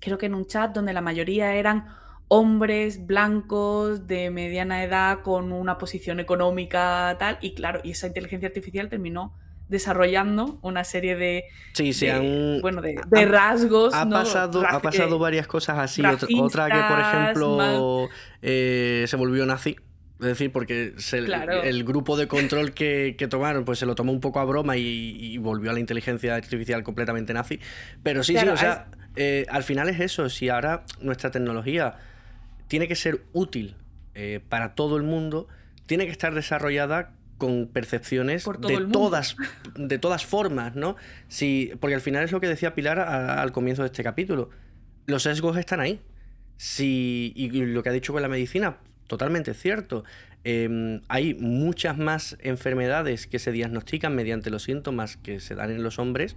creo 0.01 0.19
que 0.19 0.27
en 0.27 0.35
un 0.35 0.47
chat 0.47 0.75
donde 0.75 0.93
la 0.93 1.03
mayoría 1.03 1.55
eran 1.55 1.87
hombres 2.29 3.07
blancos 3.07 4.09
de 4.09 4.31
mediana 4.31 4.83
edad 4.83 5.21
con 5.21 5.53
una 5.53 5.79
posición 5.79 6.19
económica 6.19 7.15
tal 7.21 7.39
y 7.41 7.55
claro, 7.55 7.81
y 7.85 7.93
esa 7.93 8.09
inteligencia 8.09 8.49
artificial 8.49 8.89
terminó 8.89 9.35
desarrollando 9.69 10.59
una 10.63 10.83
serie 10.85 11.17
de, 11.17 11.45
sí, 11.75 11.93
bueno, 12.63 12.81
de, 12.81 13.27
rasgos. 13.27 13.93
Ha, 13.95 14.09
pasado, 14.09 14.65
ha 14.67 14.81
pasado 14.81 15.19
varias 15.19 15.47
cosas 15.47 15.79
así. 15.79 16.03
Otra, 16.41 16.67
que, 16.69 16.81
por 16.89 17.01
ejemplo, 17.01 18.09
eh, 18.43 19.05
se 19.07 19.17
volvió 19.17 19.45
nazi. 19.45 19.77
Es 20.19 20.27
decir, 20.27 20.51
porque 20.51 20.95
el 21.65 21.85
grupo 21.85 22.17
de 22.17 22.27
control 22.27 22.73
que, 22.73 23.15
tomaron, 23.29 23.67
pues 23.67 23.79
se 23.79 23.87
lo 23.87 23.95
tomó 23.95 24.13
un 24.13 24.21
poco 24.21 24.41
a 24.41 24.45
broma 24.45 24.77
y, 24.79 25.37
volvió 25.39 25.71
a 25.71 25.75
la 25.75 25.81
inteligencia 25.81 26.35
artificial 26.35 26.83
completamente 26.83 27.35
nazi. 27.35 27.61
Pero 28.03 28.23
sí, 28.23 28.37
sí, 28.37 28.49
o 28.49 28.57
sea, 28.57 28.89
eh, 29.17 29.45
al 29.51 29.63
final 29.63 29.91
es 29.91 30.01
eso. 30.01 30.31
Si 30.31 30.49
ahora 30.49 30.85
nuestra 31.01 31.31
tecnología 31.31 31.97
tiene 32.67 32.89
que 32.89 32.97
ser 32.97 33.25
útil 33.35 33.77
eh, 34.15 34.41
para 34.49 34.75
todo 34.75 34.97
el 34.97 35.03
mundo, 35.03 35.49
tiene 35.85 36.07
que 36.07 36.13
estar 36.13 36.35
desarrollada 36.35 37.13
con 37.37 37.67
percepciones 37.67 38.47
de 38.61 38.87
todas, 38.91 39.37
de 39.75 39.99
todas 39.99 40.25
formas, 40.25 40.75
¿no? 40.75 40.97
Si, 41.29 41.73
porque 41.81 41.95
al 41.95 42.01
final 42.01 42.25
es 42.25 42.33
lo 42.33 42.41
que 42.41 42.49
decía 42.49 42.75
Pilar 42.75 42.99
al 42.99 43.53
comienzo 43.53 43.83
de 43.83 43.87
este 43.87 44.03
capítulo. 44.03 44.49
Los 45.05 45.25
sesgos 45.25 45.59
están 45.59 45.81
ahí. 45.81 46.01
Si, 46.57 47.35
y 47.37 47.51
lo 47.67 47.83
que 47.83 47.91
ha 47.91 47.93
dicho 47.93 48.15
con 48.15 48.23
la 48.23 48.29
medicina, 48.29 48.79
totalmente 49.07 49.55
cierto. 49.55 50.05
Em, 50.45 51.01
hay 51.09 51.35
muchas 51.35 51.99
más 51.99 52.37
enfermedades 52.41 53.27
que 53.27 53.39
se 53.39 53.53
diagnostican 53.53 54.15
mediante 54.15 54.51
los 54.51 54.63
síntomas 54.63 55.17
que 55.17 55.41
se 55.41 55.55
dan 55.55 55.71
en 55.71 55.83
los 55.83 55.99
hombres 55.99 56.37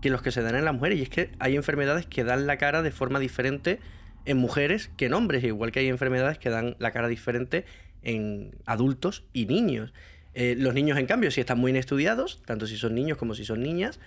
que 0.00 0.10
los 0.10 0.22
que 0.22 0.30
se 0.30 0.42
dan 0.42 0.56
en 0.56 0.64
las 0.64 0.74
mujeres. 0.74 0.98
Y 0.98 1.02
es 1.02 1.08
que 1.08 1.30
hay 1.38 1.56
enfermedades 1.56 2.06
que 2.06 2.24
dan 2.24 2.46
la 2.46 2.56
cara 2.56 2.82
de 2.82 2.90
forma 2.90 3.18
diferente 3.18 3.78
en 4.24 4.36
mujeres 4.36 4.90
que 4.96 5.06
en 5.06 5.14
hombres, 5.14 5.44
igual 5.44 5.72
que 5.72 5.80
hay 5.80 5.88
enfermedades 5.88 6.38
que 6.38 6.50
dan 6.50 6.76
la 6.78 6.90
cara 6.90 7.08
diferente 7.08 7.64
en 8.02 8.52
adultos 8.66 9.24
y 9.32 9.46
niños. 9.46 9.92
Eh, 10.34 10.54
los 10.56 10.74
niños, 10.74 10.98
en 10.98 11.06
cambio, 11.06 11.30
sí 11.30 11.40
están 11.40 11.58
muy 11.58 11.76
estudiados, 11.76 12.40
tanto 12.44 12.66
si 12.66 12.76
son 12.76 12.94
niños 12.94 13.18
como 13.18 13.34
si 13.34 13.44
son 13.44 13.62
niñas, 13.62 13.98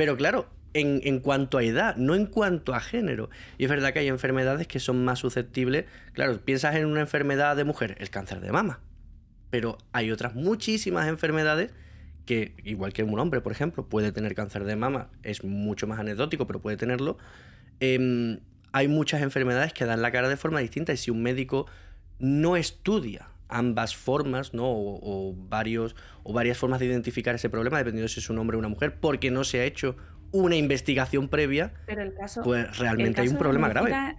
pero 0.00 0.16
claro, 0.16 0.48
en, 0.72 1.20
cuanto 1.20 1.58
a 1.58 1.62
edad, 1.62 1.94
no 1.96 2.14
en 2.14 2.24
cuanto 2.24 2.74
a 2.74 2.80
género. 2.80 3.28
Y 3.58 3.64
es 3.64 3.70
verdad 3.70 3.92
que 3.92 3.98
hay 3.98 4.08
enfermedades 4.08 4.66
que 4.66 4.80
son 4.80 5.04
más 5.04 5.18
susceptibles. 5.18 5.84
Claro, 6.14 6.40
piensas 6.40 6.74
en 6.76 6.86
una 6.86 7.02
enfermedad 7.02 7.54
de 7.54 7.64
mujer, 7.64 7.96
el 8.00 8.08
cáncer 8.08 8.40
de 8.40 8.50
mama. 8.50 8.80
Pero 9.50 9.76
hay 9.92 10.10
otras 10.10 10.34
muchísimas 10.34 11.06
enfermedades 11.06 11.70
que, 12.24 12.54
igual 12.64 12.94
que 12.94 13.02
un 13.02 13.18
hombre, 13.18 13.42
por 13.42 13.52
ejemplo, 13.52 13.90
puede 13.90 14.10
tener 14.10 14.34
cáncer 14.34 14.64
de 14.64 14.74
mama, 14.74 15.10
es 15.22 15.44
mucho 15.44 15.86
más 15.86 15.98
anecdótico, 15.98 16.46
pero 16.46 16.62
puede 16.62 16.78
tenerlo. 16.78 17.18
Em, 17.80 18.40
hay 18.72 18.88
muchas 18.88 19.20
enfermedades 19.20 19.74
que 19.74 19.84
dan 19.84 20.00
la 20.00 20.12
cara 20.12 20.30
de 20.30 20.38
forma 20.38 20.60
distinta 20.60 20.94
y 20.94 20.96
si 20.96 21.10
un 21.10 21.22
médico 21.22 21.66
no 22.18 22.56
estudia 22.56 23.28
ambas 23.50 23.96
formas, 23.96 24.54
¿no? 24.54 24.64
O, 24.66 25.34
varios, 25.36 25.96
o 26.22 26.32
varias 26.32 26.58
formas 26.58 26.80
de 26.80 26.86
identificar 26.86 27.34
ese 27.34 27.50
problema, 27.50 27.78
dependiendo 27.78 28.08
si 28.08 28.20
es 28.20 28.30
un 28.30 28.38
hombre 28.38 28.56
o 28.56 28.58
una 28.58 28.68
mujer, 28.68 28.98
porque 29.00 29.30
no 29.30 29.44
se 29.44 29.60
ha 29.60 29.64
hecho 29.64 29.96
una 30.32 30.56
investigación 30.56 31.28
previa, 31.28 31.74
pues 32.44 32.78
realmente 32.78 33.20
hay 33.20 33.28
un 33.28 33.38
problema 33.38 33.68
grave. 33.68 34.16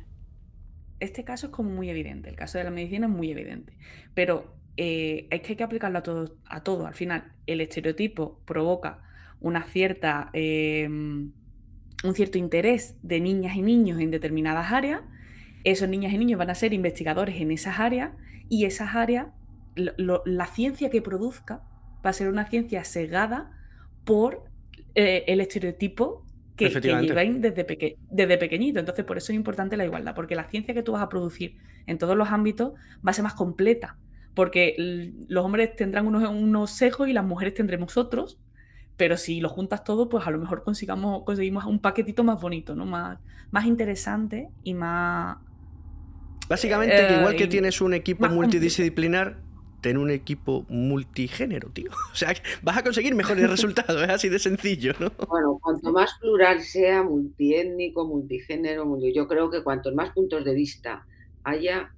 Este 0.99 1.23
caso 1.23 1.47
es 1.47 1.51
como 1.51 1.71
muy 1.71 1.89
evidente, 1.89 2.29
el 2.29 2.35
caso 2.35 2.57
de 2.57 2.63
la 2.63 2.69
medicina 2.69 3.07
es 3.07 3.11
muy 3.11 3.31
evidente, 3.31 3.73
pero 4.13 4.55
eh, 4.77 5.27
es 5.31 5.41
que 5.41 5.53
hay 5.53 5.55
que 5.55 5.63
aplicarlo 5.63 5.97
a 5.97 6.03
todo, 6.03 6.37
a 6.45 6.63
todo. 6.63 6.85
Al 6.85 6.93
final, 6.93 7.31
el 7.47 7.61
estereotipo 7.61 8.41
provoca 8.45 8.99
una 9.39 9.63
cierta... 9.63 10.29
Em, 10.33 11.31
un 12.03 12.15
cierto 12.15 12.37
interés 12.37 12.95
de 13.03 13.19
niñas 13.19 13.55
y 13.55 13.61
niños 13.61 13.99
en 13.99 14.11
determinadas 14.11 14.71
áreas, 14.71 15.01
esos 15.63 15.87
niñas 15.87 16.13
y 16.13 16.17
niños 16.17 16.39
van 16.39 16.49
a 16.49 16.55
ser 16.55 16.73
investigadores 16.73 17.39
en 17.39 17.51
esas 17.51 17.79
áreas 17.79 18.11
y 18.51 18.65
esas 18.65 18.95
áreas, 18.95 19.27
la 19.75 20.45
ciencia 20.45 20.89
que 20.89 21.01
produzca 21.01 21.63
va 22.05 22.09
a 22.09 22.13
ser 22.13 22.27
una 22.27 22.45
ciencia 22.45 22.83
segada 22.83 23.49
por 24.03 24.43
eh, 24.93 25.23
el 25.27 25.39
estereotipo 25.39 26.25
que, 26.57 26.67
llevan 26.67 27.39
desde, 27.39 27.95
desde 28.09 28.37
pequeñito. 28.37 28.81
Entonces, 28.81 29.05
por 29.05 29.17
eso 29.17 29.31
es 29.31 29.37
importante 29.37 29.77
la 29.77 29.85
igualdad, 29.85 30.13
porque 30.13 30.35
la 30.35 30.49
ciencia 30.49 30.73
que 30.73 30.83
tú 30.83 30.91
vas 30.91 31.01
a 31.01 31.07
producir 31.07 31.59
en 31.87 31.97
todos 31.97 32.17
los 32.17 32.27
ámbitos 32.27 32.73
va 32.97 33.11
a 33.11 33.13
ser 33.13 33.23
más 33.23 33.35
completa, 33.35 33.95
porque 34.35 34.75
los 35.29 35.45
hombres 35.45 35.73
tendrán 35.77 36.05
unos, 36.05 36.29
unos 36.29 36.71
sesgos 36.71 37.07
y 37.07 37.13
las 37.13 37.23
mujeres 37.23 37.53
tendremos 37.53 37.95
otros, 37.95 38.37
pero 38.97 39.15
si 39.15 39.39
lo 39.39 39.47
juntas 39.47 39.85
todo, 39.85 40.09
pues 40.09 40.27
a 40.27 40.29
lo 40.29 40.39
mejor 40.39 40.65
consigamos, 40.65 41.23
conseguimos 41.23 41.63
un 41.63 41.79
paquetito 41.79 42.25
más 42.25 42.41
bonito, 42.41 42.75
¿no? 42.75 42.85
Más, 42.85 43.17
más 43.49 43.65
interesante 43.65 44.49
y 44.61 44.73
más... 44.73 45.37
Básicamente, 46.51 47.15
igual 47.17 47.37
que 47.37 47.45
eh, 47.45 47.47
tienes 47.47 47.79
un 47.79 47.93
equipo 47.93 48.27
multidisciplinar, 48.27 49.37
ten 49.79 49.95
un 49.95 50.11
equipo 50.11 50.65
multigénero, 50.67 51.69
tío. 51.69 51.91
O 52.11 52.15
sea, 52.15 52.33
vas 52.61 52.77
a 52.77 52.83
conseguir 52.83 53.15
mejores 53.15 53.49
resultados, 53.55 54.03
es 54.03 54.09
así 54.09 54.27
de 54.27 54.37
sencillo, 54.37 54.91
¿no? 54.99 55.13
Bueno, 55.29 55.57
cuanto 55.63 55.93
más 55.93 56.11
plural 56.19 56.59
sea, 56.59 57.03
multiétnico, 57.03 58.05
multigénero, 58.05 58.85
yo 59.13 59.29
creo 59.29 59.49
que 59.49 59.63
cuantos 59.63 59.95
más 59.95 60.09
puntos 60.09 60.43
de 60.43 60.53
vista 60.53 61.05
haya, 61.45 61.93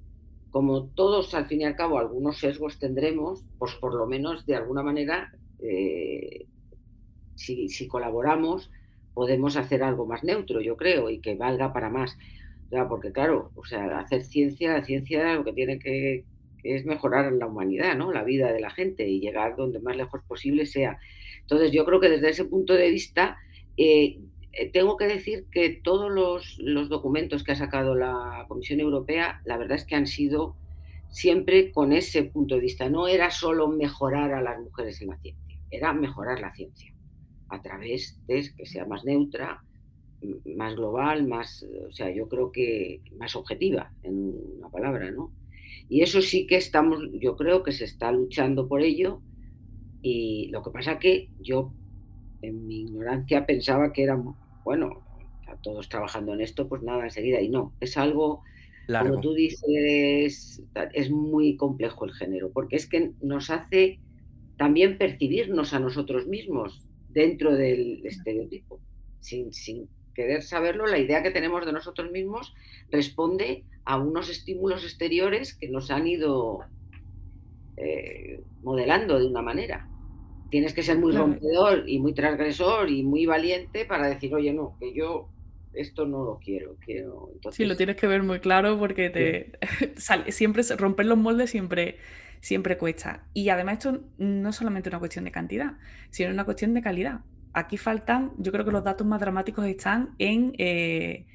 como 0.52 0.86
todos 0.86 1.34
al 1.34 1.48
fin 1.48 1.62
y 1.62 1.66
al 1.66 1.76
cabo 1.76 1.98
algunos 1.98 2.38
sesgos 2.38 2.78
tendremos, 2.78 3.44
pues 3.58 3.74
por 3.74 3.96
lo 3.96 4.06
menos 4.06 4.46
de 4.46 4.56
alguna 4.56 4.84
manera 4.84 5.34
eh, 5.63 6.46
si, 7.34 7.88
colaboramos, 7.88 8.70
podemos 9.16 9.58
hacer 9.58 9.82
algo 9.82 10.06
más 10.06 10.24
neutro, 10.24 10.62
yo 10.62 10.78
creo, 10.78 11.10
y 11.10 11.22
que 11.22 11.34
valga 11.34 11.74
para 11.74 11.89
más. 11.89 12.20
Porque 12.89 13.12
claro, 13.12 13.52
o 13.56 13.65
sea, 13.65 13.99
hacer 13.99 14.23
ciencia, 14.23 14.73
la 14.73 14.84
ciencia 14.84 15.36
lo 15.36 15.43
que 15.43 15.54
tiene 15.54 15.80
que, 15.80 16.26
es 16.63 16.86
mejorar 16.86 17.32
la 17.34 17.47
humanidad, 17.47 17.95
¿no? 17.95 18.12
La 18.12 18.23
vida 18.23 18.52
de 18.52 18.62
la 18.62 18.69
gente 18.69 19.08
y 19.08 19.19
llegar 19.19 19.56
donde 19.56 19.80
más 19.80 19.95
lejos 19.95 20.21
posible 20.28 20.65
sea. 20.65 20.97
Entonces, 21.41 21.71
yo 21.71 21.86
creo 21.86 21.99
que 21.99 22.10
desde 22.10 22.30
ese 22.30 22.45
punto 22.45 22.73
de 22.73 22.89
vista, 22.89 23.38
eh, 23.78 24.19
eh, 24.54 24.69
tengo 24.71 24.97
que 24.97 25.06
decir 25.06 25.45
que 25.52 25.69
todos 25.84 26.12
los, 26.12 26.58
los, 26.60 26.89
documentos 26.89 27.43
que 27.43 27.51
ha 27.51 27.55
sacado 27.55 27.95
la 27.95 28.45
Comisión 28.47 28.80
Europea, 28.80 29.41
la 29.45 29.57
verdad 29.57 29.78
es 29.78 29.86
que 29.86 29.95
han 29.95 30.07
sido 30.07 30.55
siempre 31.09 31.72
con 31.72 31.91
ese 31.91 32.24
punto 32.24 32.55
de 32.55 32.61
vista. 32.61 32.89
No 32.89 33.07
era 33.07 33.30
solo 33.30 33.68
mejorar 33.68 34.34
a 34.34 34.41
las 34.41 34.59
mujeres 34.59 35.01
en 35.01 35.09
la 35.09 35.18
ciencia, 35.18 35.59
era 35.70 35.93
mejorar 35.93 36.39
la 36.39 36.53
ciencia 36.53 36.93
a 37.49 37.61
través 37.61 38.18
de 38.26 38.49
que 38.55 38.66
sea 38.66 38.86
más 38.86 39.05
neutra, 39.05 39.64
más 40.55 40.76
global, 40.76 41.28
más, 41.28 41.65
o 41.88 41.91
sea, 41.91 42.11
yo 42.11 42.28
creo 42.28 42.51
que 42.51 43.01
más 43.17 43.36
objetiva, 43.36 43.91
en 44.03 44.34
una 44.57 44.69
palabra, 44.69 45.11
¿no? 45.11 45.32
Y 45.89 46.01
eso 46.01 46.21
sí 46.21 46.47
que 46.47 46.55
estamos, 46.55 46.99
yo 47.13 47.36
creo 47.36 47.63
que 47.63 47.71
se 47.71 47.86
está 47.86 48.11
luchando 48.11 48.67
por 48.67 48.82
ello. 48.82 49.21
Y 50.01 50.49
lo 50.51 50.63
que 50.63 50.71
pasa 50.71 50.99
que 50.99 51.30
yo, 51.39 51.74
en 52.41 52.67
mi 52.67 52.82
ignorancia, 52.82 53.45
pensaba 53.45 53.93
que 53.93 54.03
era, 54.03 54.21
bueno, 54.63 55.03
todos 55.61 55.89
trabajando 55.89 56.34
en 56.34 56.41
esto, 56.41 56.67
pues 56.67 56.82
nada, 56.84 57.03
enseguida. 57.03 57.41
Y 57.41 57.49
no, 57.49 57.74
es 57.80 57.97
algo, 57.97 58.43
como 58.88 59.19
tú 59.21 59.34
dices, 59.34 60.61
es 60.93 61.11
muy 61.11 61.57
complejo 61.57 62.05
el 62.05 62.13
género, 62.13 62.51
porque 62.51 62.76
es 62.76 62.88
que 62.88 63.11
nos 63.21 63.49
hace 63.49 63.99
también 64.57 64.97
percibirnos 64.97 65.74
a 65.74 65.80
nosotros 65.80 66.28
mismos 66.28 66.86
dentro 67.09 67.55
del 67.55 68.05
estereotipo. 68.05 68.80
Sin, 69.19 69.51
querer 70.14 70.43
saberlo, 70.43 70.88
la 70.88 70.99
idea 70.99 71.24
que 71.24 71.32
tenemos 71.32 71.66
de 71.66 71.74
nosotros 71.74 72.11
mismos 72.11 72.53
responde 72.91 73.64
a 73.86 73.97
unos 73.97 74.30
estímulos 74.30 74.84
exteriores 74.84 75.53
que 75.53 75.70
nos 75.70 75.91
han 75.91 76.07
ido 76.07 76.61
eh, 77.78 78.41
modelando 78.61 79.20
de 79.20 79.26
una 79.26 79.41
manera. 79.41 79.89
tienes 80.49 80.74
que 80.74 80.84
ser 80.84 80.99
muy 80.99 81.11
rompedor 81.11 81.89
y 81.89 81.97
muy 81.99 82.14
transgresor 82.14 82.89
y 82.89 83.01
muy 83.01 83.26
valiente 83.26 83.86
para 83.86 84.07
decir, 84.07 84.34
oye, 84.36 84.53
no, 84.53 84.78
que 84.80 84.93
yo 84.93 85.30
esto 85.74 86.05
no 86.05 86.24
lo 86.24 86.39
quiero, 86.39 86.76
quiero. 86.86 87.32
Sí, 87.51 87.66
lo 87.66 87.76
tienes 87.76 87.95
que 87.95 88.07
ver 88.07 88.24
muy 88.24 88.39
claro 88.39 88.78
porque 88.78 89.09
te 89.09 89.51
sale, 89.99 90.32
siempre 90.32 90.64
romper 90.78 91.07
los 91.07 91.18
moldes 91.18 91.49
siempre, 91.49 91.97
siempre 92.39 92.78
cuesta. 92.78 93.26
Y 93.34 93.49
además 93.49 93.80
esto 93.80 94.01
no 94.18 94.49
es 94.49 94.55
solamente 94.55 94.89
una 94.89 94.99
cuestión 94.99 95.26
de 95.26 95.32
cantidad, 95.32 95.74
sino 96.11 96.30
una 96.32 96.45
cuestión 96.45 96.74
de 96.74 96.82
calidad. 96.82 97.22
Aquí 97.54 97.78
faltan, 97.78 98.32
yo 98.38 98.51
creo 98.51 98.66
que 98.66 98.72
los 98.72 98.84
datos 98.84 99.06
más 99.06 99.20
dramáticos 99.20 99.66
están 99.66 100.16
en 100.18 100.54
eh, 100.58 101.28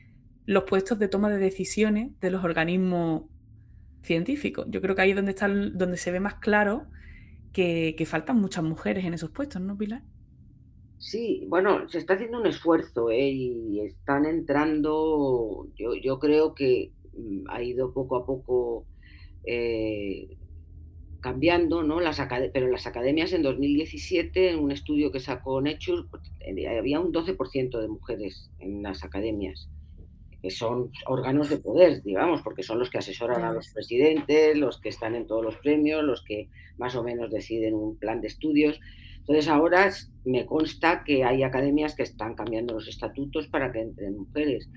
los 0.47 0.65
puestos 0.65 0.99
de 0.99 1.09
toma 1.09 1.31
de 1.31 1.39
decisiones 1.39 2.19
de 2.21 2.31
los 2.31 2.43
organismos 2.43 3.23
científicos. 4.03 4.67
Yo 4.69 4.81
creo 4.81 4.97
que 4.97 5.03
ahí 5.03 5.11
es 5.11 5.17
donde, 5.17 5.31
está, 5.31 5.49
donde 5.49 5.97
se 5.97 6.11
ve 6.11 6.19
más 6.21 6.35
claro 6.37 6.87
que, 7.53 8.05
faltan 8.07 8.41
muchas 8.41 8.65
mujeres 8.65 9.05
en 9.05 9.15
esos 9.15 9.31
puestos, 9.31 9.61
¿no, 9.61 9.77
Pilar? 9.77 10.03
Sí, 10.99 11.45
bueno, 11.49 11.89
se 11.89 11.99
está 11.99 12.15
haciendo 12.15 12.41
un 12.41 12.47
esfuerzo 12.47 13.11
¿eh? 13.11 13.31
y 13.31 13.81
están 13.81 14.27
entrando, 14.27 15.69
yo, 15.77 16.19
creo 16.19 16.55
que 16.55 16.93
mm, 17.17 17.45
ha 17.49 17.63
ido 17.63 17.93
poco 17.93 18.17
a 18.17 18.27
poco 18.27 18.87
eh, 19.45 20.37
cambiando, 21.21 21.83
¿no? 21.83 22.01
Las 22.01 22.21
pero 22.53 22.67
en 22.67 22.73
las 22.73 22.87
academias 22.87 23.33
en 23.33 23.43
2017, 23.43 24.51
en 24.51 24.59
un 24.61 24.71
estudio 24.71 25.11
que 25.11 25.21
sacó 25.21 25.61
Nature, 25.61 26.05
pues, 26.11 26.23
eh, 26.41 26.69
había 26.69 27.01
un 27.01 27.13
12% 27.13 27.81
de 27.81 27.89
mujeres 27.89 28.51
en 28.59 28.83
las 28.83 29.05
academias 29.05 29.69
que 30.43 30.51
son 30.51 30.93
órganos 31.07 31.49
de 31.49 31.59
poder, 31.59 32.03
digamos, 32.03 32.43
porque 32.43 32.63
son 32.63 32.79
los 32.79 32.91
que 32.91 32.99
asesoran 32.99 33.43
a 33.43 33.53
los 33.53 33.69
presidentes, 33.71 34.57
los 34.57 34.81
que 34.81 34.89
están 34.89 35.15
en 35.17 35.27
todos 35.27 35.45
los 35.45 35.57
premios, 35.57 36.05
los 36.05 36.23
que 36.23 36.49
más 36.77 36.95
o 36.95 37.03
menos 37.03 37.31
deciden 37.31 37.75
un 37.75 37.97
plan 37.97 38.21
de 38.21 38.29
estudios. 38.29 38.81
Entonces 39.19 39.49
ahora 39.49 39.91
me 40.25 40.47
consta 40.47 41.03
que 41.05 41.25
hay 41.25 41.43
academias 41.43 41.97
que 41.97 42.05
están 42.05 42.35
cambiando 42.35 42.75
los 42.75 42.87
estatutos 42.87 43.49
para 43.49 43.73
que 43.73 43.81
entren 43.81 44.17
mujeres. 44.17 44.71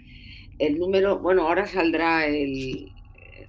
El 0.58 0.80
número, 0.80 1.20
bueno, 1.20 1.48
ahora 1.48 1.68
saldrá 1.68 2.26
el, 2.26 2.92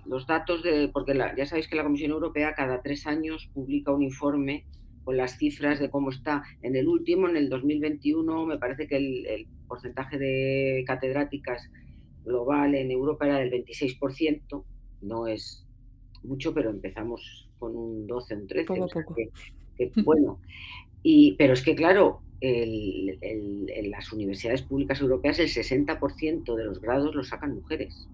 los 0.06 0.26
datos 0.26 0.62
de, 0.62 0.88
porque 0.88 1.14
ya 1.14 1.46
sabéis 1.46 1.68
que 1.68 1.76
la 1.76 1.84
Comisión 1.84 2.10
Europea 2.10 2.54
cada 2.54 2.82
tres 2.82 3.06
años 3.06 3.50
publica 3.54 3.92
un 3.92 4.02
informe 4.02 4.66
con 5.04 5.16
las 5.16 5.38
cifras 5.38 5.80
de 5.80 5.90
cómo 5.90 6.10
está. 6.10 6.42
En 6.62 6.76
el 6.76 6.88
último, 6.88 7.28
en 7.28 7.36
el 7.36 7.48
2021, 7.48 8.46
me 8.46 8.58
parece 8.58 8.86
que 8.86 8.96
el, 8.96 9.26
el 9.26 9.46
porcentaje 9.66 10.18
de 10.18 10.84
catedráticas 10.86 11.70
global 12.24 12.74
en 12.74 12.90
Europa 12.90 13.26
era 13.26 13.38
del 13.38 13.50
26%, 13.50 14.64
no 15.02 15.26
es 15.26 15.66
mucho, 16.22 16.54
pero 16.54 16.70
empezamos 16.70 17.48
con 17.58 17.76
un 17.76 18.06
12, 18.06 18.34
un 18.36 18.46
13. 18.46 18.66
Poco 18.66 18.88
poco. 18.88 19.14
bueno, 20.04 20.40
y, 21.02 21.32
pero 21.36 21.54
es 21.54 21.62
que 21.62 21.74
claro, 21.74 22.20
en 22.40 23.90
las 23.90 24.12
universidades 24.12 24.62
públicas 24.62 25.00
europeas 25.00 25.38
el 25.38 25.48
60% 25.48 26.56
de 26.56 26.64
los 26.64 26.80
grados 26.80 27.14
los 27.14 27.28
sacan 27.28 27.54
mujeres. 27.54 28.08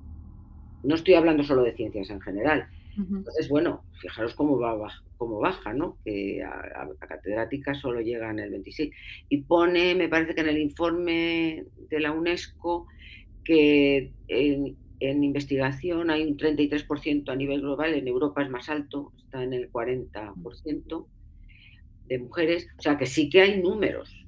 No 0.83 0.95
estoy 0.95 1.15
hablando 1.15 1.43
solo 1.43 1.63
de 1.63 1.75
ciencias 1.75 2.11
en 2.11 2.21
general. 2.21 2.69
Entonces, 2.97 3.49
bueno, 3.49 3.85
fijaros 4.01 4.35
cómo, 4.35 4.59
va, 4.59 4.77
cómo 5.19 5.39
baja, 5.39 5.73
¿no? 5.73 5.99
Que 6.05 6.43
a, 6.43 6.51
a, 6.51 7.07
catedrática 7.07 7.73
solo 7.73 8.01
llegan 8.01 8.41
el 8.41 8.51
26. 8.51 8.91
Y 9.29 9.43
pone, 9.43 9.95
me 9.95 10.09
parece 10.09 10.35
que 10.35 10.41
en 10.41 10.49
el 10.49 10.59
informe 10.59 11.65
de 11.89 12.01
la 12.01 12.11
UNESCO, 12.11 12.89
que 13.49 14.13
en, 14.29 15.25
investigación 15.25 16.11
hay 16.11 16.23
un 16.23 16.37
33% 16.37 17.31
a 17.31 17.37
nivel 17.37 17.61
global, 17.63 17.95
en 17.95 18.09
Europa 18.09 18.43
es 18.43 18.51
más 18.51 18.69
alto, 18.69 19.13
está 19.17 19.43
en 19.43 19.55
el 19.55 19.71
40% 19.73 21.07
de 22.09 22.19
mujeres, 22.19 22.69
o 22.79 22.83
sea 22.83 22.99
que 22.99 23.07
sí 23.07 23.31
que 23.31 23.41
hay 23.41 23.63
números. 23.63 24.27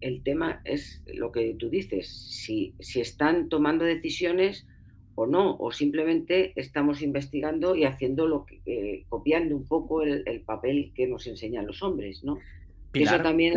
El 0.00 0.22
tema 0.22 0.60
es 0.64 1.02
lo 1.06 1.32
que 1.32 1.54
tú 1.58 1.70
dices, 1.70 2.08
si, 2.08 2.74
si 2.78 3.00
están 3.00 3.48
tomando 3.48 3.84
decisiones 3.84 4.66
o 5.18 5.26
no, 5.26 5.56
o 5.58 5.72
simplemente 5.72 6.52
estamos 6.54 7.02
investigando 7.02 7.74
y 7.74 7.84
haciendo 7.84 8.28
lo 8.28 8.46
que, 8.46 8.60
eh, 8.66 9.04
copiando 9.08 9.56
un 9.56 9.66
poco 9.66 10.02
el, 10.02 10.22
el, 10.26 10.42
papel 10.42 10.92
que 10.94 11.08
nos 11.08 11.26
enseñan 11.26 11.66
los 11.66 11.82
hombres, 11.82 12.22
¿no? 12.22 12.38
Eso 12.92 13.20
también 13.20 13.54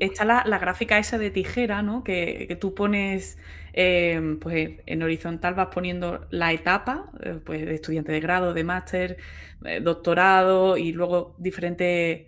Está 0.00 0.24
la, 0.24 0.58
gráfica 0.58 0.98
esa 0.98 1.16
de 1.16 1.30
tijera, 1.30 1.80
¿no? 1.82 2.04
Que, 2.04 2.56
tú 2.60 2.74
pones, 2.74 3.38
em, 3.72 4.38
pues 4.38 4.80
en 4.84 5.02
horizontal 5.02 5.54
vas 5.54 5.68
poniendo 5.72 6.26
la 6.30 6.52
etapa, 6.52 7.10
eh, 7.22 7.38
pues 7.42 7.64
de 7.64 7.74
estudiante 7.74 8.12
de 8.12 8.20
grado, 8.20 8.52
de 8.52 8.62
máster, 8.62 9.16
eh, 9.64 9.80
doctorado 9.80 10.76
y 10.76 10.92
luego 10.92 11.34
diferentes 11.38 12.26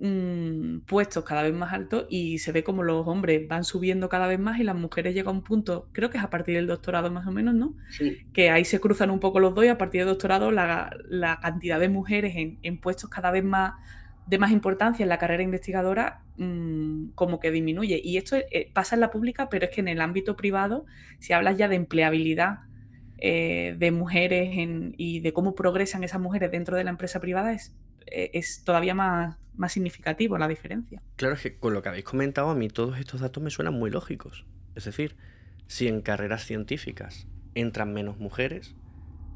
mm, 0.00 0.80
puestos 0.86 1.24
cada 1.24 1.42
vez 1.42 1.54
más 1.54 1.72
altos 1.72 2.06
y 2.08 2.38
se 2.38 2.52
ve 2.52 2.64
como 2.64 2.82
los 2.82 3.06
hombres 3.06 3.46
van 3.48 3.64
subiendo 3.64 4.08
cada 4.08 4.26
vez 4.26 4.38
más 4.38 4.58
y 4.60 4.64
las 4.64 4.76
mujeres 4.76 5.14
llegan 5.14 5.34
a 5.34 5.38
un 5.38 5.42
punto, 5.42 5.88
creo 5.92 6.10
que 6.10 6.18
es 6.18 6.24
a 6.24 6.30
partir 6.30 6.56
del 6.56 6.66
doctorado 6.66 7.10
más 7.10 7.26
o 7.26 7.32
menos, 7.32 7.54
¿no? 7.54 7.74
Que 8.32 8.50
ahí 8.50 8.64
se 8.64 8.80
cruzan 8.80 9.10
un 9.10 9.20
poco 9.20 9.40
los 9.40 9.54
dos 9.54 9.64
y 9.64 9.68
a 9.68 9.78
partir 9.78 10.00
del 10.00 10.08
doctorado 10.08 10.50
la, 10.50 10.90
cantidad 11.42 11.80
de 11.80 11.88
mujeres 11.88 12.36
en, 12.36 12.58
en 12.62 12.78
puestos 12.78 13.10
cada 13.10 13.30
vez 13.30 13.44
más 13.44 13.74
de 14.28 14.38
más 14.38 14.50
importancia 14.50 15.02
en 15.02 15.08
la 15.08 15.18
carrera 15.18 15.42
investigadora 15.42 16.20
mm, 16.36 17.10
como 17.14 17.40
que 17.40 17.50
disminuye. 17.50 18.00
Y 18.02 18.18
esto 18.18 18.36
eh, 18.36 18.70
pasa 18.74 18.94
en 18.94 19.00
la 19.00 19.10
pública, 19.10 19.48
pero 19.48 19.64
es 19.64 19.70
que 19.70 19.80
en 19.80 19.88
el 19.88 20.00
ámbito 20.00 20.36
privado, 20.36 20.84
si 21.18 21.32
hablas 21.32 21.56
ya 21.56 21.66
de 21.66 21.76
empleabilidad 21.76 22.58
eh, 23.16 23.74
de 23.78 23.90
mujeres 23.90 24.50
y 24.52 25.20
de 25.20 25.32
cómo 25.32 25.54
progresan 25.54 26.04
esas 26.04 26.20
mujeres 26.20 26.50
dentro 26.50 26.76
de 26.76 26.84
la 26.84 26.90
empresa 26.90 27.20
privada, 27.20 27.54
es, 27.54 27.74
eh, 28.06 28.30
es 28.34 28.62
todavía 28.64 28.94
más, 28.94 29.38
más 29.58 29.72
significativo 29.72 30.38
la 30.38 30.48
diferencia. 30.48 31.02
Claro, 31.16 31.34
es 31.34 31.42
que 31.42 31.56
con 31.56 31.74
lo 31.74 31.82
que 31.82 31.88
habéis 31.88 32.04
comentado, 32.04 32.50
a 32.50 32.54
mí 32.54 32.68
todos 32.68 32.98
estos 32.98 33.20
datos 33.20 33.42
me 33.42 33.50
suenan 33.50 33.74
muy 33.74 33.90
lógicos. 33.90 34.44
Es 34.74 34.84
decir, 34.84 35.16
si 35.66 35.88
en 35.88 36.00
carreras 36.00 36.44
científicas 36.44 37.26
entran 37.54 37.92
menos 37.92 38.18
mujeres, 38.18 38.74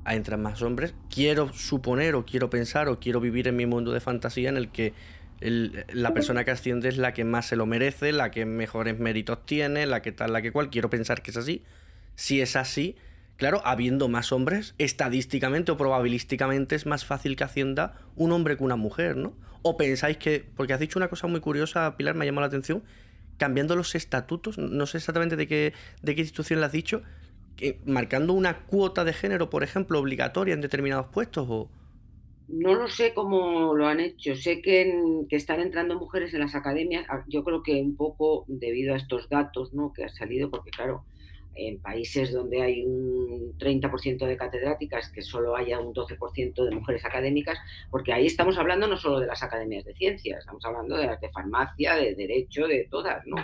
entran 0.07 0.43
más 0.43 0.63
hombres. 0.63 0.95
Quiero 1.11 1.53
suponer 1.53 2.15
o 2.15 2.25
quiero 2.25 2.51
pensar 2.51 2.89
o 2.89 2.99
quiero 3.01 3.21
vivir 3.21 3.49
en 3.49 3.57
mi 3.57 3.67
mundo 3.67 3.93
de 3.93 4.01
fantasía 4.01 4.49
en 4.49 4.57
el 4.57 4.71
que 4.71 4.95
la 5.41 6.15
persona 6.15 6.45
que 6.45 6.53
asciende 6.53 6.89
es 6.89 6.97
la 6.97 7.13
que 7.13 7.25
más 7.25 7.47
se 7.47 7.57
lo 7.57 7.67
merece, 7.67 8.13
la 8.13 8.31
que 8.31 8.47
mejores 8.47 8.99
méritos 8.99 9.45
tiene, 9.45 9.87
la 9.87 10.01
que 10.01 10.13
tal, 10.13 10.33
la 10.33 10.41
que 10.41 10.53
cual. 10.53 10.71
Quiero 10.71 10.89
pensar 10.89 11.23
que 11.23 11.33
es 11.33 11.37
así. 11.37 11.65
Si 12.15 12.41
es 12.41 12.57
así, 12.57 12.97
claro, 13.37 13.61
habiendo 13.65 14.09
más 14.09 14.33
hombres, 14.33 14.75
estadísticamente 14.79 15.73
o 15.73 15.77
probabilísticamente 15.77 16.75
es 16.75 16.87
más 16.87 17.05
fácil 17.05 17.37
que 17.37 17.45
ascienda 17.45 17.95
un 18.17 18.33
hombre 18.33 18.57
que 18.57 18.65
una 18.65 18.77
mujer, 18.77 19.17
¿no? 19.17 19.35
O 19.63 19.77
pensáis 19.77 20.17
que, 20.17 20.45
porque 20.57 20.73
has 20.73 20.81
dicho 20.81 20.99
una 20.99 21.09
cosa 21.09 21.27
muy 21.27 21.41
curiosa, 21.41 21.97
Pilar, 21.97 22.15
me 22.15 22.25
ha 22.25 22.27
llamado 22.27 22.43
la 22.43 22.49
atención, 22.49 22.83
cambiando 23.37 23.77
los 23.77 23.95
estatutos, 23.95 24.59
no 24.59 24.87
sé 24.87 24.99
exactamente 24.99 25.37
de 25.37 25.47
qué, 25.47 25.73
de 26.03 26.15
qué 26.15 26.21
institución 26.21 26.61
le 26.61 26.67
has 26.67 26.73
dicho, 26.73 27.03
marcando 27.85 28.33
una 28.33 28.59
cuota 28.67 29.05
de 29.05 29.13
género, 29.13 29.51
por 29.51 29.63
ejemplo, 29.63 29.99
obligatoria 29.99 30.55
en 30.55 30.61
determinados 30.61 31.07
puestos? 31.07 31.47
O... 31.49 31.69
No 32.49 32.75
lo 32.75 32.89
sé 32.89 33.15
cómo 33.15 33.75
lo 33.75 33.87
han 33.87 34.01
hecho. 34.01 34.35
Sé 34.35 34.61
que, 34.61 35.25
que, 35.29 35.37
están 35.37 35.61
entrando 35.61 35.99
mujeres 35.99 36.35
en 36.35 36.41
las 36.41 36.55
academias. 36.55 37.07
Ah, 37.09 37.25
yo 37.29 37.45
creo 37.45 37.63
que 37.63 37.81
un 37.81 37.97
poco 37.97 38.45
debido 38.49 38.95
a 38.95 38.97
estos 38.97 39.29
datos 39.29 39.73
¿no? 39.73 39.93
que 39.93 40.05
han 40.05 40.15
salido, 40.15 40.51
porque 40.51 40.71
claro, 40.71 41.05
en 41.55 41.81
países 41.81 42.33
donde 42.33 42.63
hay 42.63 42.85
un 42.85 43.57
30% 43.59 44.27
de 44.27 44.37
catedráticas, 44.37 45.11
que 45.11 45.23
solo 45.23 45.57
haya 45.57 45.79
un 45.79 45.95
12% 45.95 46.65
de 46.65 46.75
mujeres 46.75 47.05
académicas, 47.05 47.59
porque 47.91 48.13
ahí 48.13 48.27
estamos 48.27 48.59
hablando 48.59 48.87
no 48.87 48.97
solo 48.97 49.21
de 49.21 49.27
las 49.27 49.43
academias 49.43 49.85
de 49.85 49.95
ciencias, 49.95 50.41
estamos 50.41 50.65
hablando 50.65 50.97
de 50.97 51.07
las 51.07 51.21
de 51.21 51.31
farmacia, 51.31 51.95
de 51.97 52.15
derecho, 52.15 52.67
de 52.67 52.87
todas, 52.91 53.27
¿no? 53.27 53.37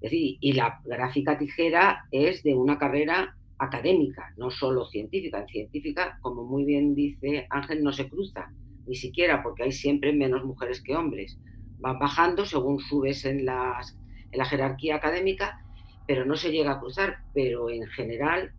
Es 0.00 0.10
decir, 0.10 0.38
y 0.40 0.52
la 0.52 0.80
gráfica 0.84 1.36
tijera 1.36 2.06
es 2.10 2.42
de 2.42 2.54
una 2.54 2.78
carrera 2.78 3.36
académica, 3.58 4.32
no 4.38 4.50
solo 4.50 4.86
científica. 4.86 5.40
En 5.40 5.48
científica, 5.48 6.18
como 6.22 6.44
muy 6.44 6.64
bien 6.64 6.94
dice 6.94 7.46
Ángel, 7.50 7.82
no 7.82 7.92
se 7.92 8.08
cruza, 8.08 8.50
ni 8.86 8.94
siquiera 8.96 9.42
porque 9.42 9.64
hay 9.64 9.72
siempre 9.72 10.12
menos 10.12 10.44
mujeres 10.44 10.82
que 10.82 10.96
hombres. 10.96 11.38
Van 11.78 11.98
bajando 11.98 12.44
según 12.44 12.78
subes 12.78 13.24
en, 13.26 13.44
las, 13.44 13.98
en 14.32 14.38
la 14.38 14.46
jerarquía 14.46 14.96
académica, 14.96 15.60
pero 16.06 16.24
no 16.24 16.36
se 16.36 16.50
llega 16.50 16.72
a 16.72 16.80
cruzar. 16.80 17.18
Pero 17.34 17.70
en 17.70 17.86
general, 17.86 18.52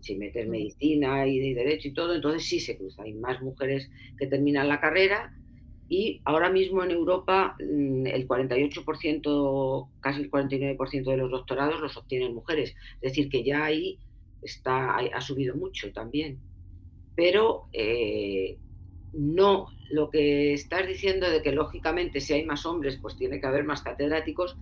si 0.00 0.16
metes 0.16 0.48
medicina 0.48 1.26
y 1.26 1.54
derecho 1.54 1.88
y 1.88 1.94
todo, 1.94 2.14
entonces 2.14 2.46
sí 2.48 2.60
se 2.60 2.76
cruza. 2.76 3.02
Hay 3.02 3.14
más 3.14 3.42
mujeres 3.42 3.90
que 4.18 4.26
terminan 4.26 4.68
la 4.68 4.80
carrera 4.80 5.34
y 5.88 6.22
ahora 6.24 6.50
mismo 6.50 6.82
en 6.82 6.90
Europa 6.90 7.56
mm, 7.60 8.06
el 8.06 8.26
48%, 8.26 9.88
casi 10.00 10.22
el 10.22 10.30
49% 10.30 11.04
de 11.04 11.16
los 11.16 11.30
doctorados 11.30 11.80
los 11.80 11.96
obtienen 11.96 12.34
mujeres. 12.34 12.74
Es 13.00 13.12
decir, 13.12 13.28
que 13.28 13.44
ya 13.44 13.64
ahí 13.64 13.98
está, 14.42 14.96
ha 14.96 15.20
subido 15.20 15.56
mucho 15.56 15.92
también. 15.92 16.38
Pero 17.14 17.68
eh, 17.72 18.58
no, 19.12 19.68
lo 19.90 20.10
que 20.10 20.54
estás 20.54 20.86
diciendo 20.86 21.30
de 21.30 21.42
que 21.42 21.52
lógicamente 21.52 22.20
si 22.20 22.32
hay 22.32 22.44
más 22.44 22.66
hombres, 22.66 22.98
pues 23.00 23.16
tiene 23.16 23.40
que 23.40 23.46
haber 23.46 23.64
más 23.64 23.82
catedráticos, 23.82 24.56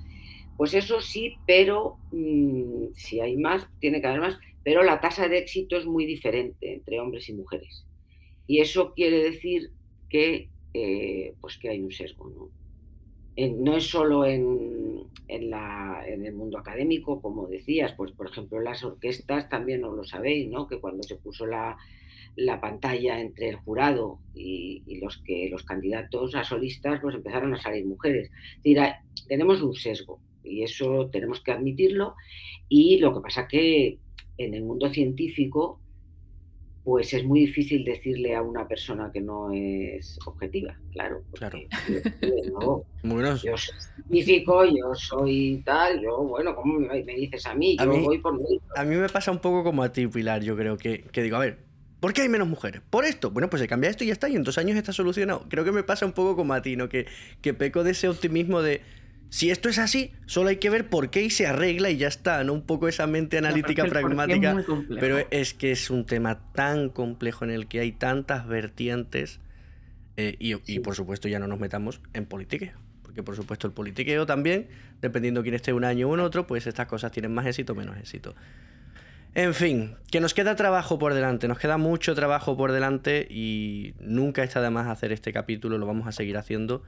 pues 0.56 0.74
eso 0.74 1.00
sí, 1.00 1.36
pero 1.46 1.98
mm, 2.12 2.92
si 2.94 3.20
hay 3.20 3.36
más, 3.36 3.66
tiene 3.80 4.00
que 4.00 4.06
haber 4.06 4.20
más, 4.20 4.38
pero 4.64 4.82
la 4.82 5.00
tasa 5.00 5.28
de 5.28 5.38
éxito 5.38 5.76
es 5.76 5.86
muy 5.86 6.06
diferente 6.06 6.74
entre 6.74 7.00
hombres 7.00 7.28
y 7.28 7.34
mujeres. 7.34 7.84
Y 8.46 8.60
eso 8.60 8.92
quiere 8.94 9.22
decir 9.22 9.70
que 10.08 10.48
eh, 10.74 11.34
pues 11.40 11.58
que 11.58 11.68
hay 11.68 11.82
un 11.82 11.92
sesgo, 11.92 12.30
¿no? 12.30 12.50
no 13.36 13.76
es 13.76 13.84
solo 13.84 14.26
en, 14.26 15.06
el 15.28 16.34
mundo 16.34 16.58
académico, 16.58 17.20
como 17.22 17.46
decías, 17.46 17.94
pues 17.94 18.12
por 18.12 18.28
ejemplo 18.28 18.60
las 18.60 18.84
orquestas 18.84 19.48
también 19.48 19.80
no 19.80 19.92
lo 19.92 20.04
sabéis, 20.04 20.48
¿no? 20.50 20.66
Que 20.66 20.80
cuando 20.80 21.02
se 21.02 21.16
puso 21.16 21.46
la, 21.46 21.76
pantalla 22.60 23.20
entre 23.20 23.48
el 23.48 23.56
jurado 23.56 24.18
y, 24.34 24.82
los 25.00 25.18
que 25.18 25.48
los 25.50 25.64
candidatos 25.64 26.34
a 26.34 26.44
solistas, 26.44 27.00
pues 27.00 27.14
empezaron 27.14 27.54
a 27.54 27.58
salir 27.58 27.86
mujeres. 27.86 28.30
tenemos 29.28 29.62
un 29.62 29.74
sesgo 29.74 30.20
y 30.44 30.62
eso 30.62 31.08
tenemos 31.10 31.40
que 31.40 31.52
admitirlo. 31.52 32.14
Y 32.68 32.98
lo 32.98 33.14
que 33.14 33.20
pasa 33.20 33.48
que 33.48 33.98
en 34.38 34.54
el 34.54 34.62
mundo 34.62 34.88
científico 34.90 35.78
pues 36.84 37.14
es 37.14 37.24
muy 37.24 37.40
difícil 37.40 37.84
decirle 37.84 38.34
a 38.34 38.42
una 38.42 38.66
persona 38.66 39.10
que 39.12 39.20
no 39.20 39.52
es 39.52 40.18
objetiva, 40.26 40.76
claro. 40.90 41.22
Claro. 41.32 41.58
Yo, 42.20 42.84
yo 43.44 43.56
soy 43.56 43.74
científico, 43.94 44.64
yo 44.64 44.94
soy 44.94 45.62
tal, 45.64 46.00
yo, 46.00 46.18
bueno, 46.24 46.56
¿cómo 46.56 46.80
me, 46.80 47.02
dices 47.02 47.46
a 47.46 47.54
mí? 47.54 47.76
Yo 47.78 47.86
voy 47.86 48.18
por 48.18 48.36
mí. 48.36 48.58
A 48.74 48.84
mí 48.84 48.96
me 48.96 49.08
pasa 49.08 49.30
un 49.30 49.38
poco 49.38 49.62
como 49.62 49.84
a 49.84 49.92
ti, 49.92 50.08
Pilar, 50.08 50.42
yo 50.42 50.56
creo 50.56 50.76
que, 50.76 51.02
que 51.02 51.22
digo, 51.22 51.36
a 51.36 51.40
ver, 51.40 51.72
¿Por 52.00 52.12
qué 52.12 52.22
hay 52.22 52.28
menos 52.28 52.48
mujeres? 52.48 52.82
Por 52.90 53.04
esto. 53.04 53.30
Bueno, 53.30 53.48
pues 53.48 53.60
se 53.62 53.68
cambia 53.68 53.88
esto 53.88 54.02
y 54.02 54.08
ya 54.08 54.12
está. 54.14 54.28
Y 54.28 54.34
en 54.34 54.42
dos 54.42 54.58
años 54.58 54.76
está 54.76 54.92
solucionado. 54.92 55.46
Creo 55.48 55.64
que 55.64 55.70
me 55.70 55.84
pasa 55.84 56.04
un 56.04 56.10
poco 56.10 56.34
como 56.34 56.52
a 56.52 56.60
ti, 56.60 56.74
¿no? 56.74 56.88
Que, 56.88 57.06
que 57.40 57.54
peco 57.54 57.84
de 57.84 57.92
ese 57.92 58.08
optimismo 58.08 58.60
de 58.60 58.80
si 59.32 59.50
esto 59.50 59.70
es 59.70 59.78
así, 59.78 60.12
solo 60.26 60.50
hay 60.50 60.56
que 60.56 60.68
ver 60.68 60.90
por 60.90 61.08
qué 61.08 61.22
y 61.22 61.30
se 61.30 61.46
arregla 61.46 61.88
y 61.88 61.96
ya 61.96 62.06
está, 62.06 62.44
¿no? 62.44 62.52
Un 62.52 62.66
poco 62.66 62.86
esa 62.86 63.06
mente 63.06 63.38
analítica 63.38 63.86
pragmática. 63.86 64.62
pero 65.00 65.26
es 65.30 65.54
que 65.54 65.72
es 65.72 65.88
un 65.88 66.04
tema 66.04 66.52
tan 66.52 66.90
complejo 66.90 67.46
en 67.46 67.50
el 67.50 67.66
que 67.66 67.80
hay 67.80 67.92
tantas 67.92 68.46
vertientes 68.46 69.40
eh, 70.18 70.36
y, 70.38 70.80
por 70.80 70.94
supuesto 70.94 71.28
ya 71.28 71.38
no 71.38 71.46
nos 71.46 71.58
metamos 71.58 72.02
en 72.12 72.26
politiqueo. 72.26 72.74
Porque 73.02 73.22
por 73.22 73.34
supuesto 73.34 73.66
el 73.66 73.72
politiqueo 73.72 74.26
también, 74.26 74.68
dependiendo 75.00 75.42
quién 75.42 75.54
esté 75.54 75.72
un 75.72 75.84
año 75.84 76.10
o 76.10 76.12
un 76.12 76.20
otro, 76.20 76.46
pues 76.46 76.66
estas 76.66 76.86
cosas 76.86 77.10
tienen 77.10 77.32
más 77.32 77.46
éxito 77.46 77.72
o 77.72 77.76
menos 77.76 77.96
éxito. 77.96 78.34
En 79.34 79.54
fin, 79.54 79.94
que 80.10 80.20
nos 80.20 80.34
queda 80.34 80.56
trabajo 80.56 80.98
por 80.98 81.14
delante, 81.14 81.48
nos 81.48 81.58
queda 81.58 81.78
mucho 81.78 82.14
trabajo 82.14 82.54
por 82.54 82.70
delante 82.70 83.26
y 83.30 83.94
nunca 83.98 84.42
está 84.42 84.60
de 84.60 84.68
más 84.68 84.88
hacer 84.88 85.10
este 85.10 85.32
capítulo, 85.32 85.78
lo 85.78 85.86
vamos 85.86 86.06
a 86.06 86.12
seguir 86.12 86.36
haciendo 86.36 86.82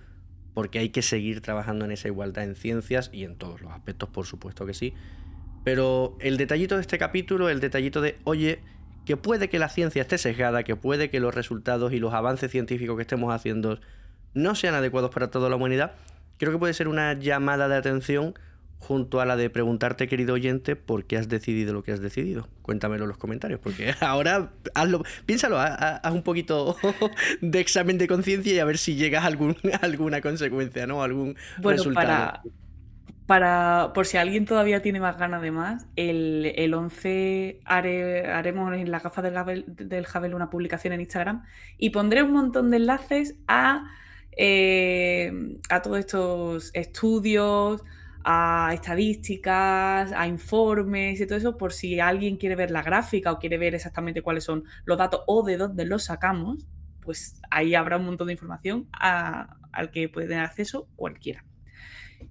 porque 0.55 0.79
hay 0.79 0.89
que 0.91 1.03
seguir 1.03 1.41
trabajando 1.41 1.85
en 1.85 1.91
esa 1.91 2.09
igualdad 2.09 2.45
en 2.45 2.55
ciencias 2.55 3.11
y 3.13 3.25
en 3.25 3.37
todos 3.37 3.61
los 3.61 3.73
aspectos, 3.73 4.09
por 4.09 4.25
supuesto 4.25 4.65
que 4.65 4.75
sí. 4.75 4.95
Pero 5.65 6.17
el 6.21 6.37
detallito 6.37 6.77
de 6.77 6.81
este 6.81 6.97
capítulo, 6.97 7.49
el 7.49 7.61
detallito 7.61 8.01
de, 8.01 8.19
oye, 8.25 8.61
que 9.05 9.17
puede 9.17 9.49
que 9.49 9.59
la 9.59 9.69
ciencia 9.69 10.03
esté 10.03 10.17
sesgada, 10.17 10.63
que 10.63 10.77
puede 10.77 11.11
que 11.11 11.21
los 11.21 11.35
resultados 11.35 11.93
y 11.93 11.99
los 11.99 12.15
avances 12.15 12.51
científicos 12.51 12.97
que 12.97 13.03
estemos 13.03 13.35
haciendo 13.35 13.81
no 14.33 14.55
sean 14.55 14.75
adecuados 14.75 15.11
para 15.11 15.31
toda 15.31 15.51
la 15.51 15.57
humanidad, 15.57 15.93
creo 16.39 16.53
que 16.53 16.59
puede 16.59 16.75
ser 16.75 16.89
una 16.89 17.13
llamada 17.15 17.69
de 17.69 17.77
atención 17.77 18.35
junto 18.85 19.21
a 19.21 19.25
la 19.25 19.37
de 19.37 19.49
preguntarte, 19.51 20.07
querido 20.07 20.35
oyente, 20.35 20.77
por 20.77 21.05
qué 21.05 21.17
has 21.17 21.29
decidido 21.29 21.73
lo 21.73 21.83
que 21.83 21.93
has 21.93 22.01
decidido. 22.01 22.49
Cuéntamelo 22.63 23.05
en 23.05 23.09
los 23.09 23.19
comentarios, 23.19 23.59
porque 23.61 23.95
ahora 24.01 24.53
hazlo, 24.75 25.03
piénsalo, 25.27 25.59
haz, 25.59 26.13
un 26.13 26.23
poquito 26.23 26.77
de 27.41 27.61
examen 27.61 27.99
de 27.99 28.07
conciencia 28.07 28.53
y 28.53 28.59
a 28.59 28.65
ver 28.65 28.79
si 28.79 28.95
llegas 28.95 29.25
a, 29.25 29.27
algún, 29.27 29.57
alguna 29.81 30.21
consecuencia, 30.21 30.87
¿no? 30.87 31.03
Algún 31.03 31.37
bueno, 31.59 31.79
resultado. 31.79 32.07
Para, 32.07 32.43
para, 33.27 33.93
por 33.95 34.07
si 34.07 34.19
alguien 34.19 34.45
todavía 34.45 34.83
tiene 34.83 35.01
más 35.01 35.17
ganas 35.17 35.41
de 35.41 35.51
más, 35.51 35.87
el, 35.97 36.53
el 36.57 36.75
11 36.75 37.61
haremos 37.65 38.75
en 38.75 38.91
la 38.91 39.01
gafa 39.01 39.23
del 39.23 39.65
del 39.67 40.05
Javel 40.05 40.35
una 40.35 40.51
publicación 40.51 40.93
en 40.93 41.01
Instagram 41.01 41.45
y 41.79 41.91
pondré 41.91 42.23
un 42.23 42.33
montón 42.33 42.71
de 42.71 42.77
enlaces 42.77 43.35
a, 43.49 43.91
eh, 44.37 45.33
a 45.71 45.81
todos 45.81 46.01
estos 46.01 46.71
estudios, 46.75 47.83
a 48.25 48.71
estadísticas, 48.73 50.13
a 50.13 50.27
informes 50.27 51.21
y 51.21 51.27
todo 51.27 51.39
eso, 51.39 51.57
por 51.59 51.73
si 51.73 52.01
alguien 52.01 52.37
quiere 52.37 52.57
ver 52.57 52.71
la 52.71 52.83
gráfica 52.83 53.31
o 53.33 53.39
quiere 53.39 53.59
ver 53.59 53.75
exactamente 53.75 54.23
cuáles 54.23 54.45
son 54.45 54.65
los 54.87 54.99
datos 54.99 55.21
o 55.27 55.45
de 55.45 55.57
dónde 55.59 55.85
los 55.85 56.05
sacamos, 56.05 56.67
pues 57.01 57.41
ahí 57.51 57.75
habrá 57.75 57.99
un 57.99 58.07
montón 58.07 58.29
de 58.29 58.33
información 58.33 58.89
al 58.93 59.91
que 59.93 60.09
puede 60.09 60.27
tener 60.27 60.45
acceso 60.45 60.89
cualquiera. 60.97 61.45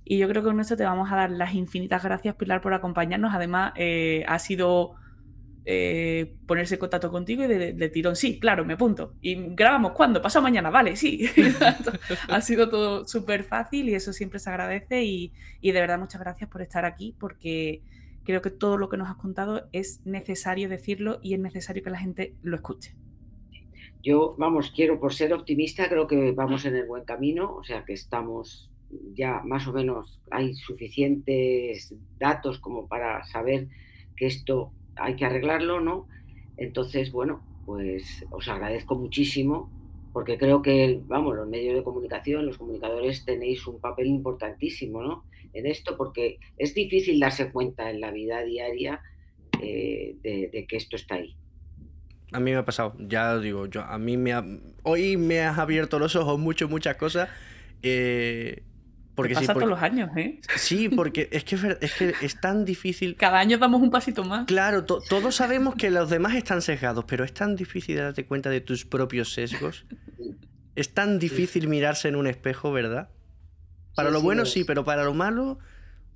Y 0.03 0.17
yo 0.17 0.27
creo 0.27 0.41
que 0.41 0.49
con 0.49 0.59
esto 0.59 0.75
te 0.75 0.83
vamos 0.83 1.11
a 1.11 1.15
dar 1.15 1.31
las 1.31 1.53
infinitas 1.53 2.03
gracias, 2.03 2.35
Pilar, 2.35 2.61
por 2.61 2.73
acompañarnos. 2.73 3.33
Además, 3.33 3.73
eh, 3.75 4.25
ha 4.27 4.39
sido 4.39 4.95
eh, 5.65 6.35
ponerse 6.45 6.75
en 6.75 6.79
contacto 6.79 7.09
contigo 7.09 7.43
y 7.43 7.47
de, 7.47 7.89
tirón, 7.89 8.15
sí, 8.15 8.39
claro, 8.39 8.65
me 8.65 8.73
apunto. 8.73 9.13
Y 9.21 9.35
grabamos 9.55 9.93
cuándo, 9.93 10.21
pasado 10.21 10.43
mañana, 10.43 10.69
vale, 10.69 10.95
sí. 10.95 11.25
ha 12.27 12.41
sido 12.41 12.69
todo 12.69 13.07
súper 13.07 13.43
fácil 13.43 13.87
y 13.89 13.95
eso 13.95 14.11
siempre 14.11 14.39
se 14.39 14.49
agradece 14.49 15.03
y, 15.03 15.31
de 15.61 15.71
verdad 15.71 15.99
muchas 15.99 16.19
gracias 16.19 16.49
por 16.49 16.61
estar 16.61 16.85
aquí 16.85 17.15
porque 17.17 17.81
creo 18.23 18.41
que 18.41 18.49
todo 18.49 18.77
lo 18.77 18.89
que 18.89 18.97
nos 18.97 19.09
has 19.09 19.15
contado 19.15 19.69
es 19.71 20.05
necesario 20.05 20.67
decirlo 20.67 21.19
y 21.21 21.33
es 21.33 21.39
necesario 21.39 21.81
que 21.81 21.89
la 21.89 21.99
gente 21.99 22.35
lo 22.41 22.55
escuche. 22.55 22.95
Yo, 24.03 24.35
vamos, 24.37 24.71
quiero, 24.75 24.99
por 24.99 25.13
ser 25.13 25.33
optimista, 25.33 25.87
creo 25.87 26.07
que 26.07 26.33
vamos 26.33 26.65
en 26.65 26.75
el 26.75 26.85
buen 26.85 27.05
camino, 27.05 27.55
o 27.55 27.63
sea 27.63 27.85
que 27.85 27.93
estamos 27.93 28.69
ya 29.13 29.41
más 29.43 29.65
o 29.67 29.73
menos, 29.73 30.19
hay 30.29 30.53
suficientes 30.55 31.95
datos 32.19 32.59
como 32.59 32.87
para 32.87 33.23
saber 33.23 33.67
que 34.15 34.27
esto 34.27 34.71
hay 34.95 35.15
que 35.15 35.25
arreglarlo, 35.25 35.79
¿no? 35.79 36.07
Entonces, 36.57 37.11
bueno, 37.11 37.41
pues 37.65 38.25
os 38.31 38.47
agradezco 38.47 38.95
muchísimo 38.95 39.69
porque 40.13 40.37
creo 40.37 40.61
que, 40.61 41.01
vamos, 41.07 41.35
los 41.35 41.47
medios 41.47 41.75
de 41.75 41.83
comunicación, 41.83 42.45
los 42.45 42.59
comunicadores 42.59 43.25
tenéis 43.25 43.65
un 43.65 43.79
papel 43.79 44.07
importantísimo, 44.07 45.01
¿no? 45.01 45.25
En 45.53 45.65
esto, 45.65 45.97
porque 45.97 46.39
es 46.57 46.75
difícil 46.75 47.19
darse 47.19 47.51
cuenta 47.51 47.89
en 47.89 47.99
la 47.99 48.11
vida 48.11 48.43
diaria 48.43 49.01
eh, 49.61 50.15
de, 50.21 50.65
que 50.67 50.77
esto 50.77 50.95
está 50.95 51.15
ahí. 51.15 51.35
A 52.31 52.39
mí 52.39 52.51
me 52.51 52.57
ha 52.57 52.65
pasado, 52.65 52.95
ya 52.99 53.37
digo, 53.39 53.65
yo 53.65 53.81
a 53.81 53.97
mí 53.97 54.17
me 54.17 54.33
ha, 54.33 54.45
hoy 54.83 55.17
me 55.17 55.41
has 55.41 55.57
abierto 55.57 55.97
los 55.97 56.15
ojos 56.15 56.39
mucho, 56.39 56.69
muchas 56.69 56.95
cosas. 56.95 57.29
Eh, 57.81 58.63
porque 59.15 59.35
pasa 59.35 59.53
todos 59.53 59.69
los 59.69 59.81
años, 59.81 60.09
¿eh? 60.17 60.39
Sí, 60.55 60.89
porque 60.89 61.29
es 61.31 61.43
que 61.43 61.55
es, 61.81 61.93
que 61.93 62.15
es 62.21 62.41
tan 62.41 62.65
difícil. 62.65 63.15
Cada 63.17 63.39
año 63.39 63.57
damos 63.57 63.81
un 63.81 63.91
pasito 63.91 64.23
más. 64.23 64.45
Claro, 64.45 64.85
todos 64.85 65.35
sabemos 65.35 65.75
que 65.75 65.91
los 65.91 66.09
demás 66.09 66.35
están 66.35 66.61
sesgados, 66.61 67.05
pero 67.05 67.23
es 67.23 67.33
tan 67.33 67.55
difícil 67.55 67.97
darte 67.97 68.25
cuenta 68.25 68.49
de 68.49 68.61
tus 68.61 68.85
propios 68.85 69.33
sesgos. 69.33 69.85
Es 70.75 70.93
tan 70.93 71.19
difícil 71.19 71.67
mirarse 71.67 72.07
en 72.07 72.15
un 72.15 72.25
espejo, 72.25 72.71
¿verdad? 72.71 73.09
Para 73.95 74.09
lo 74.09 74.21
bueno 74.21 74.45
sí, 74.45 74.63
pero 74.63 74.83
para 74.83 75.03
lo 75.03 75.13
malo, 75.13 75.59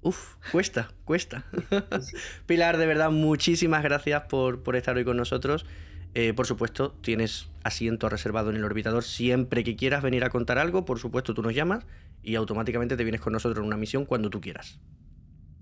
uff, 0.02 0.36
cuesta, 0.52 0.90
cuesta. 1.06 1.46
Pilar, 2.48 2.78
de 2.78 2.88
verdad, 2.88 3.12
muchísimas 3.12 3.84
gracias 3.84 4.24
por, 4.24 4.64
por 4.64 4.76
estar 4.76 4.98
hoy 4.98 5.06
con 5.06 5.18
nosotros. 5.18 5.68
Eh, 6.16 6.34
por 6.34 6.48
supuesto, 6.48 6.96
tienes 7.02 7.50
asiento 7.64 8.10
reservado 8.10 8.50
en 8.50 8.56
el 8.56 8.64
orbitador 8.64 9.04
siempre 9.04 9.64
que 9.64 9.76
quieras 9.76 10.02
venir 10.02 10.24
a 10.24 10.32
contar 10.32 10.58
algo. 10.58 10.84
Por 10.86 10.98
supuesto, 10.98 11.36
tú 11.36 11.44
nos 11.44 11.54
llamas 11.54 11.86
y 12.28 12.36
automáticamente 12.36 12.98
te 12.98 13.06
vienes 13.06 13.22
con 13.22 13.32
nosotros 13.32 13.60
en 13.60 13.68
una 13.68 13.78
misión 13.78 14.04
cuando 14.06 14.30
tú 14.30 14.42
quieras. 14.42 14.82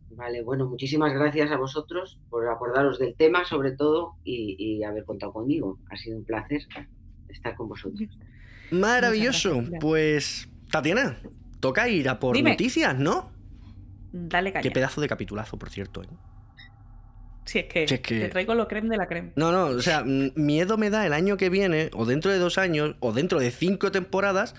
Vale, 0.09 0.41
bueno, 0.41 0.66
muchísimas 0.66 1.13
gracias 1.13 1.51
a 1.51 1.57
vosotros 1.57 2.20
por 2.32 2.47
acordaros 2.49 2.97
del 2.97 3.16
tema, 3.16 3.45
sobre 3.45 3.74
todo, 3.74 4.16
y, 4.24 4.82
haber 4.84 5.05
contado 5.05 5.32
conmigo. 5.32 5.78
Ha 5.91 5.97
sido 5.97 6.18
un 6.18 6.26
placer 6.26 6.61
estar 7.30 7.55
con 7.55 7.70
vosotros. 7.70 8.09
Maravilloso. 8.72 9.63
Pues, 9.80 10.49
Tatiana, 10.72 11.20
toca 11.59 11.88
ir 11.88 12.09
a 12.09 12.20
por 12.20 12.41
noticias, 12.41 12.97
¿no? 12.97 13.32
Dale 14.11 14.51
caña. 14.51 14.63
Qué 14.63 14.72
pedazo 14.72 15.01
de 15.01 15.07
capitulazo, 15.07 15.59
por 15.59 15.70
cierto. 15.70 16.01
¿eh? 16.01 16.07
Si 17.43 17.59
es 17.59 17.66
que, 17.66 17.86
te 17.86 18.30
traigo 18.30 18.55
lo 18.55 18.68
creme 18.68 18.89
de 18.89 18.97
la 18.97 19.05
creme. 19.05 19.34
No, 19.36 19.51
no, 19.51 19.66
o 19.68 19.82
sea, 19.82 20.03
miedo 20.03 20.80
me 20.80 20.89
da 20.89 21.05
el 21.05 21.13
año 21.13 21.38
que 21.38 21.51
viene, 21.51 21.91
o 21.93 22.05
dentro 22.05 22.32
de 22.32 22.39
dos 22.39 22.57
años, 22.57 22.95
o 23.01 23.13
dentro 23.13 23.39
de 23.39 23.51
cinco 23.51 23.91
temporadas, 23.91 24.55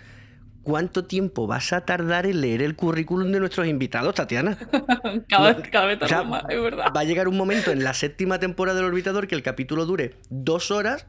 cuánto 0.66 1.04
tiempo 1.04 1.46
vas 1.46 1.72
a 1.72 1.82
tardar 1.82 2.26
en 2.26 2.40
leer 2.40 2.60
el 2.60 2.74
currículum 2.74 3.30
de 3.30 3.38
nuestros 3.38 3.68
invitados, 3.68 4.16
Tatiana. 4.16 4.58
cada, 5.28 5.52
vez, 5.52 5.70
cada 5.70 5.86
vez 5.86 6.26
más, 6.26 6.42
es 6.48 6.60
verdad. 6.60 6.86
Va 6.94 7.02
a 7.02 7.04
llegar 7.04 7.28
un 7.28 7.36
momento 7.36 7.70
en 7.70 7.84
la 7.84 7.94
séptima 7.94 8.40
temporada 8.40 8.78
del 8.78 8.86
Orbitador 8.86 9.28
que 9.28 9.36
el 9.36 9.44
capítulo 9.44 9.86
dure 9.86 10.14
dos 10.28 10.72
horas, 10.72 11.06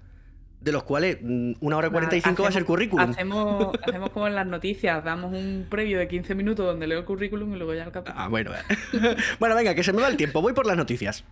de 0.61 0.71
los 0.71 0.83
cuales 0.83 1.17
mm, 1.23 1.53
una 1.61 1.77
hora 1.77 1.89
cuarenta 1.89 2.15
y 2.15 2.21
cinco 2.21 2.43
va 2.43 2.49
a 2.49 2.51
ser 2.51 2.65
currículum. 2.65 3.09
Hacemos, 3.09 3.75
hacemos 3.83 4.11
como 4.11 4.27
en 4.27 4.35
las 4.35 4.45
noticias, 4.45 5.03
damos 5.03 5.33
un 5.33 5.65
previo 5.67 5.97
de 5.97 6.07
15 6.07 6.35
minutos 6.35 6.63
donde 6.63 6.85
leo 6.85 6.99
el 6.99 7.05
currículum 7.05 7.51
y 7.55 7.57
luego 7.57 7.73
ya 7.73 7.85
el 7.85 7.91
capítulo. 7.91 8.23
Ah, 8.23 8.27
bueno. 8.27 8.51
bueno, 9.39 9.55
venga, 9.55 9.73
que 9.73 9.83
se 9.83 9.91
me 9.91 10.03
va 10.03 10.07
el 10.07 10.17
tiempo, 10.17 10.39
voy 10.39 10.53
por 10.53 10.67
las 10.67 10.77
noticias. 10.77 11.23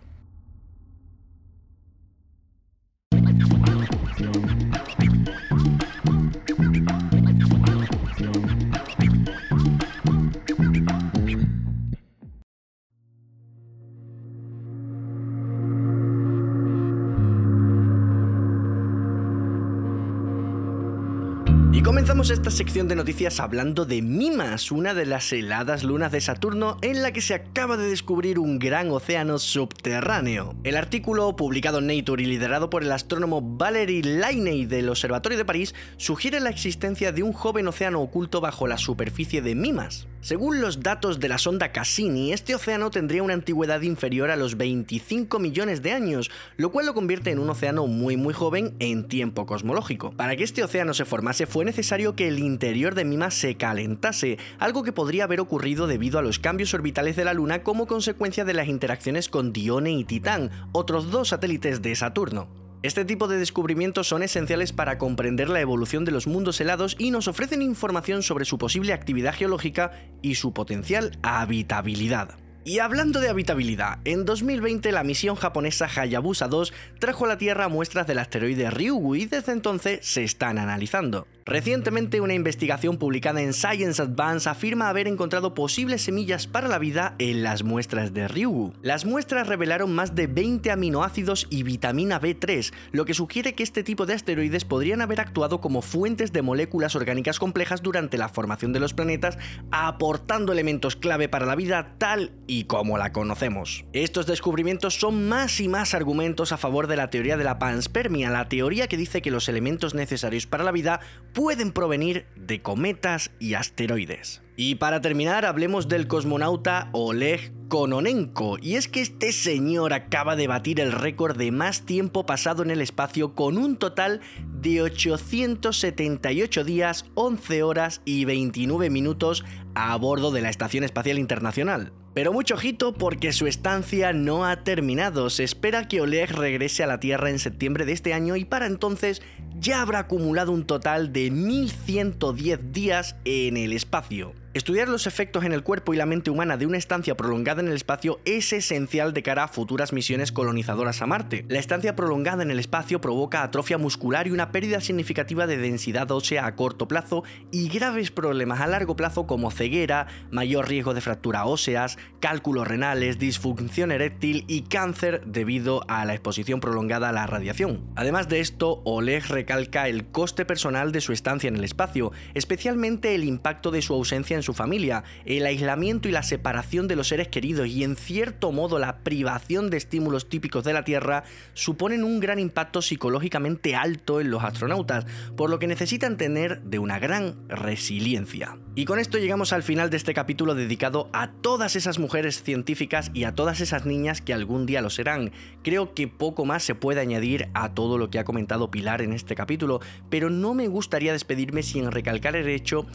Esta 22.16 22.50
sección 22.50 22.88
de 22.88 22.96
noticias 22.96 23.38
hablando 23.38 23.84
de 23.84 24.02
Mimas, 24.02 24.72
una 24.72 24.94
de 24.94 25.06
las 25.06 25.32
heladas 25.32 25.84
lunas 25.84 26.10
de 26.10 26.20
Saturno 26.20 26.76
en 26.82 27.00
la 27.00 27.12
que 27.12 27.20
se 27.20 27.34
acaba 27.34 27.76
de 27.76 27.88
descubrir 27.88 28.40
un 28.40 28.58
gran 28.58 28.90
océano 28.90 29.38
subterráneo. 29.38 30.56
El 30.64 30.76
artículo 30.76 31.36
publicado 31.36 31.78
en 31.78 31.86
Nature 31.86 32.24
y 32.24 32.26
liderado 32.26 32.68
por 32.68 32.82
el 32.82 32.90
astrónomo 32.90 33.42
Valery 33.42 34.02
Lainey 34.02 34.66
del 34.66 34.88
Observatorio 34.88 35.38
de 35.38 35.44
París 35.44 35.72
sugiere 35.98 36.40
la 36.40 36.50
existencia 36.50 37.12
de 37.12 37.22
un 37.22 37.32
joven 37.32 37.68
océano 37.68 38.00
oculto 38.00 38.40
bajo 38.40 38.66
la 38.66 38.78
superficie 38.78 39.40
de 39.40 39.54
Mimas. 39.54 40.08
Según 40.20 40.60
los 40.60 40.80
datos 40.80 41.20
de 41.20 41.28
la 41.28 41.38
sonda 41.38 41.70
Cassini, 41.70 42.32
este 42.32 42.56
océano 42.56 42.90
tendría 42.90 43.22
una 43.22 43.34
antigüedad 43.34 43.82
inferior 43.82 44.32
a 44.32 44.36
los 44.36 44.56
25 44.56 45.38
millones 45.38 45.82
de 45.82 45.92
años, 45.92 46.32
lo 46.56 46.72
cual 46.72 46.86
lo 46.86 46.94
convierte 46.94 47.30
en 47.30 47.38
un 47.38 47.48
océano 47.48 47.86
muy 47.86 48.16
muy 48.16 48.34
joven 48.34 48.74
en 48.80 49.06
tiempo 49.06 49.46
cosmológico. 49.46 50.10
Para 50.10 50.34
que 50.34 50.42
este 50.42 50.64
océano 50.64 50.94
se 50.94 51.04
formase 51.04 51.46
fue 51.46 51.64
necesario 51.64 52.05
que 52.14 52.28
el 52.28 52.38
interior 52.38 52.94
de 52.94 53.04
Mimas 53.04 53.34
se 53.34 53.56
calentase, 53.56 54.38
algo 54.58 54.82
que 54.82 54.92
podría 54.92 55.24
haber 55.24 55.40
ocurrido 55.40 55.86
debido 55.86 56.18
a 56.18 56.22
los 56.22 56.38
cambios 56.38 56.74
orbitales 56.74 57.16
de 57.16 57.24
la 57.24 57.34
Luna 57.34 57.62
como 57.62 57.86
consecuencia 57.86 58.44
de 58.44 58.54
las 58.54 58.68
interacciones 58.68 59.28
con 59.28 59.52
Dione 59.52 59.92
y 59.92 60.04
Titán, 60.04 60.50
otros 60.72 61.10
dos 61.10 61.28
satélites 61.28 61.82
de 61.82 61.96
Saturno. 61.96 62.48
Este 62.82 63.04
tipo 63.04 63.26
de 63.26 63.38
descubrimientos 63.38 64.06
son 64.06 64.22
esenciales 64.22 64.72
para 64.72 64.98
comprender 64.98 65.48
la 65.48 65.60
evolución 65.60 66.04
de 66.04 66.12
los 66.12 66.28
mundos 66.28 66.60
helados 66.60 66.94
y 66.98 67.10
nos 67.10 67.26
ofrecen 67.26 67.62
información 67.62 68.22
sobre 68.22 68.44
su 68.44 68.58
posible 68.58 68.92
actividad 68.92 69.34
geológica 69.34 69.90
y 70.22 70.36
su 70.36 70.52
potencial 70.52 71.18
habitabilidad. 71.22 72.45
Y 72.68 72.80
hablando 72.80 73.20
de 73.20 73.28
habitabilidad, 73.28 74.00
en 74.04 74.24
2020 74.24 74.90
la 74.90 75.04
misión 75.04 75.36
japonesa 75.36 75.86
Hayabusa 75.86 76.48
2 76.48 76.72
trajo 76.98 77.24
a 77.24 77.28
la 77.28 77.38
Tierra 77.38 77.68
muestras 77.68 78.08
del 78.08 78.18
asteroide 78.18 78.70
Ryugu 78.70 79.14
y 79.14 79.26
desde 79.26 79.52
entonces 79.52 80.00
se 80.02 80.24
están 80.24 80.58
analizando. 80.58 81.28
Recientemente, 81.48 82.20
una 82.20 82.34
investigación 82.34 82.98
publicada 82.98 83.40
en 83.40 83.52
Science 83.52 84.02
Advance 84.02 84.48
afirma 84.48 84.88
haber 84.88 85.06
encontrado 85.06 85.54
posibles 85.54 86.02
semillas 86.02 86.48
para 86.48 86.66
la 86.66 86.80
vida 86.80 87.14
en 87.20 87.44
las 87.44 87.62
muestras 87.62 88.12
de 88.12 88.26
Ryugu. 88.26 88.72
Las 88.82 89.04
muestras 89.04 89.46
revelaron 89.46 89.94
más 89.94 90.16
de 90.16 90.26
20 90.26 90.72
aminoácidos 90.72 91.46
y 91.48 91.62
vitamina 91.62 92.20
B3, 92.20 92.72
lo 92.90 93.04
que 93.04 93.14
sugiere 93.14 93.54
que 93.54 93.62
este 93.62 93.84
tipo 93.84 94.06
de 94.06 94.14
asteroides 94.14 94.64
podrían 94.64 95.02
haber 95.02 95.20
actuado 95.20 95.60
como 95.60 95.82
fuentes 95.82 96.32
de 96.32 96.42
moléculas 96.42 96.96
orgánicas 96.96 97.38
complejas 97.38 97.80
durante 97.80 98.18
la 98.18 98.28
formación 98.28 98.72
de 98.72 98.80
los 98.80 98.92
planetas, 98.92 99.38
aportando 99.70 100.52
elementos 100.52 100.96
clave 100.96 101.28
para 101.28 101.46
la 101.46 101.54
vida 101.54 101.94
tal 101.98 102.32
y 102.56 102.64
como 102.64 102.96
la 102.96 103.12
conocemos. 103.12 103.84
Estos 103.92 104.26
descubrimientos 104.26 104.94
son 104.94 105.28
más 105.28 105.60
y 105.60 105.68
más 105.68 105.92
argumentos 105.92 106.52
a 106.52 106.56
favor 106.56 106.86
de 106.86 106.96
la 106.96 107.10
teoría 107.10 107.36
de 107.36 107.44
la 107.44 107.58
panspermia, 107.58 108.30
la 108.30 108.48
teoría 108.48 108.88
que 108.88 108.96
dice 108.96 109.20
que 109.20 109.30
los 109.30 109.50
elementos 109.50 109.94
necesarios 109.94 110.46
para 110.46 110.64
la 110.64 110.72
vida 110.72 111.00
pueden 111.34 111.72
provenir 111.72 112.26
de 112.34 112.62
cometas 112.62 113.30
y 113.38 113.54
asteroides. 113.54 114.45
Y 114.58 114.76
para 114.76 115.02
terminar, 115.02 115.44
hablemos 115.44 115.86
del 115.86 116.08
cosmonauta 116.08 116.88
Oleg 116.92 117.52
Kononenko, 117.68 118.56
y 118.60 118.76
es 118.76 118.88
que 118.88 119.02
este 119.02 119.32
señor 119.32 119.92
acaba 119.92 120.34
de 120.34 120.46
batir 120.46 120.80
el 120.80 120.92
récord 120.92 121.36
de 121.36 121.50
más 121.50 121.82
tiempo 121.82 122.24
pasado 122.24 122.62
en 122.62 122.70
el 122.70 122.80
espacio 122.80 123.34
con 123.34 123.58
un 123.58 123.76
total 123.76 124.20
de 124.46 124.80
878 124.80 126.64
días, 126.64 127.04
11 127.14 127.62
horas 127.64 128.00
y 128.06 128.24
29 128.24 128.88
minutos 128.88 129.44
a 129.74 129.94
bordo 129.96 130.30
de 130.30 130.40
la 130.40 130.48
Estación 130.48 130.84
Espacial 130.84 131.18
Internacional. 131.18 131.92
Pero 132.14 132.32
mucho 132.32 132.54
ojito 132.54 132.94
porque 132.94 133.34
su 133.34 133.46
estancia 133.46 134.14
no 134.14 134.46
ha 134.46 134.64
terminado. 134.64 135.28
Se 135.28 135.44
espera 135.44 135.86
que 135.86 136.00
Oleg 136.00 136.32
regrese 136.32 136.82
a 136.82 136.86
la 136.86 136.98
Tierra 136.98 137.28
en 137.28 137.38
septiembre 137.38 137.84
de 137.84 137.92
este 137.92 138.14
año 138.14 138.36
y 138.36 138.46
para 138.46 138.64
entonces 138.64 139.20
ya 139.58 139.82
habrá 139.82 139.98
acumulado 139.98 140.52
un 140.52 140.64
total 140.64 141.12
de 141.12 141.30
1110 141.30 142.72
días 142.72 143.16
en 143.26 143.58
el 143.58 143.74
espacio. 143.74 144.32
Estudiar 144.56 144.88
los 144.88 145.06
efectos 145.06 145.44
en 145.44 145.52
el 145.52 145.62
cuerpo 145.62 145.92
y 145.92 145.98
la 145.98 146.06
mente 146.06 146.30
humana 146.30 146.56
de 146.56 146.64
una 146.64 146.78
estancia 146.78 147.14
prolongada 147.14 147.60
en 147.60 147.68
el 147.68 147.74
espacio 147.74 148.20
es 148.24 148.54
esencial 148.54 149.12
de 149.12 149.22
cara 149.22 149.44
a 149.44 149.48
futuras 149.48 149.92
misiones 149.92 150.32
colonizadoras 150.32 151.02
a 151.02 151.06
Marte. 151.06 151.44
La 151.50 151.58
estancia 151.58 151.94
prolongada 151.94 152.42
en 152.42 152.50
el 152.50 152.58
espacio 152.58 152.98
provoca 153.02 153.42
atrofia 153.42 153.76
muscular 153.76 154.26
y 154.26 154.30
una 154.30 154.52
pérdida 154.52 154.80
significativa 154.80 155.46
de 155.46 155.58
densidad 155.58 156.10
ósea 156.10 156.46
a 156.46 156.56
corto 156.56 156.88
plazo 156.88 157.22
y 157.52 157.68
graves 157.68 158.10
problemas 158.10 158.62
a 158.62 158.66
largo 158.66 158.96
plazo 158.96 159.26
como 159.26 159.50
ceguera, 159.50 160.06
mayor 160.30 160.70
riesgo 160.70 160.94
de 160.94 161.02
fractura 161.02 161.44
óseas, 161.44 161.98
cálculos 162.20 162.66
renales, 162.66 163.18
disfunción 163.18 163.92
eréctil 163.92 164.46
y 164.48 164.62
cáncer 164.62 165.20
debido 165.26 165.82
a 165.86 166.06
la 166.06 166.14
exposición 166.14 166.60
prolongada 166.60 167.10
a 167.10 167.12
la 167.12 167.26
radiación. 167.26 167.84
Además 167.94 168.30
de 168.30 168.40
esto, 168.40 168.80
Oleg 168.86 169.26
recalca 169.28 169.86
el 169.86 170.06
coste 170.06 170.46
personal 170.46 170.92
de 170.92 171.02
su 171.02 171.12
estancia 171.12 171.48
en 171.48 171.56
el 171.56 171.64
espacio, 171.64 172.12
especialmente 172.32 173.14
el 173.14 173.24
impacto 173.24 173.70
de 173.70 173.82
su 173.82 173.92
ausencia 173.92 174.34
en 174.34 174.45
su 174.46 174.54
familia, 174.54 175.04
el 175.26 175.44
aislamiento 175.44 176.08
y 176.08 176.12
la 176.12 176.22
separación 176.22 176.88
de 176.88 176.96
los 176.96 177.08
seres 177.08 177.28
queridos 177.28 177.66
y 177.68 177.84
en 177.84 177.96
cierto 177.96 178.52
modo 178.52 178.78
la 178.78 178.98
privación 178.98 179.68
de 179.70 179.76
estímulos 179.76 180.28
típicos 180.28 180.64
de 180.64 180.72
la 180.72 180.84
Tierra 180.84 181.24
suponen 181.52 182.04
un 182.04 182.20
gran 182.20 182.38
impacto 182.38 182.80
psicológicamente 182.80 183.74
alto 183.74 184.20
en 184.20 184.30
los 184.30 184.44
astronautas, 184.44 185.04
por 185.36 185.50
lo 185.50 185.58
que 185.58 185.66
necesitan 185.66 186.16
tener 186.16 186.62
de 186.62 186.78
una 186.78 186.98
gran 186.98 187.48
resiliencia. 187.48 188.56
Y 188.74 188.84
con 188.84 188.98
esto 188.98 189.18
llegamos 189.18 189.52
al 189.52 189.62
final 189.62 189.90
de 189.90 189.96
este 189.96 190.14
capítulo 190.14 190.54
dedicado 190.54 191.08
a 191.12 191.32
todas 191.32 191.76
esas 191.76 191.98
mujeres 191.98 192.42
científicas 192.42 193.10
y 193.14 193.24
a 193.24 193.34
todas 193.34 193.60
esas 193.60 193.86
niñas 193.86 194.20
que 194.20 194.34
algún 194.34 194.66
día 194.66 194.82
lo 194.82 194.90
serán. 194.90 195.32
Creo 195.62 195.94
que 195.94 196.08
poco 196.08 196.44
más 196.44 196.62
se 196.62 196.74
puede 196.74 197.00
añadir 197.00 197.48
a 197.54 197.74
todo 197.74 197.98
lo 197.98 198.10
que 198.10 198.18
ha 198.18 198.24
comentado 198.24 198.70
Pilar 198.70 199.02
en 199.02 199.12
este 199.12 199.34
capítulo, 199.34 199.80
pero 200.10 200.30
no 200.30 200.54
me 200.54 200.68
gustaría 200.68 201.12
despedirme 201.12 201.62
sin 201.62 201.90
recalcar 201.90 202.36
el 202.36 202.48
hecho 202.48 202.86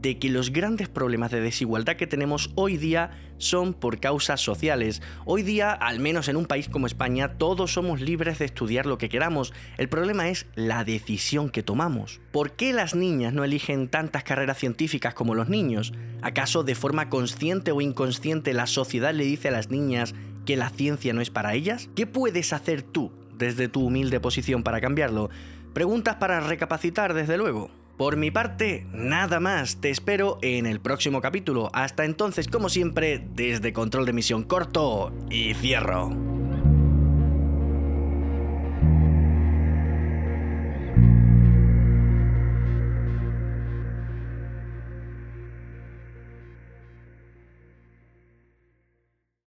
de 0.00 0.18
que 0.18 0.30
los 0.30 0.52
grandes 0.52 0.88
problemas 0.88 1.30
de 1.30 1.40
desigualdad 1.40 1.96
que 1.96 2.06
tenemos 2.06 2.50
hoy 2.54 2.76
día 2.76 3.10
son 3.38 3.74
por 3.74 4.00
causas 4.00 4.40
sociales. 4.40 5.02
Hoy 5.24 5.42
día, 5.42 5.72
al 5.72 6.00
menos 6.00 6.28
en 6.28 6.36
un 6.36 6.46
país 6.46 6.68
como 6.68 6.86
España, 6.86 7.38
todos 7.38 7.72
somos 7.72 8.00
libres 8.00 8.38
de 8.38 8.44
estudiar 8.44 8.86
lo 8.86 8.98
que 8.98 9.08
queramos. 9.08 9.52
El 9.78 9.88
problema 9.88 10.28
es 10.28 10.46
la 10.54 10.84
decisión 10.84 11.50
que 11.50 11.62
tomamos. 11.62 12.20
¿Por 12.32 12.52
qué 12.52 12.72
las 12.72 12.94
niñas 12.94 13.32
no 13.32 13.44
eligen 13.44 13.88
tantas 13.88 14.24
carreras 14.24 14.58
científicas 14.58 15.14
como 15.14 15.34
los 15.34 15.48
niños? 15.48 15.92
¿Acaso 16.22 16.62
de 16.64 16.74
forma 16.74 17.08
consciente 17.08 17.72
o 17.72 17.80
inconsciente 17.80 18.52
la 18.54 18.66
sociedad 18.66 19.14
le 19.14 19.24
dice 19.24 19.48
a 19.48 19.52
las 19.52 19.70
niñas 19.70 20.14
que 20.46 20.56
la 20.56 20.70
ciencia 20.70 21.12
no 21.12 21.20
es 21.20 21.30
para 21.30 21.54
ellas? 21.54 21.88
¿Qué 21.94 22.06
puedes 22.06 22.52
hacer 22.52 22.82
tú 22.82 23.12
desde 23.36 23.68
tu 23.68 23.86
humilde 23.86 24.20
posición 24.20 24.62
para 24.62 24.80
cambiarlo? 24.80 25.30
Preguntas 25.72 26.16
para 26.16 26.40
recapacitar, 26.40 27.14
desde 27.14 27.36
luego. 27.36 27.79
Por 28.00 28.16
mi 28.16 28.30
parte, 28.30 28.86
nada 28.94 29.40
más. 29.40 29.82
Te 29.82 29.90
espero 29.90 30.38
en 30.40 30.64
el 30.64 30.80
próximo 30.80 31.20
capítulo. 31.20 31.68
Hasta 31.74 32.06
entonces, 32.06 32.48
como 32.48 32.70
siempre, 32.70 33.22
desde 33.34 33.74
Control 33.74 34.06
de 34.06 34.14
Misión 34.14 34.42
Corto 34.42 35.12
y 35.28 35.52
Cierro. 35.52 36.08